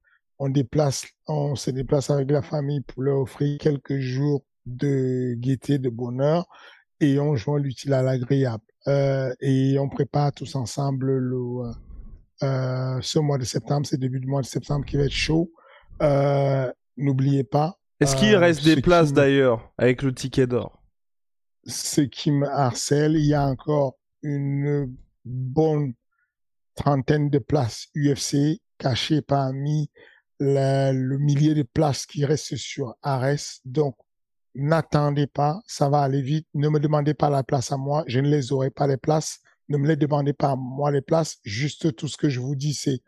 on 0.41 0.49
déplace, 0.49 1.07
on 1.29 1.55
se 1.55 1.71
déplace 1.71 2.09
avec 2.09 2.31
la 2.31 2.41
famille 2.41 2.81
pour 2.81 3.03
leur 3.03 3.19
offrir 3.19 3.59
quelques 3.59 3.99
jours 3.99 4.43
de 4.65 5.35
gaieté, 5.35 5.79
de 5.79 5.91
bonheur, 5.91 6.47
et 7.01 7.19
on 7.19 7.37
joint 7.37 7.59
l'utile 7.59 7.93
à 7.95 8.03
l'agréable. 8.03 8.65
Euh, 8.87 9.35
et 9.41 9.79
on 9.79 9.89
prépare 9.89 10.33
tous 10.33 10.55
ensemble 10.55 11.17
le, 11.17 11.71
euh, 12.43 12.99
ce 13.03 13.19
mois 13.19 13.39
de 13.39 13.45
septembre, 13.45 13.87
c'est 13.87 13.99
début 13.99 14.21
du 14.21 14.27
mois 14.27 14.41
de 14.41 14.47
septembre 14.47 14.85
qui 14.85 14.97
va 14.97 15.05
être 15.05 15.11
chaud. 15.11 15.51
Euh, 16.03 16.71
N'oubliez 16.97 17.45
pas. 17.45 17.79
Est-ce 18.01 18.17
qu'il 18.17 18.35
reste 18.37 18.65
des 18.65 18.81
places 18.81 19.13
d'ailleurs 19.13 19.73
avec 19.79 20.03
le 20.03 20.15
ticket 20.15 20.47
d'or? 20.47 20.83
Ce 21.67 22.01
qui 22.03 22.31
me 22.31 22.47
harcèle, 22.47 23.15
il 23.17 23.27
y 23.27 23.35
a 23.35 23.47
encore 23.47 23.99
une 24.23 24.95
bonne 25.25 25.95
trentaine 26.75 27.31
de 27.31 27.39
places 27.39 27.89
UFC 27.95 28.61
cachées 28.79 29.23
parmi 29.23 29.91
le 30.41 31.17
millier 31.19 31.55
de 31.55 31.63
places 31.63 32.07
qui 32.07 32.25
restent 32.25 32.57
sur 32.57 32.95
Ares. 33.03 33.61
Donc, 33.65 33.97
n'attendez 34.55 35.27
pas, 35.27 35.61
ça 35.67 35.89
va 35.89 36.01
aller 36.01 36.23
vite. 36.23 36.47
Ne 36.55 36.69
me 36.69 36.81
demandez 36.81 37.15
pas 37.15 37.31
la 37.31 37.43
place 37.43 37.73
à 37.73 37.77
moi, 37.77 38.05
je 38.07 38.21
ne 38.21 38.29
les 38.29 38.53
aurai 38.53 38.71
pas 38.71 38.87
les 38.87 38.97
places. 38.97 39.41
Ne 39.69 39.79
me 39.79 39.87
les 39.87 39.97
demandez 39.97 40.33
pas 40.33 40.53
à 40.53 40.57
moi 40.57 40.91
les 40.91 41.03
places. 41.03 41.39
Juste 41.45 41.95
tout 41.95 42.09
ce 42.09 42.17
que 42.17 42.29
je 42.29 42.41
vous 42.41 42.57
dis, 42.57 42.75
c'est 42.75 43.01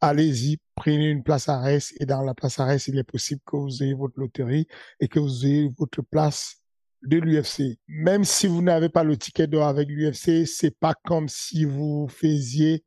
allez-y, 0.00 0.58
prenez 0.74 1.10
une 1.10 1.22
place 1.22 1.48
à 1.48 1.58
Ares 1.58 1.92
et 1.98 2.06
dans 2.06 2.22
la 2.22 2.34
place 2.34 2.58
à 2.58 2.64
Ares, 2.64 2.88
il 2.88 2.98
est 2.98 3.04
possible 3.04 3.40
que 3.44 3.56
vous 3.56 3.82
ayez 3.82 3.94
votre 3.94 4.18
loterie 4.18 4.66
et 5.00 5.08
que 5.08 5.18
vous 5.18 5.46
ayez 5.46 5.70
votre 5.78 6.02
place 6.02 6.56
de 7.02 7.18
l'UFC. 7.18 7.78
Même 7.88 8.24
si 8.24 8.46
vous 8.46 8.62
n'avez 8.62 8.88
pas 8.88 9.04
le 9.04 9.16
ticket 9.16 9.46
d'or 9.46 9.66
avec 9.66 9.88
l'UFC, 9.88 10.46
c'est 10.46 10.76
pas 10.78 10.94
comme 11.04 11.28
si 11.28 11.64
vous 11.64 12.08
faisiez 12.08 12.84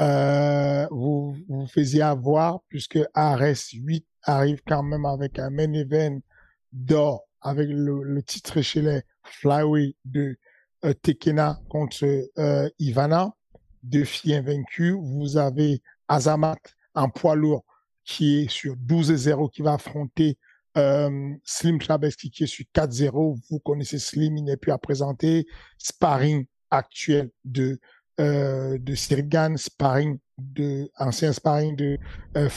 euh, 0.00 0.88
vous 0.90 1.36
vous 1.48 1.66
faisiez 1.68 2.02
avoir 2.02 2.60
puisque 2.68 2.98
Ares 3.14 3.70
8 3.72 4.04
arrive 4.24 4.60
quand 4.66 4.82
même 4.82 5.04
avec 5.04 5.38
un 5.38 5.50
main 5.50 5.72
event 5.72 6.18
d'or 6.72 7.23
avec 7.44 7.68
le, 7.70 8.22
titre 8.22 8.60
chez 8.62 8.82
les 8.82 9.02
Flyway 9.22 9.94
de 10.04 10.36
euh, 10.84 10.92
Tekena 10.94 11.60
contre 11.68 12.04
euh, 12.38 12.68
Ivana, 12.78 13.32
deux 13.82 14.04
filles 14.04 14.34
invaincues. 14.34 14.96
Vous 15.00 15.36
avez 15.36 15.80
Azamat 16.08 16.56
en 16.94 17.08
poids 17.08 17.36
lourd 17.36 17.64
qui 18.04 18.40
est 18.40 18.50
sur 18.50 18.74
12-0 18.74 19.50
qui 19.50 19.62
va 19.62 19.74
affronter 19.74 20.38
euh, 20.76 21.34
Slim 21.44 21.80
Chabeski 21.80 22.30
qui 22.30 22.44
est 22.44 22.48
sur 22.48 22.64
4-0. 22.74 23.38
Vous 23.50 23.58
connaissez 23.60 23.98
Slim, 23.98 24.36
il 24.36 24.44
n'est 24.44 24.56
plus 24.56 24.72
à 24.72 24.78
présenter. 24.78 25.46
Sparring 25.78 26.46
actuel 26.70 27.30
de 27.44 27.78
euh, 28.20 28.78
de 28.78 28.94
Sirigan, 28.94 29.56
sparring 29.56 30.18
de 30.38 30.88
ancien 30.98 31.32
sparring 31.32 31.74
de 31.74 31.98
euh. 32.36 32.48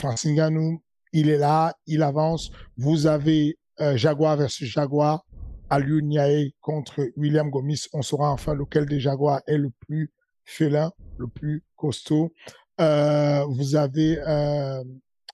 Il 1.13 1.29
est 1.29 1.37
là, 1.37 1.75
il 1.87 2.03
avance. 2.03 2.51
Vous 2.77 3.07
avez 3.07 3.57
euh, 3.81 3.97
Jaguar 3.97 4.37
versus 4.37 4.67
Jaguar, 4.67 5.25
Aliou 5.69 6.01
Niae 6.01 6.51
contre 6.61 7.09
William 7.15 7.49
Gomis. 7.49 7.87
On 7.93 8.01
saura 8.01 8.31
enfin 8.31 8.53
lequel 8.53 8.85
des 8.85 8.99
Jaguars 8.99 9.41
est 9.47 9.57
le 9.57 9.69
plus 9.69 10.11
félin, 10.45 10.91
le 11.17 11.27
plus 11.27 11.63
costaud. 11.75 12.33
Euh, 12.79 13.43
vous 13.49 13.75
avez, 13.75 14.19
euh, 14.19 14.83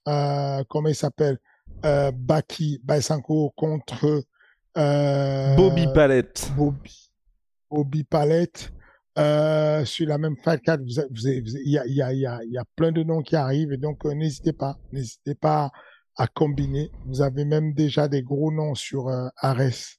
euh, 0.08 0.64
comment 0.70 0.89
il 0.89 0.96
s'appelle, 0.96 1.38
euh, 1.86 2.12
Baki 2.12 2.82
Baisanko 2.84 3.52
contre 3.56 4.24
euh, 4.78 5.56
Bobby 5.56 5.86
Palette. 5.94 6.52
Bobby, 6.56 7.12
Bobby 7.70 8.04
Palette. 8.04 8.72
Euh, 9.16 9.86
sur 9.86 10.08
la 10.08 10.18
même 10.18 10.36
fight 10.44 10.60
card, 10.64 10.80
il 10.82 11.70
y 11.70 11.78
a, 11.78 11.86
y, 11.86 12.02
a, 12.02 12.14
y, 12.14 12.26
a, 12.26 12.39
y 12.44 12.58
a 12.58 12.66
plein 12.76 12.91
de 12.91 13.04
noms 13.04 13.22
qui 13.22 13.36
arrivent 13.36 13.72
et 13.72 13.78
donc 13.78 14.04
euh, 14.08 14.16
n'hésitez 14.16 14.54
pas, 14.54 14.76
n'hésitez 14.91 15.36
pas 15.36 15.70
à 16.16 16.28
combiner. 16.28 16.91
Vous 17.05 17.22
avez 17.22 17.45
même 17.45 17.74
déjà 17.74 18.07
des 18.07 18.22
gros 18.22 18.51
noms 18.51 18.76
sur 18.76 19.07
euh, 19.07 19.28
Ares 19.38 19.97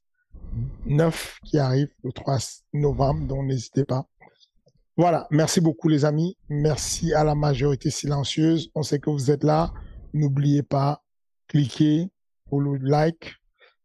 9 0.86 1.38
qui 1.44 1.58
arrive 1.58 1.88
le 2.02 2.12
3 2.12 2.38
novembre, 2.72 3.26
donc 3.26 3.46
n'hésitez 3.46 3.84
pas. 3.84 4.06
Voilà, 4.96 5.26
merci 5.30 5.60
beaucoup 5.60 5.88
les 5.88 6.04
amis, 6.04 6.36
merci 6.48 7.12
à 7.14 7.24
la 7.24 7.34
majorité 7.34 7.90
silencieuse. 7.90 8.70
On 8.74 8.82
sait 8.82 9.00
que 9.00 9.10
vous 9.10 9.30
êtes 9.30 9.42
là. 9.42 9.72
N'oubliez 10.12 10.62
pas, 10.62 11.02
cliquez, 11.48 12.10
follow, 12.48 12.76
like, 12.76 13.34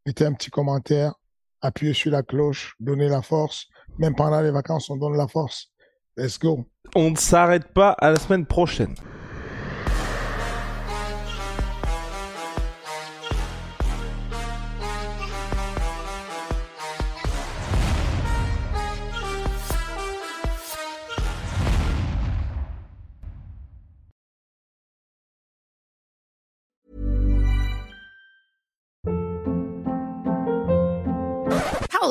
mettez 0.06 0.26
un 0.26 0.34
petit 0.34 0.52
commentaire, 0.52 1.16
appuyez 1.62 1.94
sur 1.94 2.12
la 2.12 2.22
cloche, 2.22 2.76
donnez 2.80 3.10
la 3.10 3.24
force. 3.24 3.68
Même 3.98 4.16
pendant 4.16 4.42
les 4.42 4.52
vacances, 4.52 4.90
on 4.92 4.98
donne 4.98 5.18
la 5.18 5.28
force. 5.28 5.72
Let's 6.16 6.38
go. 6.38 6.66
On 6.96 7.12
ne 7.12 7.16
s'arrête 7.16 7.74
pas 7.74 7.92
à 7.92 8.12
la 8.12 8.18
semaine 8.18 8.46
prochaine. 8.46 8.94